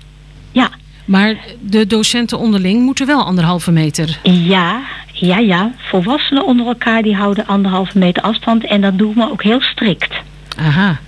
Maar 1.06 1.36
de 1.62 1.88
docenten 1.88 2.38
onderling 2.38 2.82
moeten 2.82 3.06
wel 3.08 3.24
anderhalve 3.24 3.72
meter. 3.72 4.20
Ja, 4.24 4.82
ja, 5.12 5.38
ja. 5.38 5.72
Volwassenen 5.78 6.46
onder 6.46 6.68
elkaar 6.68 7.02
die 7.02 7.16
houden 7.16 7.48
anderhalve 7.48 7.98
meter 7.98 8.24
afstand. 8.24 8.66
En 8.66 8.82
dat 8.82 8.98
doen 8.98 9.14
we 9.14 9.32
ook 9.32 9.44
heel 9.44 9.62
strikt. 9.62 10.14
Aha. 10.58 11.00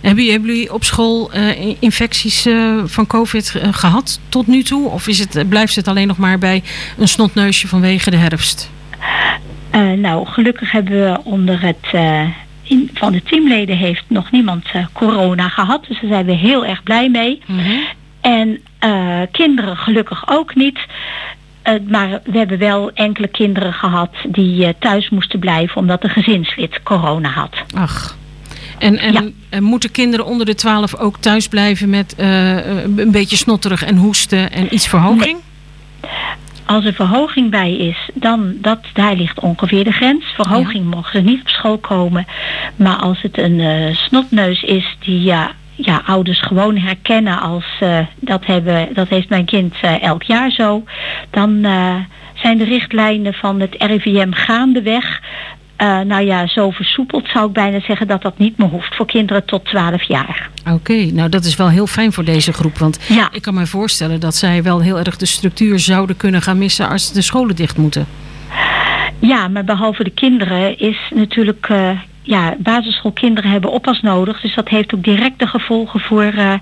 Hebben 0.00 0.24
jullie 0.24 0.72
op 0.72 0.84
school 0.84 1.34
uh, 1.34 1.76
infecties 1.80 2.46
uh, 2.46 2.82
van 2.84 3.06
COVID 3.06 3.54
uh, 3.56 3.68
gehad 3.72 4.20
tot 4.28 4.46
nu 4.46 4.62
toe? 4.62 4.88
Of 4.88 5.08
is 5.08 5.18
het, 5.18 5.48
blijft 5.48 5.74
het 5.74 5.88
alleen 5.88 6.06
nog 6.06 6.16
maar 6.16 6.38
bij 6.38 6.62
een 6.98 7.08
snotneusje 7.08 7.68
vanwege 7.68 8.10
de 8.10 8.16
herfst? 8.16 8.70
nou, 9.96 10.26
gelukkig 10.26 10.72
hebben 10.72 10.92
we 10.92 11.20
onder 11.24 11.62
het 11.62 12.00
in, 12.62 12.90
van 12.94 13.12
de 13.12 13.22
teamleden 13.22 13.76
heeft 13.76 14.04
nog 14.06 14.30
niemand 14.30 14.64
corona 14.92 15.48
gehad. 15.48 15.84
Dus 15.88 16.00
daar 16.00 16.10
zijn 16.10 16.26
we 16.26 16.32
heel 16.32 16.66
erg 16.66 16.82
blij 16.82 17.08
mee. 17.08 17.42
Mm 17.46 17.58
-hmm. 17.58 17.86
En 18.20 18.60
uh, 18.84 19.20
kinderen 19.30 19.76
gelukkig 19.76 20.28
ook 20.28 20.54
niet. 20.54 20.78
Uh, 21.64 21.74
maar 21.88 22.20
we 22.24 22.38
hebben 22.38 22.58
wel 22.58 22.90
enkele 22.92 23.28
kinderen 23.28 23.72
gehad 23.72 24.10
die 24.28 24.78
thuis 24.78 25.10
moesten 25.10 25.38
blijven 25.38 25.76
omdat 25.76 26.04
een 26.04 26.10
gezinslid 26.10 26.82
corona 26.82 27.28
had. 27.28 27.56
Ach. 27.74 28.16
En, 28.78 28.98
en, 28.98 29.12
ja. 29.12 29.22
en 29.48 29.62
moeten 29.62 29.90
kinderen 29.90 30.26
onder 30.26 30.46
de 30.46 30.54
12 30.54 30.96
ook 30.96 31.16
thuis 31.16 31.48
blijven 31.48 31.90
met 31.90 32.14
een 32.16 33.10
beetje 33.10 33.36
snotterig 33.36 33.84
en 33.84 33.96
hoesten 33.96 34.52
en 34.52 34.74
iets 34.74 34.88
verhoging? 34.88 35.38
Nee. 36.02 36.10
Als 36.64 36.84
er 36.84 36.92
verhoging 36.92 37.50
bij 37.50 37.76
is, 37.76 38.10
dan 38.14 38.54
dat, 38.60 38.80
daar 38.92 39.14
ligt 39.14 39.40
ongeveer 39.40 39.84
de 39.84 39.92
grens. 39.92 40.24
Verhoging 40.34 40.84
ja. 40.84 40.96
mogen 40.96 41.12
ze 41.12 41.20
niet 41.20 41.40
op 41.40 41.48
school 41.48 41.78
komen. 41.78 42.26
Maar 42.76 42.96
als 42.96 43.22
het 43.22 43.38
een 43.38 43.96
snotneus 43.96 44.62
is 44.62 44.96
die 44.98 45.20
ja, 45.20 45.52
ja, 45.80 46.02
ouders 46.06 46.40
gewoon 46.40 46.76
herkennen 46.76 47.40
als 47.40 47.64
uh, 47.82 47.98
dat, 48.20 48.46
hebben, 48.46 48.88
dat 48.94 49.08
heeft 49.08 49.28
mijn 49.28 49.44
kind 49.44 49.74
uh, 49.84 50.02
elk 50.02 50.22
jaar 50.22 50.50
zo. 50.50 50.84
Dan 51.30 51.50
uh, 51.50 51.94
zijn 52.34 52.58
de 52.58 52.64
richtlijnen 52.64 53.34
van 53.34 53.60
het 53.60 53.74
RIVM 53.78 54.32
gaandeweg. 54.32 55.20
Nou 56.06 56.22
ja, 56.22 56.46
zo 56.46 56.70
versoepeld 56.70 57.28
zou 57.28 57.46
ik 57.46 57.52
bijna 57.52 57.80
zeggen 57.80 58.06
dat 58.06 58.22
dat 58.22 58.38
niet 58.38 58.58
meer 58.58 58.68
hoeft 58.68 58.94
voor 58.94 59.06
kinderen 59.06 59.44
tot 59.44 59.64
12 59.64 60.02
jaar. 60.02 60.48
Oké, 60.60 60.72
okay, 60.72 61.10
nou 61.10 61.28
dat 61.28 61.44
is 61.44 61.56
wel 61.56 61.68
heel 61.68 61.86
fijn 61.86 62.12
voor 62.12 62.24
deze 62.24 62.52
groep. 62.52 62.78
Want 62.78 62.98
ja. 63.08 63.28
ik 63.32 63.42
kan 63.42 63.54
me 63.54 63.66
voorstellen 63.66 64.20
dat 64.20 64.34
zij 64.34 64.62
wel 64.62 64.80
heel 64.80 64.98
erg 64.98 65.16
de 65.16 65.26
structuur 65.26 65.78
zouden 65.78 66.16
kunnen 66.16 66.42
gaan 66.42 66.58
missen 66.58 66.88
als 66.88 67.12
de 67.12 67.22
scholen 67.22 67.56
dicht 67.56 67.76
moeten. 67.76 68.06
Ja, 69.18 69.48
maar 69.48 69.64
behalve 69.64 70.04
de 70.04 70.10
kinderen 70.10 70.78
is 70.78 70.98
natuurlijk... 71.14 71.68
Ja, 72.28 72.56
basisschoolkinderen 72.58 73.50
hebben 73.50 73.70
oppas 73.72 74.00
nodig. 74.00 74.40
Dus 74.40 74.54
dat 74.54 74.68
heeft 74.68 74.94
ook 74.94 75.02
directe 75.02 75.46
gevolgen 75.46 76.00
voor, 76.00 76.24
uh, 76.24 76.54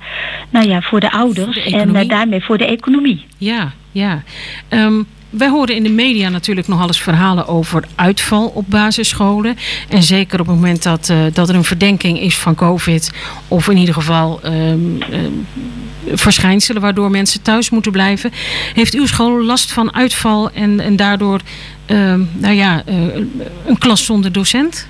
nou 0.51 0.69
ja, 0.69 0.81
voor 0.81 1.01
de 1.01 1.13
ouders. 1.13 1.65
De 1.65 1.77
en 1.77 1.95
uh, 1.95 2.09
daarmee 2.09 2.45
voor 2.45 2.59
de 2.59 2.67
economie. 2.67 3.25
Ja, 3.39 3.73
ja. 3.93 4.23
Um, 4.69 5.07
wij 5.31 5.49
horen 5.49 5.75
in 5.75 5.83
de 5.83 5.91
media 5.91 6.29
natuurlijk 6.29 6.69
nogal 6.69 6.87
eens 6.87 7.01
verhalen 7.01 7.47
over 7.47 7.85
uitval 7.95 8.47
op 8.47 8.65
basisscholen. 8.69 9.57
En 9.89 10.03
zeker 10.03 10.41
op 10.41 10.47
het 10.47 10.55
moment 10.55 10.83
dat, 10.83 11.09
uh, 11.09 11.19
dat 11.33 11.49
er 11.49 11.55
een 11.55 11.65
verdenking 11.65 12.21
is 12.21 12.37
van 12.37 12.55
COVID. 12.55 13.13
Of 13.49 13.69
in 13.69 13.77
ieder 13.77 13.95
geval 13.95 14.41
um, 14.45 14.53
um, 15.13 15.47
verschijnselen 16.15 16.83
waardoor 16.83 17.11
mensen 17.11 17.43
thuis 17.43 17.71
moeten 17.71 17.93
blijven. 17.93 18.31
Heeft 18.75 18.95
uw 18.95 19.07
school 19.07 19.43
last 19.45 19.73
van 19.73 19.95
uitval 19.95 20.51
en, 20.51 20.81
en 20.81 20.97
daardoor 20.97 21.41
um, 21.87 22.31
nou 22.33 22.55
ja, 22.55 22.83
een 23.67 23.79
klas 23.79 24.05
zonder 24.05 24.33
docent? 24.33 24.89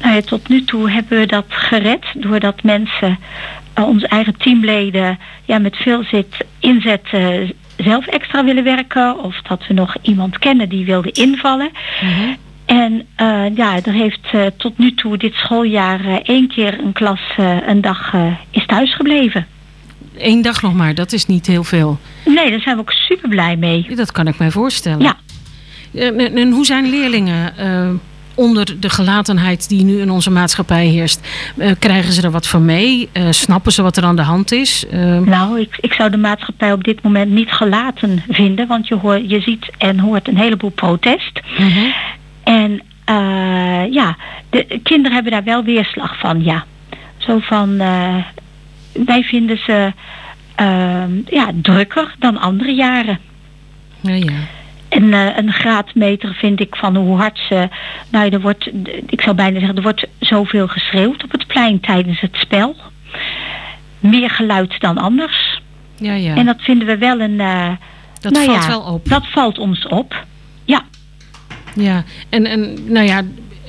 Nou 0.00 0.14
ja, 0.14 0.20
tot 0.20 0.48
nu 0.48 0.64
toe 0.64 0.90
hebben 0.90 1.18
we 1.18 1.26
dat 1.26 1.44
gered 1.48 2.04
doordat 2.14 2.62
mensen, 2.62 3.18
uh, 3.78 3.88
onze 3.88 4.06
eigen 4.06 4.36
teamleden, 4.36 5.18
ja, 5.44 5.58
met 5.58 5.76
veel 5.76 6.04
zit, 6.04 6.44
inzet 6.58 7.06
uh, 7.14 7.50
zelf 7.76 8.06
extra 8.06 8.44
willen 8.44 8.64
werken. 8.64 9.24
Of 9.24 9.42
dat 9.42 9.66
we 9.66 9.74
nog 9.74 9.96
iemand 10.02 10.38
kennen 10.38 10.68
die 10.68 10.84
wilde 10.84 11.10
invallen. 11.10 11.70
-hmm. 12.00 12.36
En 12.64 12.92
uh, 12.92 13.56
ja, 13.56 13.76
er 13.84 13.92
heeft 13.92 14.32
uh, 14.34 14.46
tot 14.56 14.78
nu 14.78 14.94
toe 14.94 15.16
dit 15.16 15.34
schooljaar 15.34 16.20
één 16.22 16.48
keer 16.48 16.78
een 16.80 16.92
klas 16.92 17.20
een 17.66 17.80
dag 17.80 18.14
is 18.50 18.66
thuisgebleven. 18.66 19.46
Eén 20.18 20.42
dag 20.42 20.62
nog 20.62 20.74
maar, 20.74 20.94
dat 20.94 21.12
is 21.12 21.26
niet 21.26 21.46
heel 21.46 21.64
veel. 21.64 21.98
Nee, 22.24 22.50
daar 22.50 22.60
zijn 22.60 22.76
we 22.76 22.80
ook 22.80 22.92
super 22.92 23.28
blij 23.28 23.56
mee. 23.56 23.94
Dat 23.94 24.12
kan 24.12 24.26
ik 24.26 24.38
mij 24.38 24.50
voorstellen. 24.50 25.00
Ja. 25.00 25.16
En, 25.94 26.36
en 26.36 26.50
hoe 26.50 26.64
zijn 26.64 26.90
leerlingen 26.90 27.52
onder 28.40 28.80
de 28.80 28.90
gelatenheid 28.90 29.68
die 29.68 29.84
nu 29.84 30.00
in 30.00 30.10
onze 30.10 30.30
maatschappij 30.30 30.86
heerst. 30.86 31.28
Uh, 31.56 31.70
krijgen 31.78 32.12
ze 32.12 32.22
er 32.22 32.30
wat 32.30 32.46
van 32.46 32.64
mee? 32.64 33.08
Uh, 33.12 33.26
snappen 33.30 33.72
ze 33.72 33.82
wat 33.82 33.96
er 33.96 34.04
aan 34.04 34.16
de 34.16 34.22
hand 34.22 34.52
is? 34.52 34.84
Uh... 34.92 35.18
Nou, 35.18 35.60
ik, 35.60 35.78
ik 35.80 35.92
zou 35.92 36.10
de 36.10 36.16
maatschappij 36.16 36.72
op 36.72 36.84
dit 36.84 37.02
moment 37.02 37.30
niet 37.30 37.50
gelaten 37.50 38.22
vinden. 38.28 38.66
Want 38.66 38.88
je, 38.88 38.94
hoor, 38.94 39.22
je 39.22 39.40
ziet 39.40 39.70
en 39.78 39.98
hoort 39.98 40.28
een 40.28 40.36
heleboel 40.36 40.70
protest. 40.70 41.40
-hmm. 41.56 41.92
En 42.42 42.82
ja, 43.90 44.16
de 44.50 44.80
kinderen 44.82 45.12
hebben 45.12 45.32
daar 45.32 45.44
wel 45.44 45.64
weerslag 45.64 46.18
van, 46.18 46.44
ja. 46.44 46.64
Zo 47.16 47.38
van, 47.38 47.76
wij 48.92 49.22
vinden 49.22 49.58
ze 49.58 49.92
ja, 51.26 51.50
drukker 51.62 52.14
dan 52.18 52.40
andere 52.40 52.74
jaren. 52.74 53.18
Ja, 54.00 54.14
ja. 54.14 54.32
En 54.90 55.02
uh, 55.02 55.36
een 55.36 55.52
graadmeter 55.52 56.34
vind 56.34 56.60
ik 56.60 56.76
van 56.76 56.96
hoe 56.96 57.16
hard 57.16 57.38
ze... 57.48 57.68
Nou, 58.10 58.30
er 58.30 58.40
wordt, 58.40 58.70
ik 59.06 59.20
zou 59.20 59.36
bijna 59.36 59.58
zeggen, 59.58 59.76
er 59.76 59.82
wordt 59.82 60.06
zoveel 60.18 60.68
geschreeuwd 60.68 61.24
op 61.24 61.30
het 61.30 61.46
plein 61.46 61.80
tijdens 61.80 62.20
het 62.20 62.36
spel. 62.36 62.76
Meer 64.00 64.30
geluid 64.30 64.80
dan 64.80 64.98
anders. 64.98 65.62
Ja, 65.96 66.14
ja. 66.14 66.34
En 66.34 66.46
dat 66.46 66.60
vinden 66.60 66.86
we 66.86 66.98
wel 66.98 67.20
een... 67.20 67.38
Uh, 67.38 67.68
dat 68.20 68.32
nou 68.32 68.44
valt 68.44 68.62
ja, 68.62 68.68
wel 68.68 68.80
op. 68.80 69.08
Dat 69.08 69.26
valt 69.26 69.58
ons 69.58 69.86
op, 69.86 70.24
ja. 70.64 70.82
Ja, 71.74 72.04
en, 72.28 72.46
en 72.46 72.92
nou 72.92 73.06
ja, 73.06 73.22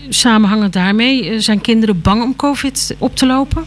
samenhangend 0.10 0.74
daarmee... 0.74 1.40
zijn 1.40 1.62
kinderen 1.62 2.02
bang 2.02 2.24
om 2.24 2.36
covid 2.36 2.96
op 2.98 3.16
te 3.16 3.26
lopen? 3.26 3.66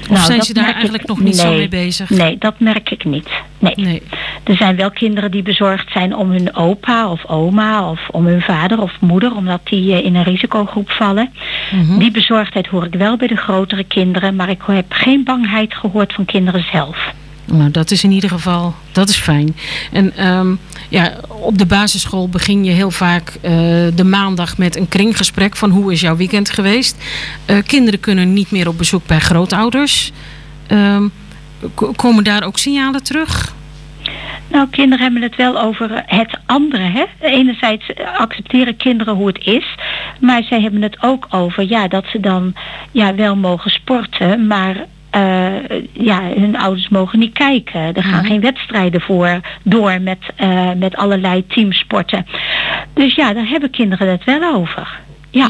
Of 0.00 0.08
Nou, 0.08 0.20
zijn 0.24 0.42
ze 0.42 0.54
daar 0.54 0.68
ik- 0.68 0.72
eigenlijk 0.74 1.06
nog 1.06 1.20
niet 1.20 1.36
zo 1.36 1.50
mee 1.50 1.68
bezig? 1.68 2.10
Nee, 2.10 2.36
dat 2.38 2.60
merk 2.60 2.90
ik 2.90 3.04
niet. 3.04 3.28
Nee. 3.58 4.02
Er 4.44 4.56
zijn 4.56 4.76
wel 4.76 4.90
kinderen 4.90 5.30
die 5.30 5.42
bezorgd 5.42 5.92
zijn 5.92 6.16
om 6.16 6.30
hun 6.30 6.54
opa 6.56 7.10
of 7.10 7.26
oma 7.26 7.90
of 7.90 8.08
om 8.10 8.26
hun 8.26 8.40
vader 8.42 8.80
of 8.82 9.00
moeder, 9.00 9.34
omdat 9.34 9.60
die 9.64 9.92
eh, 9.92 10.04
in 10.04 10.14
een 10.14 10.22
risicogroep 10.24 10.90
vallen. 10.90 11.32
Mhm. 11.72 11.98
Die 11.98 12.10
bezorgdheid 12.10 12.66
hoor 12.66 12.84
ik 12.84 12.94
wel 12.94 13.16
bij 13.16 13.28
de 13.28 13.36
grotere 13.36 13.84
kinderen, 13.84 14.36
maar 14.36 14.48
ik 14.48 14.60
heb 14.66 14.86
geen 14.92 15.24
bangheid 15.24 15.74
gehoord 15.74 16.12
van 16.12 16.24
kinderen 16.24 16.64
zelf. 16.72 17.12
Nou, 17.52 17.70
dat 17.70 17.90
is 17.90 18.04
in 18.04 18.10
ieder 18.10 18.30
geval, 18.30 18.74
dat 18.92 19.08
is 19.08 19.16
fijn. 19.16 19.56
En 19.92 20.16
ehm, 20.16 20.54
ja, 20.88 21.12
op 21.28 21.58
de 21.58 21.66
basisschool 21.66 22.28
begin 22.28 22.64
je 22.64 22.70
heel 22.70 22.90
vaak 22.90 23.28
eh, 23.28 23.52
de 23.94 24.04
maandag 24.04 24.58
met 24.58 24.76
een 24.76 24.88
kringgesprek 24.88 25.56
van 25.56 25.70
hoe 25.70 25.92
is 25.92 26.00
jouw 26.00 26.16
weekend 26.16 26.50
geweest. 26.50 27.04
Eh, 27.44 27.56
kinderen 27.66 28.00
kunnen 28.00 28.32
niet 28.32 28.50
meer 28.50 28.68
op 28.68 28.78
bezoek 28.78 29.06
bij 29.06 29.18
grootouders. 29.18 30.12
Ehm, 30.66 31.08
komen 31.96 32.24
daar 32.24 32.42
ook 32.42 32.58
signalen 32.58 33.02
terug? 33.02 33.54
Nou, 34.50 34.68
kinderen 34.70 35.04
hebben 35.04 35.22
het 35.22 35.36
wel 35.36 35.60
over 35.60 36.02
het 36.06 36.38
andere. 36.46 36.82
Hè? 36.82 37.04
Enerzijds 37.20 37.90
accepteren 38.18 38.76
kinderen 38.76 39.14
hoe 39.14 39.26
het 39.26 39.44
is, 39.44 39.74
maar 40.20 40.42
zij 40.42 40.60
hebben 40.60 40.82
het 40.82 40.96
ook 41.00 41.26
over 41.30 41.68
ja, 41.68 41.88
dat 41.88 42.04
ze 42.12 42.20
dan 42.20 42.54
ja, 42.90 43.14
wel 43.14 43.36
mogen 43.36 43.70
sporten, 43.70 44.46
maar 44.46 44.86
eh, 45.10 45.54
ja, 45.92 46.20
hun 46.36 46.56
ouders 46.56 46.88
mogen 46.88 47.18
niet 47.18 47.32
kijken. 47.32 47.80
Er 47.94 48.02
gaan 48.02 48.18
Mhm. 48.18 48.26
geen 48.26 48.40
wedstrijden 48.40 49.00
voor 49.00 49.40
door 49.62 50.00
met, 50.00 50.18
eh, 50.36 50.72
met 50.76 50.96
allerlei 50.96 51.46
teamsporten. 51.46 52.26
Dus 52.94 53.14
ja, 53.14 53.32
daar 53.32 53.46
hebben 53.48 53.70
kinderen 53.70 54.08
het 54.10 54.24
wel 54.24 54.54
over. 54.54 54.98
Ja. 55.30 55.48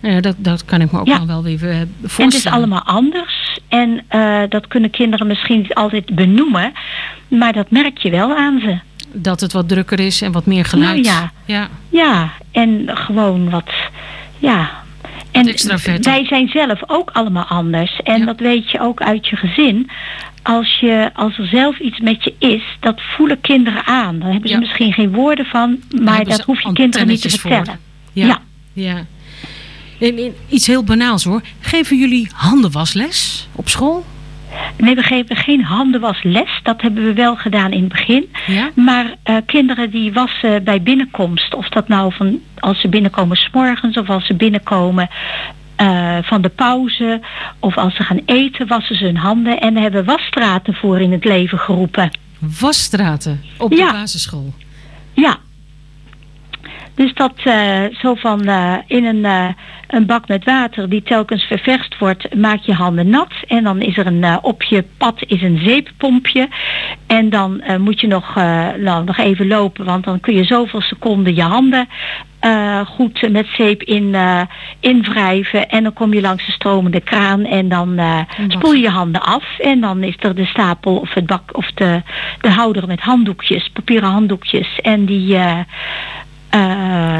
Ja, 0.00 0.20
dat, 0.20 0.34
dat 0.38 0.64
kan 0.64 0.80
ik 0.80 0.92
me 0.92 1.00
ook 1.00 1.06
Ja. 1.06 1.16
wel 1.16 1.26
wel 1.26 1.42
weer 1.42 1.62
eh, 1.62 1.70
En 1.70 1.78
het 1.78 1.88
is 2.04 2.12
voorstellen. 2.12 2.58
allemaal 2.58 2.82
anders. 2.82 3.58
En 3.68 4.04
dat 4.48 4.66
kunnen 4.66 4.90
kinderen 4.90 5.26
misschien 5.26 5.58
niet 5.58 5.74
altijd 5.74 6.14
benoemen. 6.14 6.72
Maar 7.28 7.52
dat 7.52 7.70
merk 7.70 7.98
je 7.98 8.10
wel 8.10 8.36
aan 8.36 8.60
ze. 8.60 8.78
Dat 9.12 9.40
het 9.40 9.52
wat 9.52 9.68
drukker 9.68 10.00
is 10.00 10.22
en 10.22 10.32
wat 10.32 10.46
meer 10.46 10.64
geluid. 10.64 11.02
Nou 11.04 11.16
ja. 11.16 11.30
ja. 11.44 11.68
Ja, 11.88 12.30
en 12.52 12.82
gewoon 12.94 13.50
wat, 13.50 13.70
ja. 14.38 14.70
En 15.36 15.48
extraverter. 15.48 16.12
wij 16.12 16.24
zijn 16.24 16.48
zelf 16.48 16.80
ook 16.86 17.10
allemaal 17.10 17.44
anders. 17.44 18.00
En 18.02 18.24
dat 18.26 18.40
weet 18.40 18.70
je 18.70 18.80
ook 18.80 19.00
uit 19.02 19.26
je 19.28 19.36
gezin. 19.36 19.90
Als, 20.42 20.78
je, 20.80 21.10
als 21.14 21.38
er 21.38 21.46
zelf 21.46 21.78
iets 21.78 21.98
met 22.00 22.24
je 22.24 22.34
is, 22.38 22.62
dat 22.80 23.00
voelen 23.16 23.40
kinderen 23.40 23.84
aan. 23.86 24.18
Dan 24.18 24.30
hebben 24.30 24.48
ze 24.48 24.54
Ja. 24.54 24.60
misschien 24.60 24.92
geen 24.92 25.12
woorden 25.12 25.44
van, 25.46 25.78
Daar 25.88 26.02
maar 26.02 26.24
dat 26.24 26.40
hoef 26.40 26.60
je 26.62 26.72
kinderen 26.72 27.06
niet 27.06 27.20
te 27.22 27.30
vertellen. 27.30 27.78
Ja. 28.12 28.26
Ja. 28.26 28.38
ja. 28.72 29.04
En, 30.00 30.16
en 30.18 30.34
iets 30.48 30.66
heel 30.66 30.84
banaals 30.84 31.24
hoor. 31.24 31.40
Geven 31.60 31.98
jullie 31.98 32.28
handenwasles 32.34 33.48
op 33.52 33.68
school? 33.68 34.04
Nee, 34.78 34.94
we 34.94 35.02
geven 35.02 35.36
geen 35.36 35.62
handenwasles. 35.64 36.60
Dat 36.62 36.80
hebben 36.82 37.04
we 37.04 37.12
wel 37.12 37.36
gedaan 37.36 37.72
in 37.72 37.80
het 37.80 37.88
begin. 37.92 38.32
Ja? 38.46 38.70
Maar 38.74 39.14
eh, 39.22 39.36
kinderen 39.46 39.90
die 39.90 40.12
wassen 40.12 40.64
bij 40.64 40.82
binnenkomst, 40.82 41.54
of 41.54 41.68
dat 41.68 41.88
nou 41.88 42.12
van 42.14 42.38
als 42.58 42.80
ze 42.80 42.88
binnenkomen 42.88 43.36
s'morgens 43.36 43.96
of 43.96 44.08
als 44.10 44.26
ze 44.26 44.34
binnenkomen 44.34 45.08
eh, 45.76 46.18
van 46.22 46.40
de 46.42 46.48
pauze 46.48 47.20
of 47.58 47.76
als 47.76 47.94
ze 47.96 48.02
gaan 48.02 48.20
eten, 48.26 48.66
wassen 48.66 48.96
ze 48.96 49.04
hun 49.04 49.16
handen. 49.16 49.60
En 49.60 49.76
hebben 49.76 50.04
wasstraten 50.04 50.74
voor 50.74 51.00
in 51.00 51.12
het 51.12 51.24
leven 51.24 51.58
geroepen. 51.58 52.10
Wasstraten 52.60 53.42
op 53.58 53.72
Ja. 53.72 53.86
de 53.86 53.92
basisschool? 53.92 54.54
Ja. 55.12 55.36
Dus 56.96 57.14
dat 57.14 57.32
eh, 57.44 57.82
zo 58.00 58.14
van 58.14 58.44
eh, 58.44 58.74
in 58.86 59.04
een, 59.04 59.24
eh, 59.24 59.48
een 59.86 60.06
bak 60.06 60.28
met 60.28 60.44
water 60.44 60.88
die 60.88 61.02
telkens 61.02 61.44
ververst 61.44 61.98
wordt, 61.98 62.34
maak 62.34 62.60
je 62.60 62.72
handen 62.72 63.08
nat. 63.08 63.32
En 63.46 63.64
dan 63.64 63.80
is 63.80 63.96
er 63.96 64.06
een 64.06 64.38
op 64.42 64.62
je 64.62 64.84
pad 64.98 65.22
is 65.26 65.42
een 65.42 65.58
zeeppompje. 65.58 66.48
En 67.06 67.30
dan 67.30 67.62
moet 67.78 68.00
je 68.00 68.06
nog, 68.06 68.34
nou, 68.78 69.04
nog 69.04 69.18
even 69.18 69.46
lopen, 69.46 69.84
want 69.84 70.04
dan 70.04 70.20
kun 70.20 70.34
je 70.34 70.44
zoveel 70.44 70.80
seconden 70.80 71.34
je 71.34 71.42
handen 71.42 71.88
goed 72.86 73.30
met 73.30 73.46
zeep 73.56 73.82
in, 73.82 74.14
eh, 74.14 74.40
invrijven. 74.80 75.68
En 75.68 75.82
dan 75.82 75.92
kom 75.92 76.14
je 76.14 76.20
langs 76.20 76.46
de 76.46 76.52
stromende 76.52 77.00
kraan 77.00 77.44
en 77.44 77.68
dan 77.68 77.98
eh, 77.98 78.20
spoel 78.48 78.72
je 78.72 78.80
je 78.80 78.88
handen 78.88 79.22
af. 79.22 79.58
En 79.58 79.80
dan 79.80 80.02
is 80.02 80.16
er 80.18 80.34
de 80.34 80.44
stapel 80.44 80.96
of 80.96 81.14
het 81.14 81.26
bak 81.26 81.56
of 81.56 81.70
de, 81.74 82.02
de 82.40 82.50
houder 82.50 82.86
met 82.86 83.00
handdoekjes, 83.00 83.68
papieren 83.68 84.08
handdoekjes. 84.08 84.78
En 84.82 85.04
die, 85.04 85.38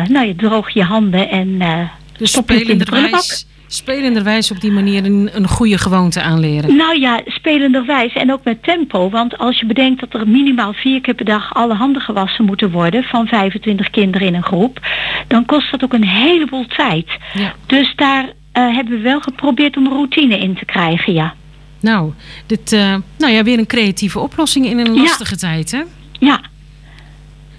nou 0.08 0.26
je 0.26 0.34
droog 0.36 0.70
je 0.70 0.82
handen 0.82 1.30
en 1.30 1.56
eh 1.60 1.78
Dus 2.18 2.30
stop 2.30 2.48
het 2.48 2.60
in 2.68 2.78
de 2.78 2.84
prullenbak. 2.84 3.22
spelenderwijs, 3.66 4.50
op 4.50 4.60
die 4.60 4.70
manier 4.72 5.04
een, 5.04 5.30
een 5.32 5.48
goede 5.48 5.78
gewoonte 5.78 6.22
aanleren. 6.22 6.76
Nou 6.76 7.00
ja, 7.00 7.20
spelenderwijs 7.26 8.12
en 8.12 8.32
ook 8.32 8.44
met 8.44 8.62
tempo. 8.62 9.10
Want 9.10 9.38
als 9.38 9.58
je 9.60 9.66
bedenkt 9.66 10.00
dat 10.00 10.14
er 10.20 10.28
minimaal 10.28 10.72
vier 10.72 11.00
keer 11.00 11.14
per 11.14 11.24
dag 11.24 11.54
alle 11.54 11.74
handen 11.74 12.02
gewassen 12.02 12.44
moeten 12.44 12.70
worden 12.70 13.02
van 13.02 13.26
25 13.26 13.90
kinderen 13.90 14.26
in 14.26 14.34
een 14.34 14.42
groep, 14.44 14.80
dan 15.26 15.44
kost 15.44 15.70
dat 15.70 15.84
ook 15.84 15.92
een 15.92 16.06
heleboel 16.08 16.66
tijd. 16.66 17.06
Ja. 17.34 17.54
Dus 17.66 17.92
daar 17.96 18.24
eh, 18.52 18.74
hebben 18.74 18.96
we 18.96 19.00
wel 19.02 19.20
geprobeerd 19.20 19.76
om 19.76 19.88
routine 19.88 20.38
in 20.38 20.54
te 20.54 20.64
krijgen, 20.64 21.12
ja. 21.12 21.34
Nou, 21.80 22.12
dit, 22.46 22.72
eh, 22.72 22.94
nou 23.18 23.32
ja, 23.32 23.42
weer 23.42 23.58
een 23.58 23.66
creatieve 23.66 24.18
oplossing 24.18 24.66
in 24.66 24.78
een 24.78 24.94
Ja. 24.94 25.00
lastige 25.00 25.36
tijd, 25.36 25.70
hè? 25.70 25.82
Ja. 26.18 26.40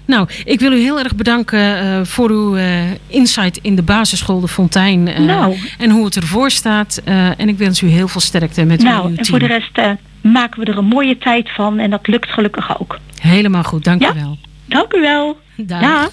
Nou, 0.08 0.28
ik 0.44 0.60
wil 0.60 0.72
u 0.72 0.78
heel 0.78 0.98
erg 0.98 1.14
bedanken 1.14 1.78
eh, 1.78 2.04
voor 2.04 2.30
uw 2.30 2.56
eh, 2.56 2.80
insight 3.06 3.58
in 3.62 3.76
de 3.76 3.82
basisschool 3.82 4.40
De 4.40 4.48
Fontein. 4.48 5.08
eh, 5.08 5.18
Nou. 5.18 5.56
En 5.78 5.90
hoe 5.90 6.04
het 6.04 6.16
ervoor 6.16 6.50
staat. 6.50 7.00
En 7.36 7.48
ik 7.48 7.58
wens 7.58 7.80
u 7.82 7.86
heel 7.88 8.08
veel 8.08 8.20
sterkte 8.20 8.64
met 8.64 8.82
u 8.82 8.86
en 8.86 8.92
nou, 8.92 9.02
uw 9.02 9.08
en 9.08 9.14
team. 9.14 9.26
voor 9.26 9.38
de 9.38 9.46
rest 9.46 9.98
maken 10.22 10.60
we 10.64 10.66
er 10.70 10.78
een 10.78 10.84
mooie 10.84 11.18
tijd 11.18 11.50
van 11.54 11.78
en 11.78 11.90
dat 11.90 12.06
lukt 12.06 12.30
gelukkig 12.30 12.80
ook. 12.80 12.98
Helemaal 13.20 13.62
goed, 13.62 13.84
dank 13.84 14.02
Ja. 14.02 14.10
u 14.10 14.20
wel. 14.20 14.38
Dank 14.66 14.92
u 14.94 15.00
wel. 15.00 15.38
Dag. 15.56 15.80
Dag. 15.80 16.10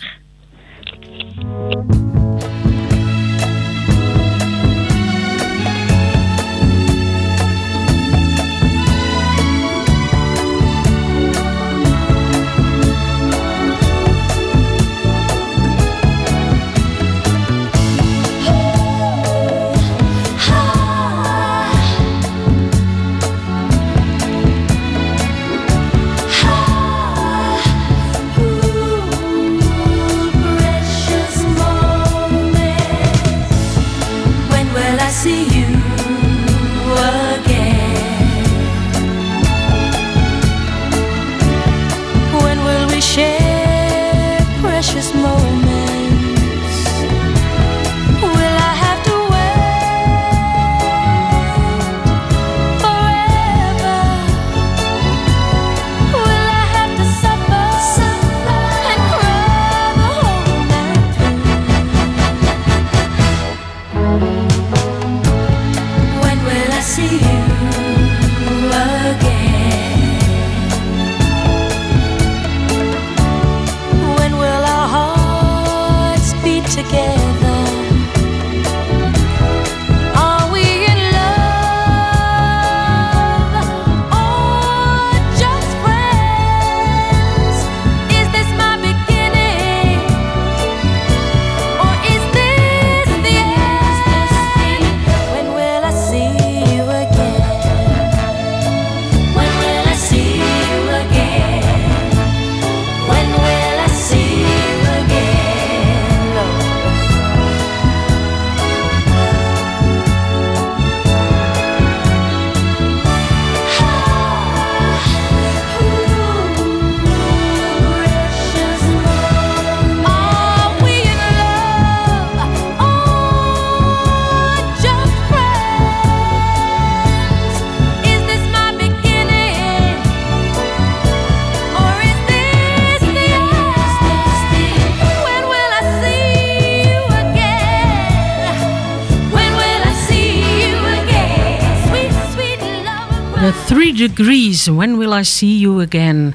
Three 143.65 143.93
Degrees, 143.93 144.67
When 144.67 144.97
Will 144.97 145.13
I 145.13 145.23
See 145.23 145.59
You 145.59 145.85
Again? 145.85 146.33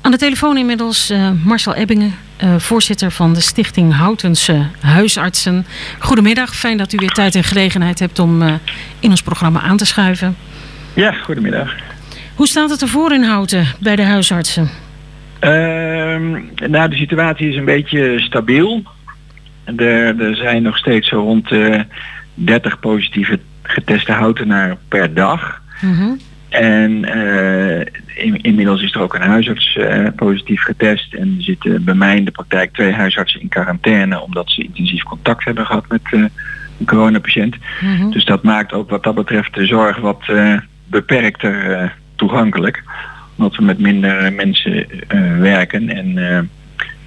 Aan 0.00 0.10
de 0.10 0.16
telefoon 0.16 0.56
inmiddels 0.56 1.10
eh, 1.10 1.30
Marcel 1.44 1.74
Ebbingen, 1.74 2.14
eh, 2.36 2.56
voorzitter 2.56 3.10
van 3.10 3.34
de 3.34 3.40
Stichting 3.40 3.94
Houtense 3.94 4.66
Huisartsen. 4.80 5.66
Goedemiddag, 5.98 6.54
fijn 6.54 6.76
dat 6.76 6.92
u 6.92 6.96
weer 6.96 7.10
tijd 7.10 7.34
en 7.34 7.44
gelegenheid 7.44 7.98
hebt 7.98 8.18
om 8.18 8.42
eh, 8.42 8.54
in 9.00 9.10
ons 9.10 9.22
programma 9.22 9.60
aan 9.60 9.76
te 9.76 9.84
schuiven. 9.84 10.36
Ja, 10.94 11.12
goedemiddag. 11.12 11.74
Hoe 12.34 12.46
staat 12.46 12.70
het 12.70 12.82
ervoor 12.82 13.12
in 13.12 13.22
Houten 13.22 13.66
bij 13.80 13.96
de 13.96 14.04
huisartsen? 14.04 14.68
Ehm, 15.38 16.30
nou, 16.70 16.90
de 16.90 16.96
situatie 16.96 17.48
is 17.48 17.56
een 17.56 17.64
beetje 17.64 18.20
stabiel. 18.20 18.82
Er, 19.64 20.20
er 20.20 20.36
zijn 20.36 20.62
nog 20.62 20.78
steeds 20.78 21.08
zo 21.08 21.16
rond 21.20 21.48
de 21.48 21.84
30 22.34 22.80
positieve 22.80 23.40
geteste 23.62 24.12
houtenaren 24.12 24.78
per 24.88 25.14
dag. 25.14 25.62
En 26.54 27.04
eh, 27.04 27.80
in- 28.24 28.42
inmiddels 28.42 28.82
is 28.82 28.94
er 28.94 29.00
ook 29.00 29.14
een 29.14 29.20
huisarts 29.20 29.76
eh, 29.76 30.06
positief 30.16 30.62
getest. 30.62 31.14
En 31.14 31.34
er 31.36 31.42
zitten 31.42 31.84
bij 31.84 31.94
mij 31.94 32.16
in 32.16 32.24
de 32.24 32.30
praktijk 32.30 32.72
twee 32.72 32.92
huisartsen 32.92 33.40
in 33.40 33.48
quarantaine 33.48 34.20
omdat 34.20 34.50
ze 34.50 34.62
intensief 34.62 35.02
contact 35.02 35.44
hebben 35.44 35.66
gehad 35.66 35.88
met 35.88 36.00
eh, 36.04 36.20
een 36.78 36.86
coronapatiënt. 36.86 37.56
Dus 38.10 38.24
dat 38.24 38.42
maakt 38.42 38.72
ook 38.72 38.90
wat 38.90 39.02
dat 39.02 39.14
betreft 39.14 39.54
de 39.54 39.66
zorg 39.66 39.98
wat 39.98 40.22
beperkter 40.86 41.92
toegankelijk. 42.14 42.82
Omdat 43.36 43.56
we 43.56 43.62
met 43.62 43.78
minder 43.78 44.32
mensen 44.32 44.86
werken. 45.40 45.88
En, 45.88 46.18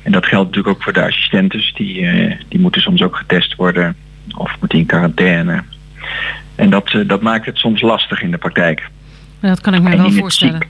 en 0.04 0.12
dat 0.12 0.26
geldt 0.26 0.48
natuurlijk 0.48 0.76
ook 0.76 0.84
voor 0.84 0.94
de 0.94 1.06
assistentes. 1.06 1.74
Die, 1.74 2.08
die 2.48 2.60
moeten 2.60 2.82
soms 2.82 3.02
ook 3.02 3.16
getest 3.16 3.56
worden 3.56 3.96
of 4.38 4.56
moeten 4.60 4.80
in 4.80 4.86
quarantaine. 4.86 5.64
En 6.56 6.70
dat, 6.70 6.96
dat 7.06 7.22
maakt 7.22 7.46
het 7.46 7.58
soms 7.58 7.82
lastig 7.82 8.22
in 8.22 8.32
de 8.32 8.38
praktijk. 8.38 8.90
Dat 9.40 9.62
kan 9.62 9.74
ik 9.74 9.82
me 9.82 9.90
En 9.90 9.98
wel 9.98 10.12
voorstellen. 10.12 10.62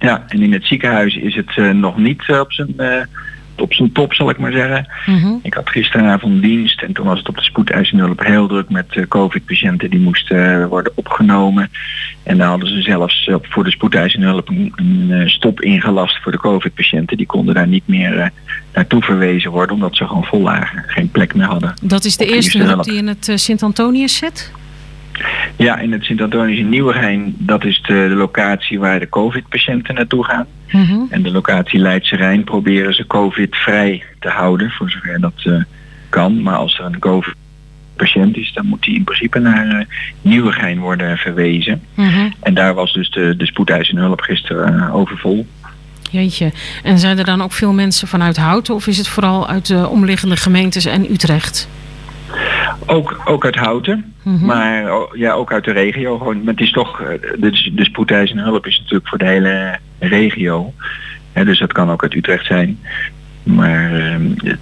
Ja, 0.00 0.24
en 0.28 0.42
in 0.42 0.52
het 0.52 0.66
ziekenhuis 0.66 1.16
is 1.16 1.34
het 1.34 1.52
eh, 1.56 1.70
nog 1.70 1.96
niet 1.96 2.22
eh, 2.26 2.40
op 2.40 2.52
zijn 2.52 2.74
eh, 2.76 3.02
op 3.56 3.74
zijn 3.74 3.92
top, 3.92 4.14
zal 4.14 4.30
ik 4.30 4.38
maar 4.38 4.52
zeggen. 4.52 4.86
Mhm. 5.06 5.34
Ik 5.42 5.54
had 5.54 5.70
gisteravond 5.70 6.42
dienst 6.42 6.82
en 6.82 6.92
toen 6.92 7.06
was 7.06 7.18
het 7.18 7.28
op 7.28 7.36
de 7.36 7.42
spoedeisende 7.42 8.02
hulp 8.02 8.24
heel 8.24 8.46
druk 8.46 8.70
met 8.70 9.06
covid-patiënten 9.08 9.90
die 9.90 10.00
moesten 10.00 10.68
worden 10.68 10.92
opgenomen. 10.94 11.70
En 12.22 12.38
daar 12.38 12.48
hadden 12.48 12.68
ze 12.68 12.82
zelfs 12.82 13.30
voor 13.42 13.64
de 13.64 13.70
spoedeisende 13.70 14.26
hulp 14.26 14.48
een, 14.48 14.72
een, 14.76 15.30
stop 15.30 15.60
ingelast 15.60 16.22
voor 16.22 16.32
de 16.32 16.38
covid-patiënten. 16.38 17.16
Die 17.16 17.26
konden 17.26 17.54
daar 17.54 17.66
niet 17.66 17.86
meer 17.86 18.30
naartoe 18.72 19.02
verwezen 19.02 19.50
worden 19.50 19.74
omdat 19.74 19.96
ze 19.96 20.06
gewoon 20.06 20.24
vol 20.24 20.42
lagen, 20.42 20.84
geen 20.86 21.10
plek 21.10 21.34
meer 21.34 21.46
hadden. 21.46 21.74
Dat 21.82 22.04
is 22.04 22.16
de 22.16 22.26
eerste 22.26 22.62
hulp 22.62 22.84
die 22.84 22.96
in 22.96 23.06
het 23.06 23.32
Sint-Antonius 23.34 24.16
zit? 24.16 24.52
Ja, 25.56 25.78
in 25.78 25.92
het 25.92 26.04
Sint-Antonius 26.04 26.58
in 26.58 26.68
Nieuwegein, 26.68 27.34
dat 27.38 27.64
is 27.64 27.82
de, 27.82 28.06
de 28.08 28.14
locatie 28.14 28.78
waar 28.78 29.00
de 29.00 29.08
covid-patiënten 29.08 29.94
naartoe 29.94 30.24
gaan. 30.24 30.46
Mhm. 30.70 31.00
En 31.10 31.22
de 31.22 31.30
locatie 31.30 31.78
Leidse 31.78 32.16
Rijn 32.16 32.44
proberen 32.44 32.94
ze 32.94 33.06
covid-vrij 33.06 34.02
te 34.20 34.28
houden, 34.28 34.70
voor 34.70 34.90
zover 34.90 35.20
dat 35.20 35.32
eh, 35.44 35.62
kan. 36.08 36.42
Maar 36.42 36.56
als 36.56 36.78
er 36.78 36.84
een 36.84 36.98
covid-patiënt 36.98 38.36
is, 38.36 38.52
dan 38.52 38.66
moet 38.66 38.82
die 38.82 38.96
in 38.96 39.04
principe 39.04 39.38
naar 39.38 39.68
eh, 39.68 39.86
Nieuwegein 40.22 40.78
worden 40.78 41.18
verwezen. 41.18 41.82
Mhm. 41.94 42.30
En 42.40 42.54
daar 42.54 42.74
was 42.74 42.92
dus 42.92 43.10
de, 43.10 43.34
de 43.36 43.46
spoedeisende 43.46 44.00
hulp 44.00 44.20
gisteren 44.20 44.80
eh, 44.80 44.94
overvol. 44.94 45.46
Jeetje. 46.10 46.52
En 46.82 46.98
zijn 46.98 47.18
er 47.18 47.24
dan 47.24 47.42
ook 47.42 47.52
veel 47.52 47.72
mensen 47.72 48.08
vanuit 48.08 48.36
Houten 48.36 48.74
of 48.74 48.86
is 48.86 48.98
het 48.98 49.08
vooral 49.08 49.48
uit 49.48 49.66
de 49.66 49.88
omliggende 49.88 50.36
gemeentes 50.36 50.84
en 50.84 51.12
Utrecht? 51.12 51.68
Ook, 52.86 53.20
ook 53.24 53.44
uit 53.44 53.56
Houten, 53.56 54.13
Mhm. 54.24 54.46
maar 54.46 54.96
oh, 54.96 55.16
ja, 55.16 55.32
ook 55.32 55.52
uit 55.52 55.64
de 55.64 55.72
regio. 55.72 56.18
Gewoon, 56.18 56.44
maar 56.44 56.54
het 56.54 56.62
is 56.62 56.72
toch, 56.72 57.00
eh, 57.00 57.08
de, 57.38 57.70
de 57.74 57.84
spoedeisende 57.84 58.42
hulp 58.42 58.66
is 58.66 58.78
natuurlijk 58.78 59.08
voor 59.08 59.18
de 59.18 59.26
hele 59.26 59.78
regio. 59.98 60.72
Dus 61.32 61.58
dat 61.58 61.72
kan 61.72 61.90
ook 61.90 62.02
uit 62.02 62.14
Utrecht 62.14 62.46
zijn. 62.46 62.78
Maar 63.42 63.92
ehm, 63.92 64.56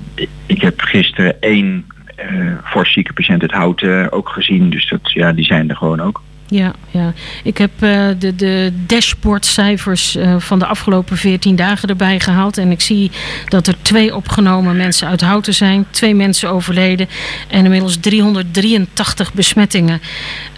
ik 0.47 0.61
heb 0.61 0.81
gisteren 0.81 1.41
één 1.41 1.87
eh 2.17 2.57
fors 2.65 2.93
zieke 2.93 3.13
patiënt 3.13 3.43
uit 3.43 3.51
Houten 3.51 4.13
ook 4.13 4.29
gezien. 4.29 4.71
Dus 4.71 4.89
dat, 4.89 5.13
ja, 5.13 5.33
die 5.33 5.45
zijn 5.45 5.71
er 5.71 5.77
gewoon 5.77 6.01
ook. 6.01 6.23
Ja, 6.53 6.73
ja. 6.91 7.13
ik 7.43 7.59
heb 7.59 7.71
eh, 7.81 8.07
de, 8.19 8.35
de 8.35 8.73
dashboardcijfers 8.87 10.17
eh, 10.17 10.37
van 10.39 10.59
de 10.59 10.67
afgelopen 10.67 11.17
14 11.17 11.57
dagen 11.57 11.89
erbij 11.89 12.21
gehaald. 12.21 12.59
En 12.59 12.71
ik 12.71 12.81
zie 12.81 13.11
dat 13.49 13.67
er 13.67 13.75
twee 13.83 14.15
opgenomen 14.15 14.77
mensen 14.77 15.09
uit 15.09 15.21
Houten 15.21 15.55
zijn. 15.55 15.87
Twee 15.91 16.15
mensen 16.15 16.51
overleden. 16.51 17.09
En 17.49 17.65
inmiddels 17.65 17.97
383 17.97 19.33
besmettingen. 19.33 20.01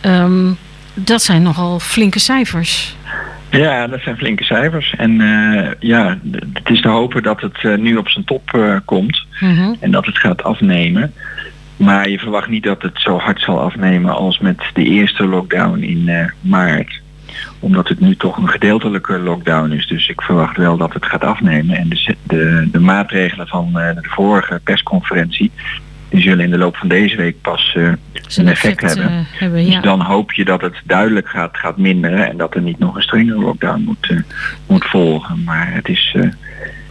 Ehm, 0.01 0.53
dat 0.95 1.23
zijn 1.23 1.43
nogal 1.43 1.81
flinke 1.81 2.19
cijfers. 2.19 2.97
Ja, 3.51 3.87
dat 3.87 4.01
zijn 4.01 4.17
flinke 4.17 4.45
cijfers. 4.45 4.95
En 4.97 5.21
eh, 5.21 5.71
ja, 5.79 6.19
het 6.53 6.71
is 6.71 6.81
te 6.81 6.89
hopen 6.89 7.23
dat 7.23 7.41
het 7.41 7.81
nu 7.81 7.97
op 7.97 8.09
zijn 8.09 8.25
top 8.25 8.59
komt. 8.85 9.27
Mhm. 9.41 9.73
en 9.81 9.91
dat 9.91 10.07
het 10.07 10.19
gaat 10.19 10.43
afnemen. 10.43 11.13
Maar 11.77 12.09
je 12.09 12.19
verwacht 12.19 12.49
niet 12.49 12.63
dat 12.63 12.83
het 12.83 13.01
zo 13.01 13.19
hard 13.19 13.41
zal 13.41 13.61
afnemen 13.61 14.15
als 14.15 14.39
met 14.39 14.63
de 14.75 14.85
eerste 14.85 15.27
lockdown 15.27 15.79
in 15.79 16.09
eh, 16.09 16.25
maart. 16.41 17.01
Omdat 17.59 17.89
het 17.89 18.01
nu 18.01 18.17
toch 18.17 18.37
een 18.37 18.49
gedeeltelijke 18.49 19.19
lockdown 19.19 19.73
is. 19.73 19.87
Dus 19.87 20.09
ik 20.09 20.23
verwacht 20.23 20.57
wel 20.57 20.77
dat 20.77 20.93
het 20.93 21.07
gaat 21.07 21.25
afnemen. 21.25 21.77
En 21.77 21.89
de, 21.89 22.17
de, 22.23 22.69
de 22.73 22.81
maatregelen 22.81 23.49
van 23.49 23.79
eh, 23.79 23.95
de 23.95 24.09
vorige 24.09 24.61
persconferentie... 24.65 25.51
die 26.09 26.21
zullen 26.21 26.45
in 26.45 26.51
de 26.51 26.59
loop 26.59 26.77
van 26.77 26.89
deze 26.89 27.17
week 27.17 27.41
pas 27.41 27.73
eh, 27.75 27.93
een 28.37 28.49
effect, 28.49 28.81
hebben. 28.81 29.27
Dus 29.53 29.81
dan 29.81 30.01
hoop 30.01 30.33
je 30.33 30.45
dat 30.45 30.61
het 30.61 30.77
duidelijk 30.85 31.29
gaat, 31.29 31.57
gaat 31.57 31.77
minderen... 31.77 32.29
en 32.29 32.37
dat 32.37 32.55
er 32.55 32.63
niet 32.63 32.79
nog 32.79 32.97
een 32.97 33.03
strengere 33.03 33.41
lockdown 33.41 33.83
moet, 33.83 34.23
moet 34.67 34.85
volgen. 34.85 35.45
Maar 35.45 35.73
het 35.73 35.89
is, 35.89 36.13
eh, 36.17 36.23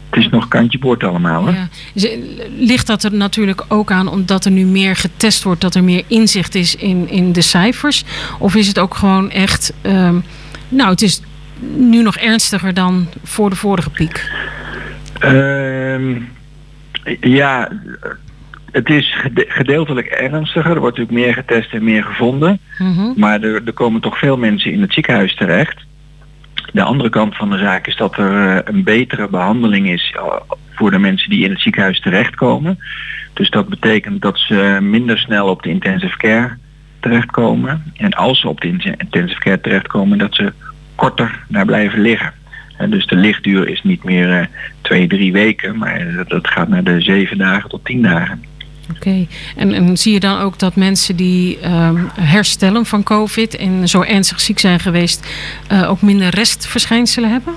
het 0.09 0.23
is 0.23 0.29
nog 0.29 0.42
kantje 0.59 0.79
boord 0.79 1.03
allemaal. 1.03 1.45
Hè? 1.45 1.51
Ja. 1.93 2.09
Ligt 2.57 2.87
dat 2.87 3.03
er 3.03 3.13
natuurlijk 3.13 3.65
ook 3.67 3.91
aan 3.91 4.07
omdat 4.07 4.45
er 4.45 4.51
nu 4.51 4.65
meer 4.65 4.95
getest 4.95 5.43
wordt, 5.43 5.61
dat 5.61 5.75
er 5.75 5.83
meer 5.83 6.03
inzicht 6.07 6.55
is 6.55 6.75
in, 6.75 7.09
in 7.09 7.31
de 7.31 7.41
cijfers? 7.41 8.03
Of 8.39 8.55
is 8.55 8.67
het 8.67 8.79
ook 8.79 8.95
gewoon 8.95 9.31
echt, 9.31 9.73
ehm, 9.81 10.15
nou 10.69 10.89
het 10.89 11.01
is 11.01 11.21
nu 11.75 12.01
nog 12.01 12.17
ernstiger 12.17 12.73
dan 12.73 13.07
voor 13.23 13.49
de 13.49 13.55
vorige 13.55 13.89
piek? 13.89 14.31
Ehm, 15.19 16.15
ja, 17.19 17.71
het 18.71 18.89
is 18.89 19.15
gede- 19.21 19.45
gedeeltelijk 19.47 20.07
ernstiger. 20.07 20.71
Er 20.71 20.79
wordt 20.79 20.97
natuurlijk 20.97 21.25
meer 21.25 21.33
getest 21.33 21.73
en 21.73 21.83
meer 21.83 22.03
gevonden. 22.03 22.59
Mhm. 22.77 23.11
Maar 23.15 23.41
er, 23.41 23.61
er 23.65 23.73
komen 23.73 24.01
toch 24.01 24.17
veel 24.17 24.37
mensen 24.37 24.71
in 24.71 24.81
het 24.81 24.93
ziekenhuis 24.93 25.35
terecht. 25.35 25.85
De 26.73 26.83
andere 26.83 27.09
kant 27.09 27.35
van 27.35 27.49
de 27.49 27.57
zaak 27.57 27.87
is 27.87 27.95
dat 27.95 28.17
er 28.17 28.49
eh, 28.49 28.73
een 28.73 28.83
betere 28.83 29.27
behandeling 29.27 29.89
is 29.89 30.13
eh, 30.15 30.35
voor 30.71 30.91
de 30.91 30.99
mensen 30.99 31.29
die 31.29 31.43
in 31.43 31.49
het 31.51 31.61
ziekenhuis 31.61 31.99
terechtkomen. 31.99 32.79
Dus 33.33 33.49
dat 33.49 33.67
betekent 33.67 34.21
dat 34.21 34.39
ze 34.39 34.77
minder 34.81 35.17
snel 35.17 35.47
op 35.47 35.63
de 35.63 35.69
intensive 35.69 36.17
care 36.17 36.57
terechtkomen. 36.99 37.93
En 37.97 38.13
als 38.13 38.39
ze 38.39 38.47
op 38.47 38.61
de 38.61 38.67
in- 38.67 38.95
intensive 38.97 39.39
care 39.39 39.61
terechtkomen, 39.61 40.17
dat 40.17 40.35
ze 40.35 40.53
korter 40.95 41.43
daar 41.47 41.65
blijven 41.65 42.01
liggen. 42.01 42.33
En 42.77 42.89
dus 42.89 43.05
de 43.05 43.15
lichtduur 43.15 43.67
is 43.67 43.83
niet 43.83 44.03
meer 44.03 44.39
eh, 44.39 44.45
twee, 44.81 45.07
drie 45.07 45.31
weken, 45.31 45.77
maar 45.77 46.23
dat 46.27 46.47
gaat 46.47 46.67
naar 46.67 46.83
de 46.83 47.01
zeven 47.01 47.37
dagen 47.37 47.69
tot 47.69 47.85
tien 47.85 48.01
dagen. 48.01 48.43
Oké. 48.95 49.27
En, 49.55 49.73
en 49.73 49.97
zie 49.97 50.13
je 50.13 50.19
dan 50.19 50.39
ook 50.39 50.59
dat 50.59 50.75
mensen 50.75 51.15
die 51.15 51.59
ehm, 51.59 52.03
herstellen 52.19 52.85
van 52.85 53.03
COVID 53.03 53.55
en 53.55 53.87
zo 53.89 54.01
ernstig 54.01 54.39
ziek 54.39 54.59
zijn 54.59 54.79
geweest, 54.79 55.27
eh, 55.67 55.89
ook 55.89 56.01
minder 56.01 56.29
restverschijnselen 56.29 57.29
hebben? 57.31 57.53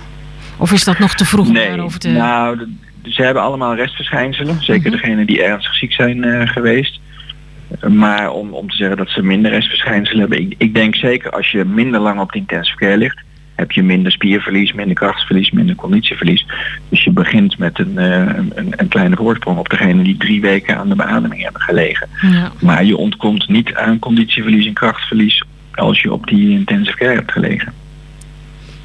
Of 0.56 0.72
is 0.72 0.84
dat 0.84 0.98
nog 0.98 1.14
te 1.14 1.24
vroeg 1.24 1.46
om 1.46 1.54
daarover 1.54 1.98
te... 1.98 2.08
Nou, 2.08 2.58
de- 2.58 2.68
ze 3.12 3.22
hebben 3.22 3.42
allemaal 3.42 3.74
restverschijnselen. 3.74 4.62
Zeker 4.62 4.90
degenen 4.90 5.26
die 5.26 5.42
ernstig 5.42 5.74
ziek 5.74 5.92
zijn 5.92 6.24
eh, 6.24 6.48
geweest. 6.48 7.00
Maar 7.88 8.30
om, 8.30 8.52
om 8.52 8.70
te 8.70 8.76
zeggen 8.76 8.96
dat 8.96 9.08
ze 9.08 9.22
minder 9.22 9.50
restverschijnselen 9.50 10.20
hebben. 10.20 10.40
Ik, 10.40 10.54
ik 10.58 10.74
denk 10.74 10.94
zeker 10.96 11.30
als 11.30 11.50
je 11.50 11.64
minder 11.64 12.00
lang 12.00 12.20
op 12.20 12.32
de 12.32 12.38
intensive 12.38 12.76
care 12.78 12.96
ligt. 12.96 13.18
Heb 13.56 13.72
je 13.72 13.82
minder 13.82 14.12
spierverlies, 14.12 14.72
minder 14.72 14.94
krachtsverlies, 14.94 15.50
minder 15.50 15.74
conditieverlies. 15.76 16.46
Dus 16.88 17.04
je 17.04 17.10
begint 17.10 17.58
met 17.58 17.78
een, 17.78 17.98
eh, 17.98 18.10
een, 18.16 18.52
een- 18.54 18.72
een 18.76 18.88
kleine 18.88 19.16
voorsprong 19.16 19.58
op 19.58 19.68
degene 19.68 20.02
die 20.02 20.16
drie 20.16 20.40
weken 20.40 20.76
aan 20.78 20.88
de 20.88 20.94
beademing 20.96 21.42
hebben 21.42 21.60
gelegen. 21.60 22.08
Ja. 22.22 22.52
Maar 22.60 22.84
je 22.84 22.96
ontkomt 22.96 23.48
niet 23.48 23.74
aan 23.74 23.98
conditieverlies 23.98 24.66
en 24.66 24.72
krachtverlies 24.72 25.42
als 25.74 26.00
je 26.02 26.12
op 26.12 26.26
die 26.26 26.50
intensive 26.50 26.96
care 26.96 27.14
hebt 27.14 27.32
gelegen. 27.32 27.72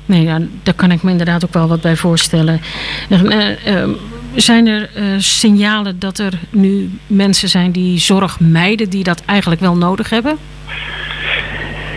Nee, 0.06 0.24
ja, 0.24 0.40
daar 0.64 0.74
kan 0.74 0.92
ik 0.92 1.04
me 1.04 1.12
inderdaad 1.12 1.46
ook 1.46 1.54
wel 1.54 1.68
wat 1.68 1.82
bij 1.82 1.96
voorstellen. 1.96 2.62
Eh, 3.10 3.82
eh, 3.82 3.90
zijn 4.36 4.68
er 4.68 4.90
eh, 4.96 5.04
signalen 5.18 6.00
dat 6.00 6.18
er 6.20 6.34
nu 6.50 6.90
mensen 7.08 7.50
zijn 7.50 7.72
die 7.72 7.98
zorg 8.00 8.40
mijden, 8.40 8.90
die 8.90 9.04
dat 9.04 9.24
eigenlijk 9.26 9.62
wel 9.62 9.78
nodig 9.78 10.10
hebben? 10.10 10.38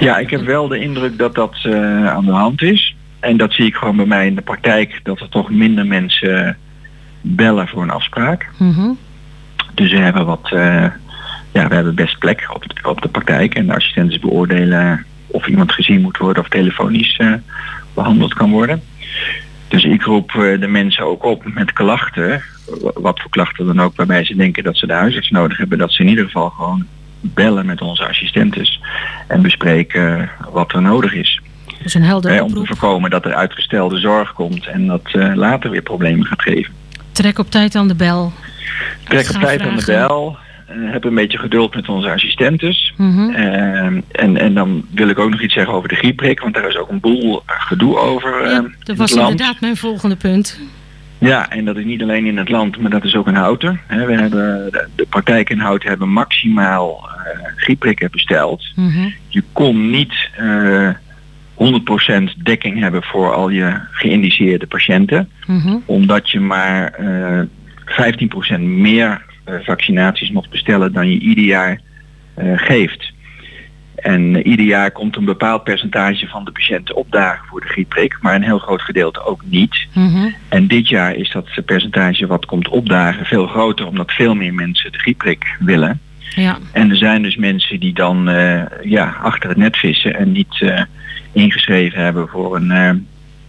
Ja, 0.00 0.18
ik 0.18 0.30
heb 0.30 0.40
wel 0.44 0.68
de 0.68 0.78
indruk 0.78 1.18
dat 1.18 1.34
dat 1.34 1.56
eh, 1.62 2.06
aan 2.06 2.24
de 2.24 2.30
hand 2.32 2.62
is. 2.62 2.96
En 3.20 3.36
dat 3.36 3.52
zie 3.52 3.66
ik 3.66 3.74
gewoon 3.74 3.96
bij 3.96 4.06
mij 4.06 4.26
in 4.26 4.34
de 4.34 4.42
praktijk, 4.42 5.00
dat 5.02 5.20
er 5.20 5.28
toch 5.28 5.50
minder 5.50 5.86
mensen 5.86 6.56
bellen 7.20 7.68
voor 7.68 7.82
een 7.82 7.90
afspraak. 7.90 8.50
Mhm. 8.58 8.90
Dus 9.74 9.90
we 9.90 9.98
hebben 9.98 10.26
wat, 10.26 10.50
eh, 10.52 10.84
ja, 11.52 11.68
we 11.68 11.74
hebben 11.74 11.94
best 11.94 12.18
plek 12.18 12.46
op 12.54 12.62
de, 12.68 12.88
op 12.88 13.02
de 13.02 13.08
praktijk 13.08 13.54
en 13.54 13.66
de 13.66 13.74
assistenten 13.74 14.20
beoordelen 14.20 15.04
of 15.26 15.46
iemand 15.46 15.72
gezien 15.72 16.00
moet 16.00 16.16
worden 16.18 16.42
of 16.42 16.48
telefonisch 16.48 17.16
eh, 17.16 17.32
behandeld 17.94 18.34
kan 18.34 18.50
worden. 18.50 18.82
Dus 19.68 19.84
ik 19.84 20.02
roep 20.02 20.30
de 20.60 20.66
mensen 20.68 21.04
ook 21.04 21.24
op 21.24 21.44
met 21.54 21.72
klachten, 21.72 22.42
wa- 22.80 22.90
wat 22.94 23.20
voor 23.20 23.30
klachten 23.30 23.66
dan 23.66 23.80
ook, 23.80 23.96
waarbij 23.96 24.24
ze 24.24 24.36
denken 24.36 24.64
dat 24.64 24.76
ze 24.76 24.86
de 24.86 24.92
huisarts 24.92 25.30
nodig 25.30 25.56
hebben, 25.58 25.78
dat 25.78 25.92
ze 25.92 26.02
in 26.02 26.08
ieder 26.08 26.24
geval 26.24 26.50
gewoon 26.50 26.86
bellen 27.24 27.66
met 27.66 27.80
onze 27.80 28.06
assistentes 28.08 28.80
en 29.26 29.42
bespreken 29.42 30.30
wat 30.52 30.72
er 30.72 30.82
nodig 30.82 31.14
is. 31.14 31.40
Is 31.84 31.94
een 31.94 32.02
helder 32.02 32.32
Hè, 32.32 32.42
om 32.42 32.54
te 32.54 32.66
voorkomen 32.66 33.10
dat 33.10 33.24
er 33.24 33.34
uitgestelde 33.34 33.98
zorg 33.98 34.32
komt 34.32 34.66
en 34.66 34.86
dat 34.86 35.02
eh, 35.12 35.34
later 35.34 35.70
weer 35.70 35.82
problemen 35.82 36.26
gaat 36.26 36.42
geven. 36.42 36.72
Trek 37.12 37.38
op 37.38 37.50
tijd 37.50 37.74
aan 37.74 37.88
de 37.88 37.94
bel. 37.94 38.32
Trek 39.04 39.28
op 39.34 39.40
tijd 39.40 39.60
aan 39.60 39.76
de 39.76 39.84
bel. 39.86 40.36
eh, 40.66 40.92
heb 40.92 41.04
een 41.04 41.14
beetje 41.14 41.38
geduld 41.38 41.74
met 41.74 41.88
onze 41.88 42.10
assistentes. 42.10 42.92
Mhm. 42.96 43.30
Eh, 43.30 43.84
en, 44.10 44.36
en 44.36 44.54
dan 44.54 44.84
wil 44.90 45.08
ik 45.08 45.18
ook 45.18 45.30
nog 45.30 45.40
iets 45.42 45.54
zeggen 45.54 45.74
over 45.74 45.88
de 45.88 45.94
griepprik, 45.94 46.40
want 46.40 46.54
daar 46.54 46.68
is 46.68 46.76
ook 46.76 46.90
een 46.90 47.00
boel 47.00 47.42
gedoe 47.46 47.98
over. 47.98 48.42
eh, 48.42 48.54
in 48.54 48.74
Dat 48.78 48.96
was 48.96 49.12
inderdaad 49.12 49.60
mijn 49.60 49.76
volgende 49.76 50.16
punt. 50.16 50.60
Ja, 51.24 51.50
en 51.50 51.64
dat 51.64 51.76
is 51.76 51.84
niet 51.84 52.02
alleen 52.02 52.26
in 52.26 52.36
het 52.38 52.48
land, 52.48 52.78
maar 52.80 52.90
dat 52.90 53.04
is 53.04 53.14
ook 53.16 53.26
in 53.26 53.34
Houten. 53.34 53.80
We 53.88 53.94
hebben, 53.94 54.30
de, 54.94 55.06
praktijk 55.08 55.50
in 55.50 55.58
Houten 55.58 55.88
hebben 55.88 56.08
maximaal 56.08 57.08
eh 57.08 57.52
griepprikken 57.56 58.10
besteld. 58.10 58.64
Mhm. 58.76 59.08
Je 59.28 59.42
kon 59.52 59.90
niet 59.90 60.30
eh 60.36 60.88
100% 61.54 62.34
dekking 62.42 62.80
hebben 62.80 63.02
voor 63.02 63.32
al 63.34 63.48
je 63.48 63.76
geïndiceerde 63.90 64.66
patiënten 64.66 65.30
Mhm. 65.46 65.76
omdat 65.84 66.30
je 66.30 66.40
maar 66.40 66.92
eh 66.92 67.40
15% 67.84 68.60
meer 68.60 69.22
eh, 69.44 69.54
vaccinaties 69.62 70.30
mocht 70.30 70.50
bestellen 70.50 70.92
dan 70.92 71.10
je 71.10 71.18
ieder 71.18 71.44
jaar 71.44 71.80
eh, 72.34 72.52
geeft. 72.54 73.12
En 74.04 74.46
ieder 74.46 74.66
jaar 74.66 74.90
komt 74.90 75.16
een 75.16 75.24
bepaald 75.24 75.64
percentage 75.64 76.26
van 76.26 76.44
de 76.44 76.50
patiënten 76.50 76.96
opdagen 76.96 77.46
voor 77.46 77.60
de 77.60 77.66
griepprik, 77.66 78.16
maar 78.20 78.34
een 78.34 78.42
heel 78.42 78.58
groot 78.58 78.82
gedeelte 78.82 79.24
ook 79.24 79.42
niet. 79.44 79.86
Mhm. 79.94 80.28
En 80.48 80.66
dit 80.66 80.88
jaar 80.88 81.14
is 81.14 81.30
dat 81.30 81.64
percentage 81.64 82.26
wat 82.26 82.46
komt 82.46 82.68
opdagen 82.68 83.26
veel 83.26 83.46
groter, 83.46 83.86
omdat 83.86 84.12
veel 84.12 84.34
meer 84.34 84.54
mensen 84.54 84.92
de 84.92 84.98
griepprik 84.98 85.56
willen. 85.58 86.00
Ja. 86.18 86.58
En 86.72 86.90
er 86.90 86.96
zijn 86.96 87.22
dus 87.22 87.36
mensen 87.36 87.80
die 87.80 87.92
dan 87.92 88.28
eh, 88.28 88.62
ja, 88.82 89.16
achter 89.22 89.48
het 89.48 89.58
net 89.58 89.76
vissen 89.76 90.16
en 90.16 90.32
niet 90.32 90.60
eh, 90.60 90.82
ingeschreven 91.32 92.02
hebben 92.02 92.28
voor 92.28 92.56
een 92.56 92.70
eh, 92.70 92.90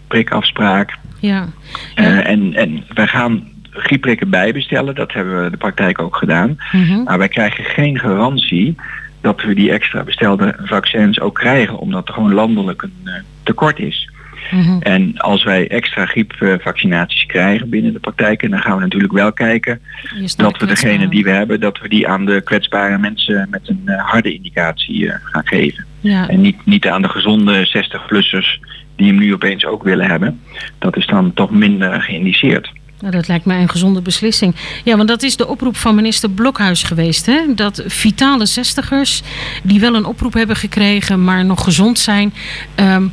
prikafspraak. 0.08 0.98
Ja. 1.20 1.48
Eh, 1.96 2.30
en, 2.30 2.54
en 2.54 2.84
wij 2.94 3.08
gaan 3.08 3.48
griepprikken 3.70 4.30
bijbestellen, 4.30 4.96
dat 4.96 5.14
hebben 5.14 5.44
we 5.44 5.50
de 5.50 5.58
praktijk 5.58 6.00
ook 6.00 6.16
gedaan. 6.16 6.58
Mhm. 6.72 7.04
Maar 7.04 7.18
wij 7.18 7.28
krijgen 7.28 7.64
geen 7.64 8.00
garantie 8.00 8.76
dat 9.26 9.42
we 9.42 9.54
die 9.54 9.72
extra 9.72 10.04
bestelde 10.04 10.56
vaccins 10.64 11.20
ook 11.20 11.36
krijgen, 11.36 11.78
omdat 11.78 12.08
er 12.08 12.14
gewoon 12.14 12.34
landelijk 12.34 12.82
een 12.82 13.02
eh, 13.04 13.14
tekort 13.44 13.80
is. 13.80 14.10
Mhm. 14.52 14.78
En 14.82 15.18
als 15.18 15.44
wij 15.44 15.68
extra 15.68 16.06
griepvaccinaties 16.06 17.26
krijgen 17.26 17.70
binnen 17.70 17.94
de 17.94 18.00
praktijken, 18.00 18.50
dan 18.50 18.62
gaan 18.62 18.76
we 18.76 18.82
natuurlijk 18.82 19.14
wel 19.14 19.34
kijken 19.34 19.82
dat 20.36 20.58
we 20.58 20.66
degene 20.66 21.08
die 21.08 21.24
we 21.24 21.30
hebben, 21.30 21.60
dat 21.60 21.80
we 21.80 21.90
die 21.90 22.08
aan 22.08 22.26
de 22.26 22.42
kwetsbare 22.42 22.98
mensen 22.98 23.48
met 23.50 23.62
een 23.66 23.82
eh, 23.86 24.10
harde 24.10 24.34
indicatie 24.34 25.12
eh, 25.12 25.16
gaan 25.24 25.48
geven. 25.48 25.86
Ja. 26.00 26.30
En 26.30 26.42
niet, 26.42 26.66
niet 26.66 26.88
aan 26.88 27.02
de 27.02 27.10
gezonde 27.10 27.68
60-plussers 27.68 28.60
die 28.96 29.08
hem 29.08 29.18
nu 29.18 29.34
opeens 29.34 29.66
ook 29.66 29.84
willen 29.84 30.08
hebben. 30.08 30.42
Dat 30.80 30.98
is 30.98 31.06
dan 31.06 31.34
toch 31.34 31.52
minder 31.52 32.02
geïndiceerd. 32.02 32.72
Nou, 33.00 33.12
dat 33.12 33.28
lijkt 33.28 33.46
mij 33.46 33.62
een 33.62 33.70
gezonde 33.70 34.02
beslissing. 34.02 34.56
Ja, 34.84 34.96
want 34.98 35.08
dat 35.08 35.24
is 35.24 35.36
de 35.38 35.48
oproep 35.48 35.76
van 35.78 35.96
minister 35.96 36.30
Blokhuis 36.30 36.84
geweest. 36.84 37.26
Hè? 37.26 37.42
Dat 37.56 37.84
vitale 37.88 38.46
zestigers, 38.46 39.22
die 39.64 39.80
wel 39.80 39.96
een 39.96 40.06
oproep 40.06 40.34
hebben 40.34 40.56
gekregen, 40.56 41.24
maar 41.24 41.46
nog 41.46 41.64
gezond 41.64 42.00
zijn, 42.00 42.34
ehm, 42.76 43.04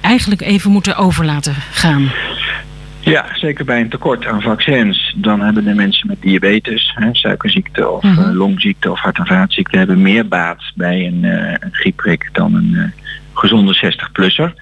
eigenlijk 0.00 0.40
even 0.40 0.70
moeten 0.70 0.96
over 0.96 1.24
laten 1.24 1.54
gaan. 1.70 2.10
Ja, 3.00 3.26
zeker 3.34 3.64
bij 3.64 3.80
een 3.80 3.88
tekort 3.88 4.26
aan 4.26 4.42
vaccins. 4.42 5.14
Dan 5.16 5.40
hebben 5.40 5.64
de 5.64 5.74
mensen 5.74 6.06
met 6.06 6.22
diabetes, 6.22 6.92
hè, 6.94 7.08
suikerziekte 7.12 7.88
of 7.88 8.02
Mhm. 8.02 8.18
eh, 8.20 8.32
longziekte 8.34 8.90
of 8.90 9.00
hart- 9.00 9.18
en 9.18 9.26
vaatziekte 9.26 9.78
hebben 9.78 10.02
meer 10.02 10.28
baat 10.28 10.62
bij 10.74 11.06
een, 11.06 11.24
eh, 11.24 11.54
een 11.60 11.72
griepprik 11.72 12.28
dan 12.32 12.54
een 12.54 12.74
eh, 12.74 13.01
gezonde 13.34 13.92
60-plusser. 13.92 14.52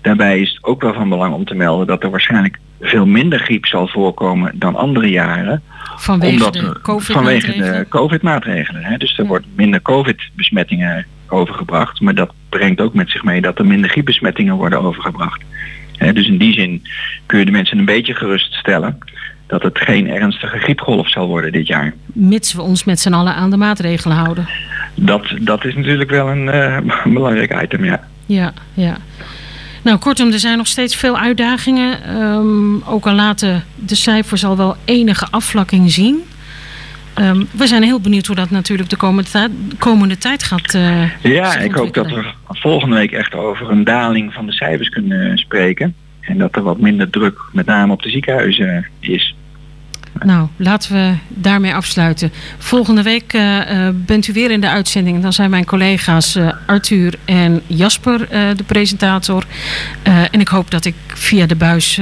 Daarbij 0.00 0.40
is 0.40 0.48
het 0.48 0.64
ook 0.64 0.82
wel 0.82 0.92
van 0.92 1.08
belang 1.08 1.34
om 1.34 1.44
te 1.44 1.54
melden 1.54 1.86
dat 1.86 2.02
er 2.02 2.10
waarschijnlijk 2.10 2.58
veel 2.80 3.06
minder 3.06 3.38
griep 3.38 3.66
zal 3.66 3.88
voorkomen 3.88 4.52
dan 4.54 4.76
andere 4.76 5.10
jaren. 5.10 5.62
Vanwege 5.96 6.32
omdat 6.32 6.52
de 6.52 6.78
COVID-maatregelen. 6.82 7.54
vanwege 7.54 7.78
de 7.78 7.88
COVID-maatregelen. 7.88 8.84
Hè. 8.84 8.96
Dus 8.96 9.18
er 9.18 9.26
wordt 9.26 9.46
minder 9.54 9.82
COVID-besmettingen 9.82 11.06
overgebracht. 11.28 12.00
Maar 12.00 12.14
dat 12.14 12.32
brengt 12.48 12.80
ook 12.80 12.94
met 12.94 13.10
zich 13.10 13.24
mee 13.24 13.40
dat 13.40 13.58
er 13.58 13.66
minder 13.66 13.90
griepbesmettingen 13.90 14.54
worden 14.54 14.82
overgebracht. 14.82 15.42
Hè, 15.96 16.12
dus 16.12 16.26
in 16.26 16.38
die 16.38 16.52
zin 16.52 16.82
kun 17.26 17.38
je 17.38 17.44
de 17.44 17.50
mensen 17.50 17.78
een 17.78 17.84
beetje 17.84 18.14
geruststellen 18.14 18.98
dat 19.46 19.62
het 19.62 19.78
geen 19.78 20.10
ernstige 20.10 20.58
griepgolf 20.58 21.10
zal 21.10 21.26
worden 21.26 21.52
dit 21.52 21.66
jaar. 21.66 21.94
Mits 22.06 22.52
we 22.52 22.62
ons 22.62 22.84
met 22.84 23.00
z'n 23.00 23.12
allen 23.12 23.34
aan 23.34 23.50
de 23.50 23.56
maatregelen 23.56 24.16
houden. 24.16 24.48
Dat, 24.94 25.26
dat 25.40 25.64
is 25.64 25.74
natuurlijk 25.74 26.10
wel 26.10 26.28
een 26.28 26.48
eh, 26.48 26.78
belangrijk 27.14 27.62
item, 27.62 27.84
ja. 27.84 28.08
Ja, 28.26 28.52
ja. 28.74 28.96
Nou, 29.82 29.98
kortom, 29.98 30.32
er 30.32 30.38
zijn 30.38 30.56
nog 30.56 30.66
steeds 30.66 30.96
veel 30.96 31.18
uitdagingen. 31.18 32.02
Ehm, 32.04 32.74
ook 32.92 33.06
al 33.06 33.14
laten 33.14 33.64
de 33.74 33.94
cijfers 33.94 34.44
al 34.44 34.56
wel 34.56 34.76
enige 34.84 35.26
afvlakking 35.30 35.90
zien. 35.92 36.22
Ehm, 37.14 37.44
we 37.50 37.66
zijn 37.66 37.82
heel 37.82 38.00
benieuwd 38.00 38.26
hoe 38.26 38.36
dat 38.36 38.50
natuurlijk 38.50 38.90
de 38.90 38.96
komende, 38.96 39.30
tijd- 39.30 39.50
komende 39.78 40.18
tijd 40.18 40.42
gaat. 40.42 40.74
eh, 40.74 41.22
Ja, 41.22 41.56
ik 41.58 41.74
hoop 41.74 41.94
dat 41.94 42.06
we 42.06 42.24
volgende 42.48 42.96
week 42.96 43.12
echt 43.12 43.34
over 43.34 43.70
een 43.70 43.84
daling 43.84 44.32
van 44.32 44.46
de 44.46 44.52
cijfers 44.52 44.88
kunnen 44.88 45.38
spreken. 45.38 45.94
En 46.20 46.38
dat 46.38 46.56
er 46.56 46.62
wat 46.62 46.78
minder 46.78 47.10
druk 47.10 47.38
met 47.52 47.66
name 47.66 47.92
op 47.92 48.02
de 48.02 48.10
ziekenhuizen 48.10 48.86
is. 49.00 49.34
Nou, 50.24 50.48
laten 50.56 50.92
we 50.92 51.14
daarmee 51.28 51.74
afsluiten. 51.74 52.32
Volgende 52.58 53.02
week 53.02 53.32
eh, 53.32 53.86
eh, 53.86 53.94
bent 53.94 54.28
u 54.28 54.32
weer 54.32 54.50
in 54.50 54.60
de 54.60 54.68
uitzending. 54.68 55.22
Dan 55.22 55.32
zijn 55.32 55.50
mijn 55.50 55.64
collega's 55.64 56.36
eh, 56.36 56.48
Arthur 56.66 57.14
en 57.24 57.62
Jasper 57.66 58.28
de 58.56 58.64
presentator. 58.66 59.44
En 60.02 60.40
ik 60.40 60.48
hoop 60.48 60.70
dat 60.70 60.84
ik 60.84 60.94
via 61.06 61.46
de 61.46 61.56
buis 61.56 62.00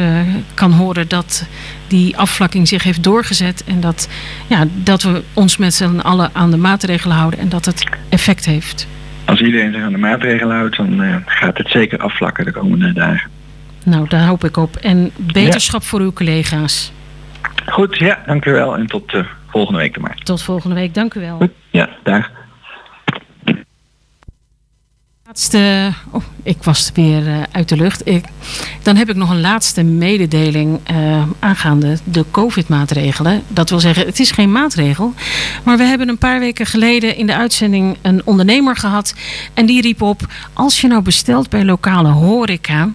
kan 0.54 0.72
horen 0.72 1.08
dat 1.08 1.46
die 1.88 2.16
afvlakking 2.16 2.68
zich 2.68 2.82
heeft 2.82 3.02
doorgezet. 3.02 3.64
En 3.64 3.80
dat, 3.80 4.08
ja, 4.46 4.66
dat 4.74 5.02
we 5.02 5.22
ons 5.32 5.56
met 5.56 5.74
z'n 5.74 5.98
allen 5.98 6.30
aan 6.32 6.50
de 6.50 6.56
maatregelen 6.56 7.16
houden 7.16 7.40
en 7.40 7.48
dat 7.48 7.64
het 7.64 7.84
effect 8.08 8.44
heeft. 8.44 8.86
Als 9.24 9.40
iedereen 9.40 9.72
zich 9.72 9.82
aan 9.82 9.92
de 9.92 9.98
maatregelen 9.98 10.56
houdt, 10.56 10.76
dan 10.76 11.22
gaat 11.26 11.58
het 11.58 11.68
zeker 11.68 11.98
afvlakken 11.98 12.44
de 12.44 12.52
komende 12.52 12.92
dagen. 12.92 13.30
Nou, 13.84 14.08
daar 14.08 14.26
hoop 14.26 14.44
ik 14.44 14.56
op. 14.56 14.76
En 14.76 15.10
beterschap 15.16 15.82
voor 15.82 16.00
uw 16.00 16.12
collega's. 16.12 16.92
Goed, 17.66 17.96
ja, 17.96 18.22
dank 18.26 18.44
u 18.44 18.52
wel 18.52 18.76
en 18.76 18.86
tot 18.86 19.12
eh, 19.12 19.24
volgende 19.48 19.78
week 19.78 19.94
dan 19.94 20.02
maar. 20.02 20.16
Tot 20.22 20.42
volgende 20.42 20.74
week. 20.74 20.94
Dank 20.94 21.14
u 21.14 21.20
wel. 21.20 21.48
Ja, 21.70 21.88
dag. 22.02 22.30
Laatste, 25.26 25.92
oh, 26.10 26.22
ik 26.42 26.62
was 26.62 26.90
weer 26.94 27.26
eh, 27.26 27.42
uit 27.52 27.68
de 27.68 27.76
lucht. 27.76 28.08
Ik, 28.08 28.24
dan 28.82 28.96
heb 28.96 29.08
ik 29.08 29.16
nog 29.16 29.30
een 29.30 29.40
laatste 29.40 29.82
mededeling 29.82 30.80
eh, 30.84 31.22
aangaande 31.38 31.98
de 32.04 32.24
COVID-maatregelen. 32.30 33.42
Dat 33.48 33.70
wil 33.70 33.80
zeggen, 33.80 34.06
het 34.06 34.20
is 34.20 34.30
geen 34.30 34.52
maatregel. 34.52 35.14
Maar 35.64 35.76
we 35.76 35.82
hebben 35.82 36.08
een 36.08 36.18
paar 36.18 36.38
weken 36.40 36.66
geleden 36.66 37.16
in 37.16 37.26
de 37.26 37.36
uitzending 37.36 37.96
een 38.02 38.22
ondernemer 38.24 38.76
gehad. 38.76 39.14
En 39.54 39.66
die 39.66 39.80
riep 39.80 40.02
op, 40.02 40.20
als 40.52 40.80
je 40.80 40.88
nou 40.88 41.02
bestelt 41.02 41.48
bij 41.50 41.64
lokale 41.64 42.08
horeca... 42.08 42.92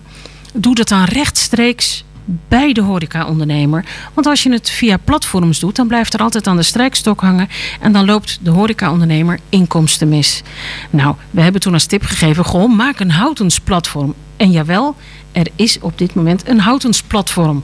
doe 0.53 0.75
dat 0.75 0.87
dan 0.87 1.03
rechtstreeks 1.03 2.03
bij 2.47 2.73
de 2.73 2.81
horeca-ondernemer. 2.81 3.85
Want 4.13 4.27
als 4.27 4.43
je 4.43 4.51
het 4.51 4.69
via 4.69 4.97
platforms 4.97 5.59
doet, 5.59 5.75
dan 5.75 5.87
blijft 5.87 6.13
er 6.13 6.19
altijd 6.19 6.47
aan 6.47 6.55
de 6.55 6.63
strijkstok 6.63 7.21
hangen. 7.21 7.49
En 7.79 7.91
dan 7.91 8.05
loopt 8.05 8.39
de 8.41 8.49
horeca-ondernemer 8.49 9.39
inkomsten 9.49 10.09
mis. 10.09 10.43
Nou, 10.89 11.15
we 11.31 11.41
hebben 11.41 11.61
toen 11.61 11.73
als 11.73 11.85
tip 11.85 12.03
gegeven, 12.03 12.45
goh, 12.45 12.75
maak 12.75 12.99
een 12.99 13.11
houtensplatform. 13.11 14.13
En 14.37 14.51
jawel, 14.51 14.95
er 15.31 15.47
is 15.55 15.79
op 15.79 15.97
dit 15.97 16.13
moment 16.13 16.47
een 16.47 16.59
houtensplatform. 16.59 17.63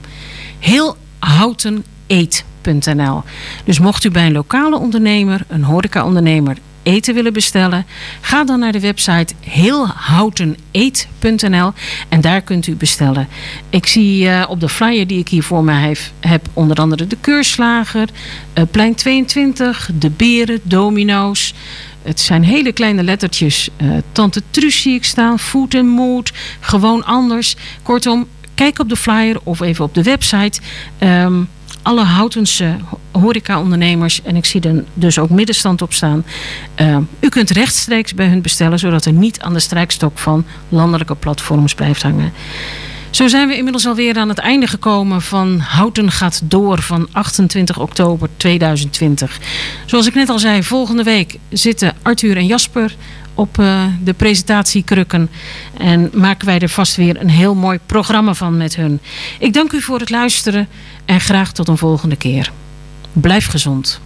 Heel 0.58 0.96
houteneet.nl. 1.18 3.22
Dus 3.64 3.78
mocht 3.78 4.04
u 4.04 4.10
bij 4.10 4.26
een 4.26 4.32
lokale 4.32 4.78
ondernemer, 4.78 5.44
een 5.48 5.64
horeca-ondernemer 5.64 6.56
eten 6.86 7.14
willen 7.14 7.32
bestellen, 7.32 7.86
ga 8.20 8.44
dan 8.44 8.58
naar 8.58 8.72
de 8.72 8.80
website 8.80 9.34
heelhouteneet.nl 9.40 11.72
en 12.08 12.20
daar 12.20 12.40
kunt 12.40 12.66
u 12.66 12.76
bestellen. 12.76 13.28
Ik 13.70 13.86
zie 13.86 14.28
eh, 14.28 14.44
op 14.48 14.60
de 14.60 14.68
flyer 14.68 15.06
die 15.06 15.18
ik 15.18 15.28
hier 15.28 15.42
voor 15.42 15.64
mij 15.64 15.88
heb, 15.88 15.98
heb 16.20 16.46
onder 16.52 16.76
andere 16.76 17.06
de 17.06 17.16
Keurslager, 17.20 18.08
eh, 18.52 18.64
Plein 18.70 18.94
22, 18.94 19.90
de 19.98 20.10
Beren, 20.10 20.60
Domino's. 20.62 21.54
Het 22.02 22.20
zijn 22.20 22.44
hele 22.44 22.72
kleine 22.72 23.02
lettertjes. 23.02 23.68
eh, 23.76 23.88
Tante 24.12 24.42
Truus 24.50 24.82
zie 24.82 24.94
ik 24.94 25.04
staan, 25.04 25.38
Food 25.38 25.74
and 25.74 25.88
Mood, 25.88 26.32
gewoon 26.60 27.04
anders. 27.04 27.56
Kortom, 27.82 28.26
kijk 28.54 28.78
op 28.78 28.88
de 28.88 28.96
flyer 28.96 29.36
of 29.42 29.60
even 29.60 29.84
op 29.84 29.94
de 29.94 30.02
website. 30.02 30.60
Ehm, 30.98 31.42
alle 31.86 32.04
Houtense 32.04 32.76
horecaondernemers 33.12 34.22
en 34.22 34.36
ik 34.36 34.44
zie 34.44 34.60
er 34.60 34.84
dus 34.94 35.18
ook 35.18 35.30
middenstand 35.30 35.82
op 35.82 35.92
staan. 35.92 36.24
Eh, 36.74 36.96
u 37.20 37.28
kunt 37.28 37.50
rechtstreeks 37.50 38.14
bij 38.14 38.26
hun 38.26 38.42
bestellen, 38.42 38.78
zodat 38.78 39.04
er 39.04 39.12
niet 39.12 39.40
aan 39.40 39.52
de 39.52 39.60
strijkstok 39.60 40.18
van 40.18 40.44
landelijke 40.68 41.14
platforms 41.14 41.74
blijft 41.74 42.02
hangen. 42.02 42.32
Zo 43.10 43.28
zijn 43.28 43.48
we 43.48 43.56
inmiddels 43.56 43.86
alweer 43.86 44.16
aan 44.16 44.28
het 44.28 44.38
einde 44.38 44.66
gekomen 44.66 45.22
van 45.22 45.58
Houten 45.58 46.10
gaat 46.10 46.40
door 46.44 46.82
van 46.82 47.08
28 47.12 47.78
oktober 47.78 48.28
2020. 48.36 49.38
Zoals 49.86 50.06
ik 50.06 50.14
net 50.14 50.28
al 50.28 50.38
zei, 50.38 50.62
volgende 50.62 51.02
week 51.02 51.38
zitten 51.50 51.94
Arthur 52.02 52.36
en 52.36 52.46
Jasper 52.46 52.94
op 53.36 53.58
eh, 53.58 53.84
de 54.02 54.12
presentatiekrukken. 54.12 55.30
En 55.78 56.10
maken 56.12 56.46
wij 56.46 56.58
er 56.58 56.68
vast 56.68 56.96
weer 56.96 57.20
een 57.20 57.30
heel 57.30 57.54
mooi 57.54 57.78
programma 57.86 58.34
van 58.34 58.56
met 58.56 58.76
hun. 58.76 59.00
Ik 59.38 59.52
dank 59.52 59.72
u 59.72 59.80
voor 59.80 59.98
het 59.98 60.10
luisteren 60.10 60.68
en 61.04 61.20
graag 61.20 61.52
tot 61.52 61.68
een 61.68 61.78
volgende 61.78 62.16
keer. 62.16 62.52
Blijf 63.12 63.46
gezond. 63.46 64.00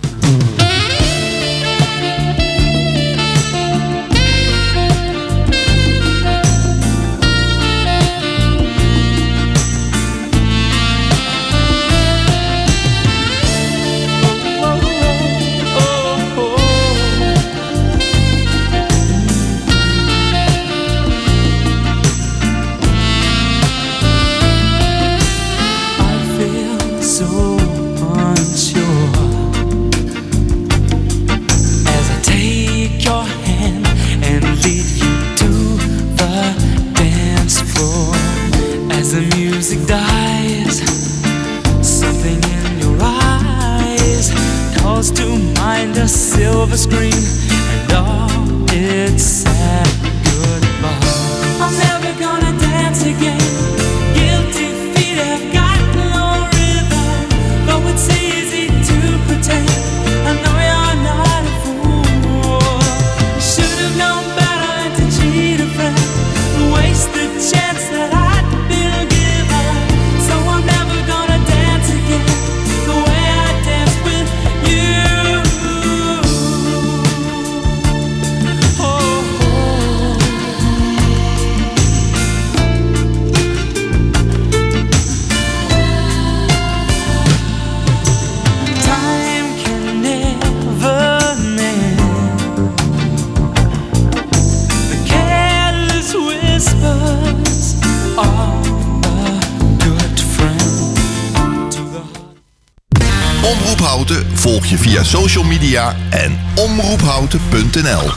Via 104.79 105.03
social 105.03 105.45
media 105.45 105.97
en 106.11 106.39
omroephouten.nl. 106.55 108.11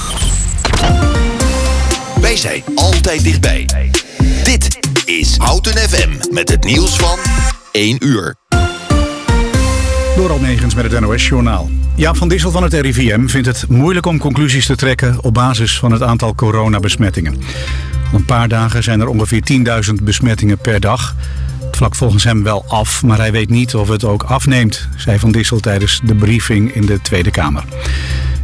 Wij 2.21 2.37
zijn 2.37 2.63
altijd 2.75 3.23
dichtbij. 3.23 3.69
Dit 4.43 4.79
is 5.05 5.37
Houten 5.37 5.77
FM 5.77 6.09
met 6.31 6.49
het 6.49 6.63
nieuws 6.63 6.95
van 6.95 7.19
1 7.71 8.05
uur. 8.05 8.35
Door 10.15 10.31
Almegens 10.31 10.75
met 10.75 10.91
het 10.91 11.01
NOS-journaal. 11.01 11.69
Jaap 11.95 12.17
van 12.17 12.27
Dissel 12.27 12.51
van 12.51 12.63
het 12.63 12.73
RIVM 12.73 13.27
vindt 13.27 13.47
het 13.47 13.69
moeilijk 13.69 14.05
om 14.05 14.19
conclusies 14.19 14.65
te 14.65 14.75
trekken 14.75 15.23
op 15.23 15.33
basis 15.33 15.79
van 15.79 15.91
het 15.91 16.01
aantal 16.01 16.35
coronabesmettingen. 16.35 17.33
Al 18.11 18.19
een 18.19 18.25
paar 18.25 18.47
dagen 18.47 18.83
zijn 18.83 18.99
er 18.99 19.07
ongeveer 19.07 19.43
10.000 19.97 20.03
besmettingen 20.03 20.57
per 20.57 20.79
dag. 20.79 21.15
Vlak 21.75 21.95
volgens 21.95 22.23
hem 22.23 22.43
wel 22.43 22.65
af, 22.67 23.03
maar 23.03 23.17
hij 23.17 23.31
weet 23.31 23.49
niet 23.49 23.75
of 23.75 23.87
het 23.87 24.03
ook 24.03 24.23
afneemt, 24.23 24.87
zei 24.95 25.19
Van 25.19 25.31
Dissel 25.31 25.59
tijdens 25.59 26.01
de 26.03 26.15
briefing 26.15 26.75
in 26.75 26.85
de 26.85 27.01
Tweede 27.01 27.31
Kamer. 27.31 27.63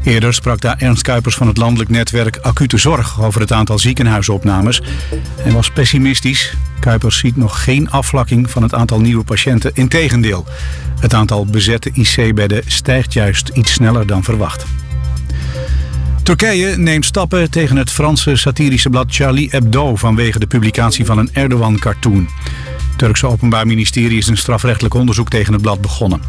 Eerder 0.04 0.34
sprak 0.34 0.62
daar 0.62 0.78
Ernst 0.78 1.02
Kuipers 1.02 1.36
van 1.36 1.48
het 1.48 1.58
landelijk 1.58 1.90
netwerk 1.90 2.38
Acute 2.38 2.78
Zorg 2.78 3.22
over 3.22 3.42
het 3.42 3.52
aantal 3.52 3.80
ziekenhuisopnames. 3.80 4.82
Hij 5.42 5.52
was 5.52 5.70
pessimistisch. 5.70 6.54
Kuipers 6.80 7.18
ziet 7.18 7.36
nog 7.36 7.64
geen 7.64 7.90
afvlakking 7.92 8.50
van 8.50 8.64
het 8.64 8.74
aantal 8.74 9.00
nieuwe 9.00 9.24
patiënten. 9.24 9.72
Integendeel, 9.74 10.46
het 11.00 11.14
aantal 11.14 11.46
bezette 11.46 11.92
IC-bedden 11.94 12.64
stijgt 12.66 13.14
juist 13.14 13.50
iets 13.54 13.72
sneller 13.72 14.08
dan 14.08 14.24
verwacht. 14.24 14.66
Turkije 16.24 16.78
neemt 16.78 17.06
stappen 17.06 17.52
tegen 17.52 17.78
het 17.78 17.92
Franse 17.92 18.36
satirische 18.36 18.90
blad 18.90 19.16
Charlie 19.16 19.50
Hebdo 19.50 19.96
vanwege 19.96 20.40
de 20.40 20.48
publicatie 20.48 21.06
van 21.06 21.18
een 21.18 21.30
Erdogan-cartoon. 21.34 22.30
Turkse 23.00 23.28
Openbaar 23.28 23.68
Ministerie 23.68 24.18
is 24.18 24.28
een 24.28 24.38
strafrechtelijk 24.38 24.94
onderzoek 24.94 25.30
tegen 25.30 25.54
het 25.54 25.62
blad 25.62 25.82
begonnen. 25.82 26.22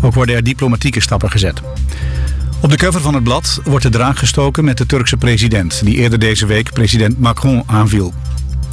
Ook 0.00 0.14
worden 0.14 0.34
er 0.34 0.44
diplomatieke 0.44 1.00
stappen 1.00 1.30
gezet. 1.30 1.60
Op 2.60 2.70
de 2.70 2.76
cover 2.76 3.00
van 3.00 3.14
het 3.14 3.24
blad 3.24 3.60
wordt 3.64 3.82
de 3.82 3.90
draak 3.90 4.18
gestoken 4.18 4.64
met 4.64 4.78
de 4.78 4.86
Turkse 4.86 5.16
president... 5.16 5.84
die 5.84 5.96
eerder 5.96 6.18
deze 6.18 6.46
week 6.46 6.72
president 6.72 7.20
Macron 7.20 7.62
aanviel. 7.66 8.14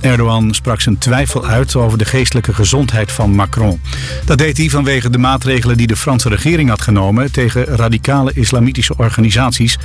Erdogan 0.01 0.53
sprak 0.53 0.81
zijn 0.81 0.97
twijfel 0.97 1.45
uit 1.45 1.75
over 1.75 1.97
de 1.97 2.05
geestelijke 2.05 2.53
gezondheid 2.53 3.11
van 3.11 3.35
Macron. 3.35 3.81
Dat 4.25 4.37
deed 4.37 4.57
hij 4.57 4.69
vanwege 4.69 5.09
de 5.09 5.17
maatregelen 5.17 5.77
die 5.77 5.87
de 5.87 5.95
Franse 5.95 6.29
regering 6.29 6.69
had 6.69 6.81
genomen... 6.81 7.31
tegen 7.31 7.65
radicale 7.65 8.31
islamitische 8.33 8.97
organisaties... 8.97 9.77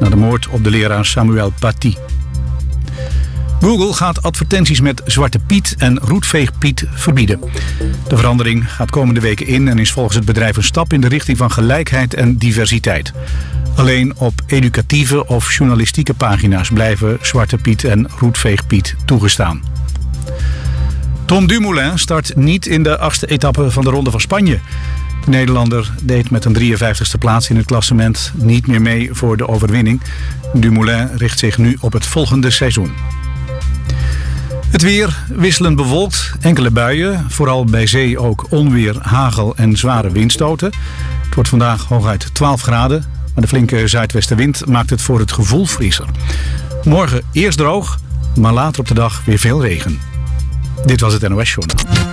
na 0.00 0.08
de 0.08 0.16
moord 0.16 0.48
op 0.48 0.64
de 0.64 0.70
leraar 0.70 1.04
Samuel 1.04 1.52
Paty. 1.58 1.94
Google 3.60 3.92
gaat 3.92 4.22
advertenties 4.22 4.80
met 4.80 5.02
Zwarte 5.04 5.38
Piet 5.38 5.74
en 5.78 5.98
Roetveegpiet 5.98 6.84
verbieden. 6.94 7.40
De 8.08 8.16
verandering 8.16 8.72
gaat 8.72 8.90
komende 8.90 9.20
weken 9.20 9.46
in 9.46 9.68
en 9.68 9.78
is 9.78 9.92
volgens 9.92 10.16
het 10.16 10.24
bedrijf 10.24 10.56
een 10.56 10.62
stap 10.62 10.92
in 10.92 11.00
de 11.00 11.08
richting 11.08 11.38
van 11.38 11.50
gelijkheid 11.50 12.14
en 12.14 12.36
diversiteit. 12.36 13.12
Alleen 13.76 14.16
op 14.16 14.32
educatieve 14.46 15.26
of 15.26 15.52
journalistieke 15.52 16.14
pagina's 16.14 16.70
blijven 16.70 17.18
Zwarte 17.20 17.56
Piet 17.56 17.84
en 17.84 18.08
Roetveegpiet 18.18 18.96
toegestaan. 19.04 19.62
Tom 21.24 21.46
Dumoulin 21.46 21.98
start 21.98 22.36
niet 22.36 22.66
in 22.66 22.82
de 22.82 22.98
achtste 22.98 23.26
etappe 23.26 23.70
van 23.70 23.84
de 23.84 23.90
Ronde 23.90 24.10
van 24.10 24.20
Spanje. 24.20 24.58
De 25.24 25.30
Nederlander 25.30 25.92
deed 26.02 26.30
met 26.30 26.44
een 26.44 26.56
53ste 26.56 27.18
plaats 27.18 27.50
in 27.50 27.56
het 27.56 27.66
klassement 27.66 28.32
niet 28.34 28.66
meer 28.66 28.82
mee 28.82 29.08
voor 29.12 29.36
de 29.36 29.48
overwinning. 29.48 30.00
Dumoulin 30.52 31.08
richt 31.16 31.38
zich 31.38 31.58
nu 31.58 31.76
op 31.80 31.92
het 31.92 32.06
volgende 32.06 32.50
seizoen. 32.50 32.92
Het 34.70 34.82
weer 34.82 35.24
wisselend 35.28 35.76
bewolkt, 35.76 36.32
enkele 36.40 36.70
buien, 36.70 37.24
vooral 37.28 37.64
bij 37.64 37.86
zee 37.86 38.18
ook 38.18 38.46
onweer, 38.50 38.96
hagel 39.00 39.56
en 39.56 39.76
zware 39.76 40.10
windstoten. 40.10 40.72
Het 41.24 41.34
wordt 41.34 41.48
vandaag 41.48 41.84
hooguit 41.84 42.34
12 42.34 42.62
graden, 42.62 43.04
maar 43.34 43.42
de 43.42 43.48
flinke 43.48 43.88
zuidwestenwind 43.88 44.66
maakt 44.66 44.90
het 44.90 45.02
voor 45.02 45.18
het 45.18 45.32
gevoel 45.32 45.66
frisser. 45.66 46.06
Morgen 46.84 47.22
eerst 47.32 47.58
droog, 47.58 47.98
maar 48.36 48.52
later 48.52 48.80
op 48.80 48.88
de 48.88 48.94
dag 48.94 49.22
weer 49.24 49.38
veel 49.38 49.62
regen. 49.62 50.00
Dit 50.84 51.00
was 51.00 51.12
het 51.12 51.28
NOS 51.28 51.52
Journaal. 51.52 52.04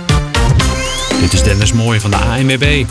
Dit 1.20 1.32
is 1.32 1.42
Dennis 1.42 1.72
Mooij 1.72 2.00
van 2.00 2.10
de 2.10 2.16
ANWB. 2.16 2.84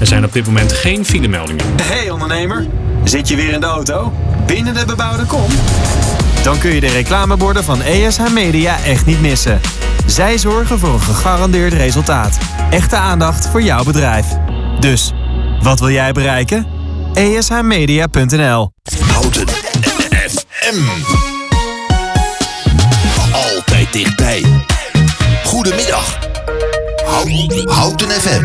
Er 0.00 0.06
zijn 0.06 0.24
op 0.24 0.32
dit 0.32 0.46
moment 0.46 0.72
geen 0.72 1.04
filemeldingen. 1.04 1.64
Hey 1.82 2.10
ondernemer, 2.10 2.66
zit 3.04 3.28
je 3.28 3.36
weer 3.36 3.52
in 3.52 3.60
de 3.60 3.66
auto? 3.66 4.12
Binnen 4.46 4.74
de 4.74 4.84
bebouwde 4.84 5.24
kom? 5.24 5.50
Dan 6.46 6.58
kun 6.58 6.74
je 6.74 6.80
de 6.80 6.86
reclameborden 6.86 7.64
van 7.64 7.82
ESH 7.82 8.32
Media 8.32 8.76
echt 8.84 9.06
niet 9.06 9.20
missen. 9.20 9.60
Zij 10.06 10.38
zorgen 10.38 10.78
voor 10.78 10.92
een 10.92 11.00
gegarandeerd 11.00 11.72
resultaat. 11.72 12.38
Echte 12.70 12.96
aandacht 12.96 13.48
voor 13.48 13.62
jouw 13.62 13.84
bedrijf. 13.84 14.26
Dus, 14.80 15.12
wat 15.60 15.80
wil 15.80 15.90
jij 15.90 16.12
bereiken? 16.12 16.66
ESHmedia.nl 17.14 18.72
Houten 19.12 19.48
FM. 20.28 20.82
Altijd 23.32 23.92
dichtbij. 23.92 24.44
Goedemiddag. 25.44 26.18
Houten 27.64 28.10
FM. 28.10 28.44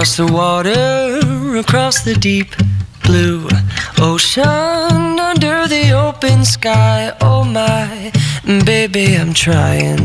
Across 0.00 0.16
the 0.16 0.32
water, 0.32 1.58
across 1.58 2.04
the 2.04 2.14
deep 2.14 2.56
blue 3.04 3.46
ocean, 3.98 5.20
under 5.20 5.68
the 5.68 5.92
open 5.92 6.42
sky. 6.42 7.12
Oh 7.20 7.44
my, 7.44 8.10
baby, 8.64 9.16
I'm 9.16 9.34
trying. 9.34 9.98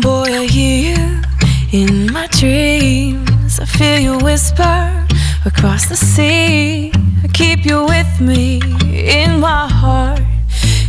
Boy, 0.00 0.28
I 0.32 0.46
hear 0.46 0.96
you 0.96 1.78
in 1.78 2.10
my 2.10 2.26
dreams. 2.28 3.60
I 3.60 3.66
feel 3.66 3.98
you 3.98 4.16
whisper 4.24 5.06
across 5.44 5.90
the 5.90 5.96
sea. 5.96 6.90
I 7.22 7.28
keep 7.34 7.66
you 7.66 7.84
with 7.84 8.18
me 8.18 8.62
in 8.94 9.40
my 9.40 9.68
heart. 9.68 10.22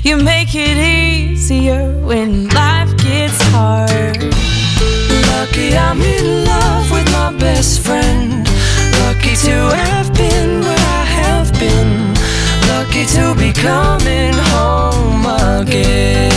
You 0.01 0.15
make 0.15 0.55
it 0.55 0.77
easier 0.77 1.91
when 2.05 2.47
life 2.47 2.95
gets 2.95 3.41
hard. 3.51 4.33
Lucky 5.27 5.75
I'm 5.75 6.01
in 6.01 6.45
love 6.45 6.89
with 6.89 7.11
my 7.11 7.37
best 7.37 7.81
friend. 7.81 8.02
lucky 12.93 13.05
to 13.07 13.33
be 13.35 13.51
coming 13.53 14.33
home 14.33 15.25
again. 15.59 16.32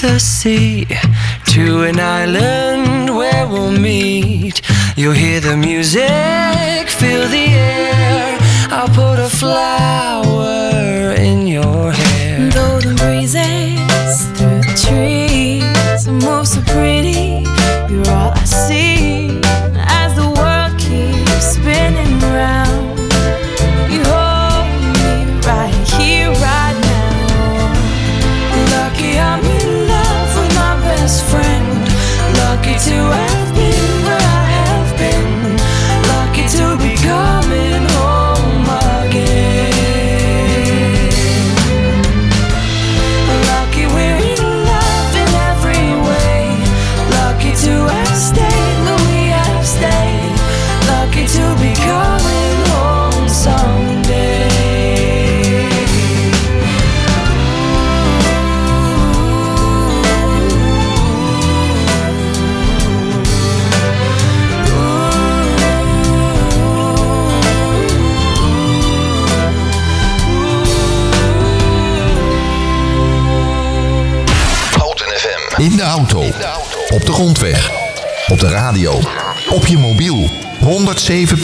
the 0.00 0.18
sea 0.18 0.86
to 1.46 1.82
an 1.82 1.98
island 1.98 3.14
where 3.16 3.46
we'll 3.46 3.70
meet. 3.70 4.60
You'll 4.96 5.12
hear 5.12 5.40
the 5.40 5.56
music, 5.56 6.88
feel 6.88 7.28
the 7.28 7.46
air. 7.48 8.38
I'll 8.70 8.88
put 8.88 9.18
a 9.18 9.28
flag. 9.28 9.75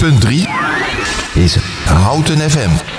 .3 0.02 1.36
is 1.36 1.54
Houten 1.86 2.40
FM. 2.40 2.91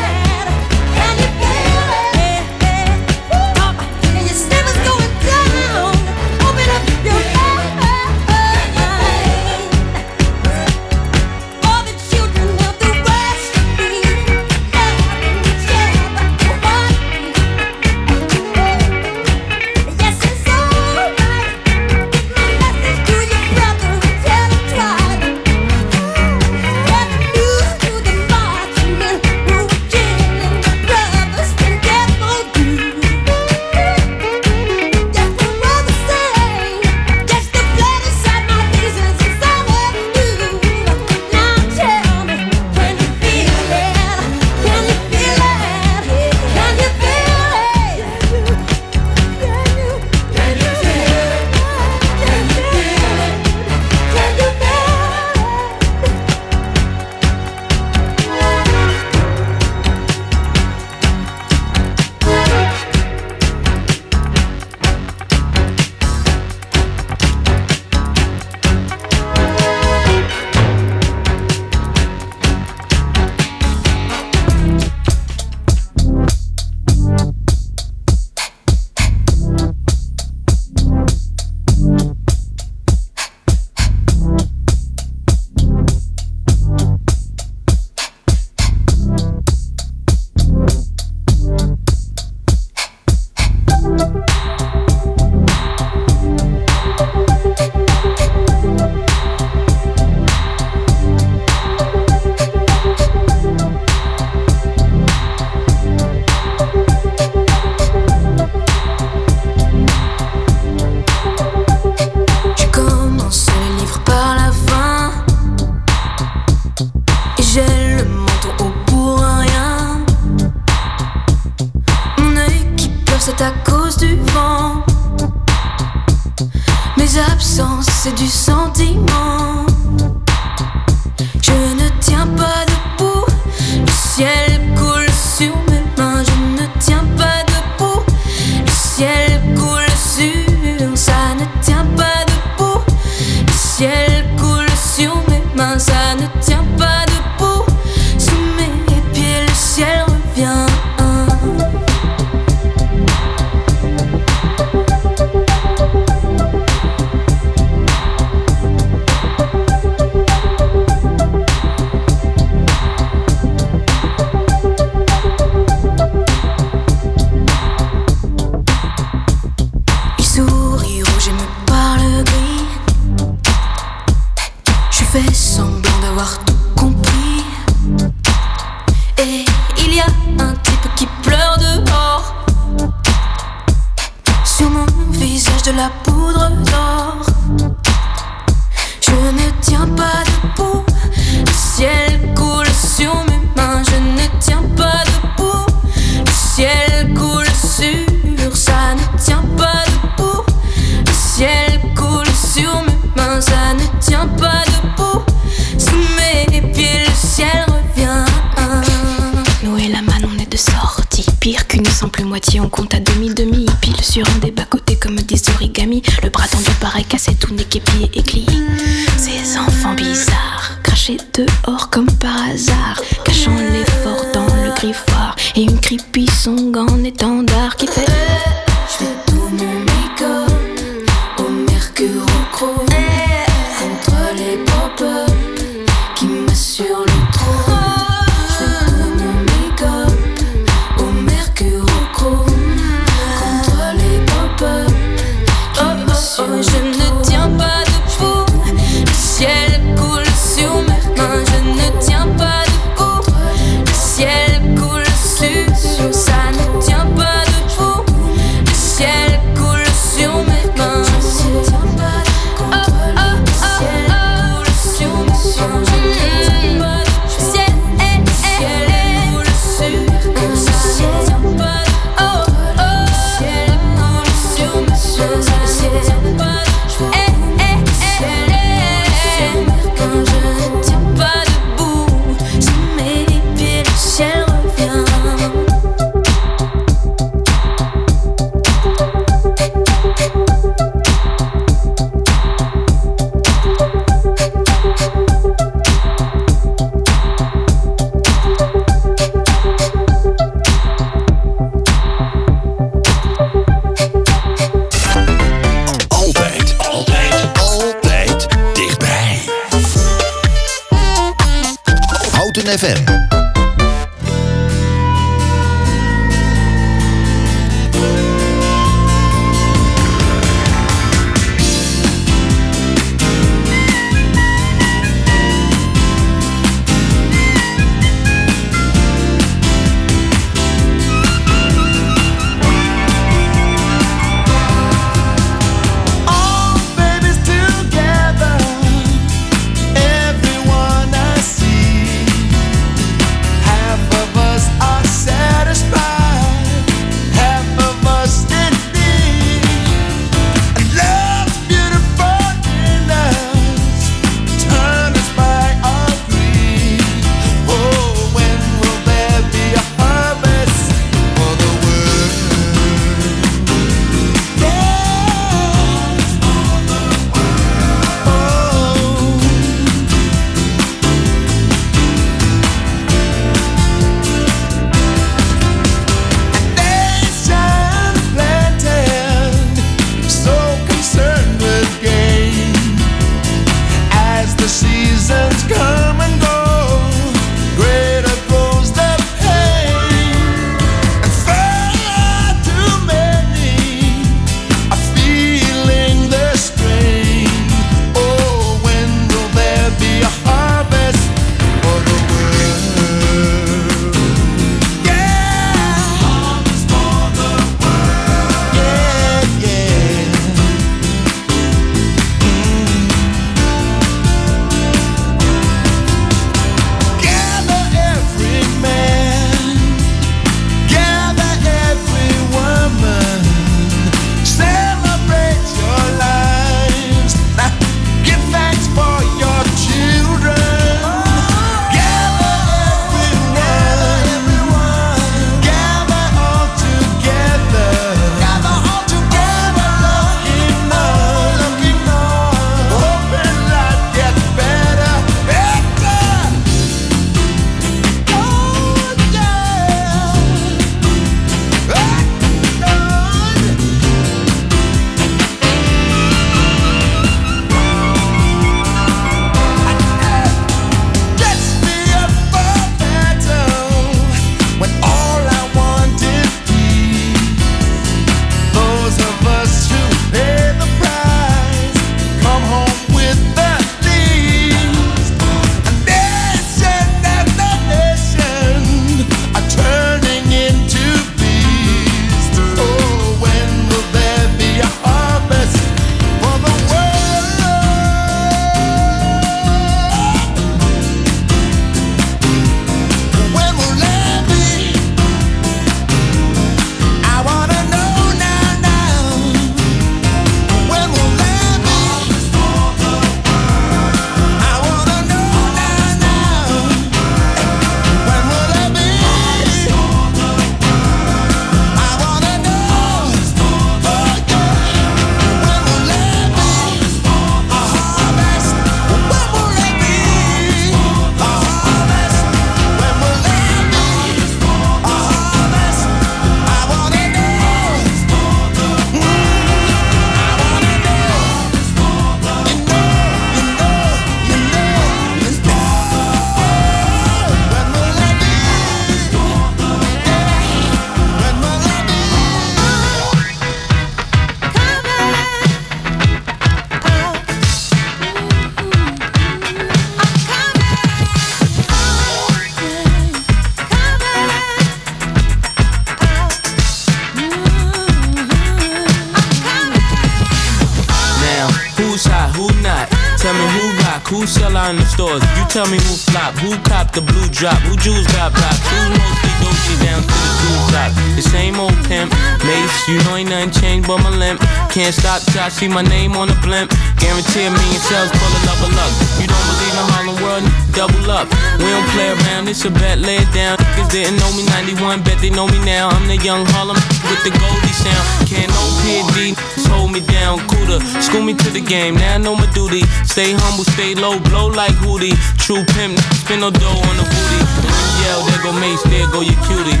Can't 575.12 575.44
stop 575.44 575.60
I 575.60 575.68
see 575.68 575.88
my 575.88 576.00
name 576.00 576.32
on 576.40 576.48
the 576.48 576.56
blimp. 576.64 576.88
Guarantee 577.20 577.68
a 577.68 577.70
million 577.70 578.00
sales 578.00 578.32
full 578.32 578.48
of 578.48 578.62
love 578.64 578.80
of 578.80 578.92
luck. 578.96 579.12
You 579.36 579.44
don't 579.44 579.66
believe 579.68 579.92
in 579.92 580.06
Harlem 580.08 580.36
World? 580.40 580.64
Double 580.96 581.28
up. 581.28 581.52
We 581.76 581.84
don't 581.84 582.08
play 582.16 582.32
around, 582.32 582.68
it's 582.72 582.84
a 582.86 582.90
bet, 582.90 583.18
lay 583.20 583.36
it 583.36 583.52
down. 583.52 583.76
Niggas 583.76 584.08
didn't 584.08 584.40
know 584.40 584.48
me 584.56 584.64
91, 584.72 585.20
bet 585.20 585.36
they 585.44 585.50
know 585.50 585.68
me 585.68 585.76
now. 585.84 586.08
I'm 586.08 586.24
the 586.28 586.40
young 586.40 586.64
Harlem 586.72 586.96
with 587.28 587.44
the 587.44 587.52
Goldie 587.52 587.92
sound. 587.92 588.24
Can't 588.48 588.72
no 588.72 588.82
PD 589.04 589.52
hold 589.92 590.16
me 590.16 590.24
down, 590.32 590.64
cooler. 590.64 590.96
School 591.20 591.44
me 591.44 591.52
to 591.60 591.68
the 591.68 591.84
game, 591.84 592.16
now 592.16 592.36
I 592.36 592.38
know 592.38 592.56
my 592.56 592.64
duty. 592.72 593.04
Stay 593.28 593.52
humble, 593.52 593.84
stay 593.84 594.14
low, 594.16 594.40
blow 594.48 594.72
like 594.72 594.96
Hootie. 595.04 595.36
True 595.60 595.84
pimp, 595.92 596.16
spin 596.40 596.64
no 596.64 596.72
dough 596.72 597.04
on 597.04 597.14
the 597.20 597.26
booty. 597.28 597.60
And 597.84 598.08
yell, 598.24 598.40
there 598.48 598.62
go 598.64 598.72
Mace, 598.80 599.04
there 599.12 599.28
go 599.28 599.44
your 599.44 599.60
cutie. 599.68 600.00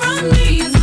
I'm 0.00 0.77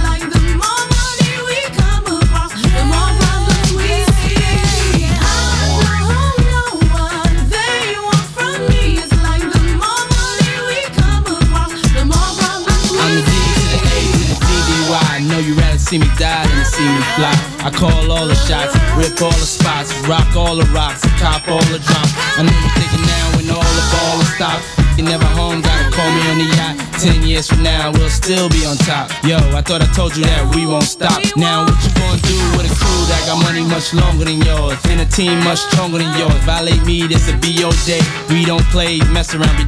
than 17.17 17.31
to 17.31 17.37
see 17.37 17.55
me 17.55 17.55
fly. 17.55 17.65
I 17.65 17.71
call 17.71 18.11
all 18.11 18.27
the 18.27 18.35
shots, 18.35 18.75
rip 18.95 19.21
all 19.21 19.31
the 19.31 19.45
spots, 19.45 19.93
rock 20.07 20.35
all 20.35 20.55
the 20.55 20.65
rocks, 20.73 21.01
cop 21.19 21.47
all 21.47 21.63
the 21.71 21.79
drops. 21.79 22.13
I 22.37 22.43
know 22.43 22.51
you're 22.51 22.75
thinking 22.75 23.05
now 23.05 23.25
when 23.37 23.49
all 23.49 23.63
the 23.63 23.85
ball 23.91 24.21
is 24.21 24.35
stopped. 24.35 24.63
You 24.97 25.03
never 25.03 25.25
home, 25.35 25.61
gotta 25.61 25.91
call 25.91 26.07
me 26.07 26.21
on 26.31 26.37
the 26.39 26.49
yacht. 26.55 26.75
Ten 26.99 27.21
years 27.27 27.47
from 27.49 27.63
now, 27.63 27.91
we'll 27.91 28.09
still 28.09 28.47
be 28.47 28.65
on 28.65 28.77
top. 28.77 29.11
Yo, 29.25 29.35
I 29.51 29.61
thought 29.61 29.81
I 29.81 29.87
told 29.91 30.15
you 30.15 30.23
that 30.23 30.55
we 30.55 30.65
won't 30.65 30.87
stop. 30.87 31.19
Now 31.35 31.65
what 31.67 31.75
you 31.83 31.91
gonna 31.99 32.21
do 32.23 32.37
with 32.55 32.71
a 32.71 32.75
crew 32.79 33.03
that 33.11 33.23
got 33.27 33.43
money 33.43 33.67
much 33.67 33.93
longer 33.93 34.23
than 34.23 34.39
yours? 34.39 34.79
And 34.87 35.01
a 35.01 35.05
team 35.05 35.43
much 35.43 35.59
stronger 35.59 35.99
than 35.99 36.15
yours. 36.17 36.39
Violate 36.47 36.85
me, 36.85 37.07
this 37.07 37.27
a 37.27 37.35
be 37.37 37.51
your 37.51 37.75
day. 37.83 37.99
We 38.29 38.45
don't 38.45 38.63
play, 38.71 38.99
mess 39.11 39.35
around, 39.35 39.57
be, 39.59 39.67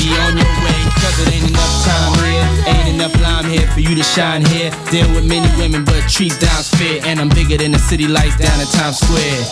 be 0.00 0.08
on 0.16 0.40
your 0.40 0.48
way. 0.64 0.87
Cause 1.02 1.18
it 1.20 1.32
ain't 1.32 1.50
enough 1.50 1.84
time 1.84 2.12
here. 2.24 2.74
Ain't 2.74 2.88
enough 2.94 3.14
lime 3.20 3.46
here 3.46 3.66
for 3.68 3.80
you 3.80 3.94
to 3.94 4.02
shine 4.02 4.44
here. 4.46 4.70
Deal 4.90 5.08
with 5.14 5.26
many 5.26 5.48
women, 5.56 5.84
but 5.84 6.08
treat 6.08 6.38
down's 6.40 6.68
fair. 6.70 7.00
And 7.04 7.20
I'm 7.20 7.28
bigger 7.28 7.56
than 7.56 7.72
the 7.72 7.78
city 7.78 8.08
lights 8.08 8.36
down 8.36 8.60
in 8.60 8.66
Times 8.66 8.98
Square. 8.98 9.44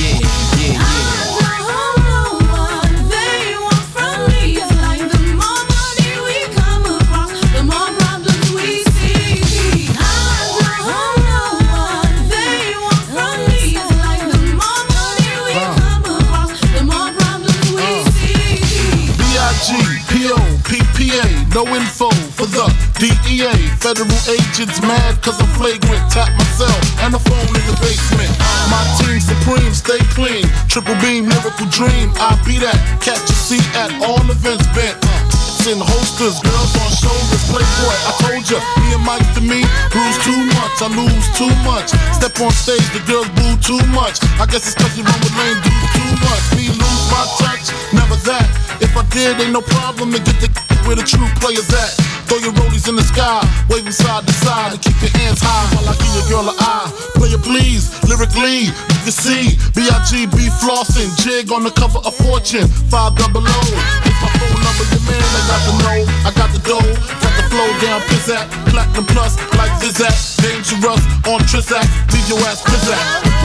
Yeah, 0.00 0.18
yeah, 0.20 0.72
yeah. 0.72 1.23
Federal 23.84 24.08
agents 24.32 24.80
mad 24.80 25.20
cause 25.20 25.36
I'm 25.36 25.50
flagrant. 25.60 26.00
Tap 26.08 26.32
myself 26.40 26.80
and 27.04 27.12
the 27.12 27.20
phone 27.20 27.52
in 27.52 27.64
the 27.68 27.76
basement. 27.84 28.32
My 28.72 28.80
team 28.96 29.20
supreme, 29.20 29.76
stay 29.76 30.00
clean. 30.16 30.48
Triple 30.72 30.96
beam, 31.04 31.28
lyrical 31.28 31.68
dream. 31.68 32.08
I 32.16 32.32
be 32.48 32.56
that. 32.64 32.80
Catch 33.04 33.28
a 33.28 33.36
seat 33.36 33.60
at 33.76 33.92
all 34.00 34.24
events 34.32 34.64
bent. 34.72 34.96
Uh, 35.04 35.68
in 35.68 35.76
holsters, 35.84 36.40
girls 36.40 36.72
on 36.80 36.88
shoulders, 36.96 37.44
playboy. 37.52 37.96
I 38.08 38.12
told 38.24 38.48
ya, 38.48 38.56
me 38.80 38.88
and 38.96 39.04
Mike 39.04 39.28
to 39.36 39.44
me, 39.44 39.60
bruise 39.92 40.16
too 40.24 40.40
much, 40.56 40.80
I 40.80 40.88
lose 40.88 41.28
too 41.36 41.52
much. 41.68 41.92
Step 42.16 42.40
on 42.40 42.56
stage, 42.56 42.88
the 42.96 43.04
girls 43.04 43.28
boo 43.36 43.52
too 43.60 43.84
much. 43.92 44.16
I 44.40 44.48
guess 44.48 44.64
it's 44.64 44.80
cause 44.80 44.96
you 44.96 45.04
run 45.04 45.20
with 45.20 45.36
lame 45.36 45.60
dudes 45.60 45.92
too 45.92 46.12
much. 46.24 46.44
Me 46.56 46.72
lose 46.72 47.04
my 47.12 47.20
touch, 47.36 47.68
never 47.92 48.16
that. 48.32 48.48
If 48.80 48.96
I 48.96 49.04
did, 49.12 49.44
ain't 49.44 49.52
no 49.52 49.60
problem 49.60 50.16
to 50.16 50.24
get 50.24 50.40
the 50.40 50.48
where 50.88 50.96
the 50.96 51.04
true 51.04 51.28
players 51.36 51.68
at. 51.68 52.13
Throw 52.26 52.38
your 52.38 52.52
rollies 52.56 52.88
in 52.88 52.96
the 52.96 53.02
sky, 53.02 53.40
them 53.68 53.92
side 53.92 54.26
to 54.26 54.32
side, 54.32 54.72
and 54.72 54.80
keep 54.80 54.96
your 55.02 55.12
hands 55.20 55.40
high 55.42 55.68
while 55.76 55.88
I 55.88 55.94
give 56.00 56.12
your 56.16 56.26
girl 56.32 56.46
an 56.48 56.56
eye. 56.56 56.88
Player 57.20 57.38
please, 57.38 57.92
lyrically, 58.08 58.72
you 58.72 59.00
can 59.04 59.12
see 59.12 59.60
B.I.G.B. 59.76 60.36
flossing, 60.62 61.12
jig 61.20 61.52
on 61.52 61.64
the 61.64 61.70
cover 61.70 62.00
of 62.00 62.14
Fortune, 62.16 62.68
five 62.88 63.14
double 63.16 63.44
O. 63.44 63.60
If 64.08 64.16
my 64.24 64.30
phone 64.40 64.62
number, 64.64 64.84
your 64.88 65.04
man, 65.04 65.20
I 65.20 65.42
got 65.44 65.60
the 65.68 65.74
know, 65.84 66.00
I 66.24 66.30
got 66.32 66.50
the 66.56 66.60
dough, 66.64 66.88
got 67.20 67.34
the 67.36 67.44
flow 67.52 67.68
down, 67.84 68.00
pizzat, 68.08 68.48
platinum 68.72 69.04
plus, 69.04 69.36
like 69.60 69.72
Zizak, 69.84 70.16
dangerous 70.40 71.04
on 71.28 71.40
Trizak, 71.44 71.84
leave 72.12 72.28
your 72.28 72.40
ass 72.48 72.62
pizzat. 72.64 73.43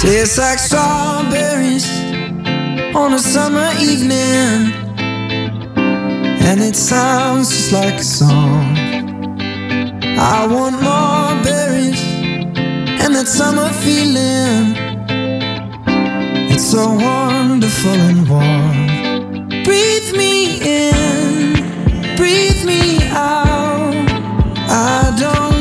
Tastes 0.00 0.38
like 0.38 0.58
strawberries 0.58 1.88
on 2.94 3.14
a 3.14 3.18
summer 3.18 3.70
evening, 3.80 4.72
and 6.48 6.60
it 6.60 6.76
sounds 6.76 7.48
just 7.48 7.72
like 7.72 7.94
a 7.94 8.04
song. 8.04 8.76
I 10.18 10.46
want 10.46 10.76
more 10.82 11.42
berries 11.42 12.02
and 13.02 13.14
that 13.14 13.26
summer 13.26 13.70
feeling. 13.84 14.76
It's 16.52 16.70
so 16.70 16.92
wonderful 16.92 17.98
and 18.08 18.28
warm. 18.28 19.64
Breathe 19.64 20.12
me 20.14 20.60
in, 20.60 22.16
breathe 22.16 22.64
me 22.64 22.98
out. 23.12 23.94
I 24.68 25.16
don't 25.18 25.55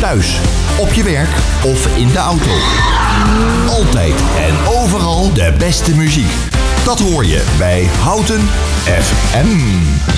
Thuis, 0.00 0.40
op 0.78 0.92
je 0.92 1.02
werk 1.02 1.30
of 1.64 1.96
in 1.96 2.08
de 2.08 2.18
auto. 2.18 2.50
Altijd 3.68 4.14
en 4.38 4.66
overal 4.66 5.32
de 5.32 5.52
beste 5.58 5.94
muziek. 5.94 6.32
Dat 6.84 7.00
hoor 7.00 7.26
je 7.26 7.44
bij 7.58 7.88
Houten 8.00 8.40
FM. 8.84 10.13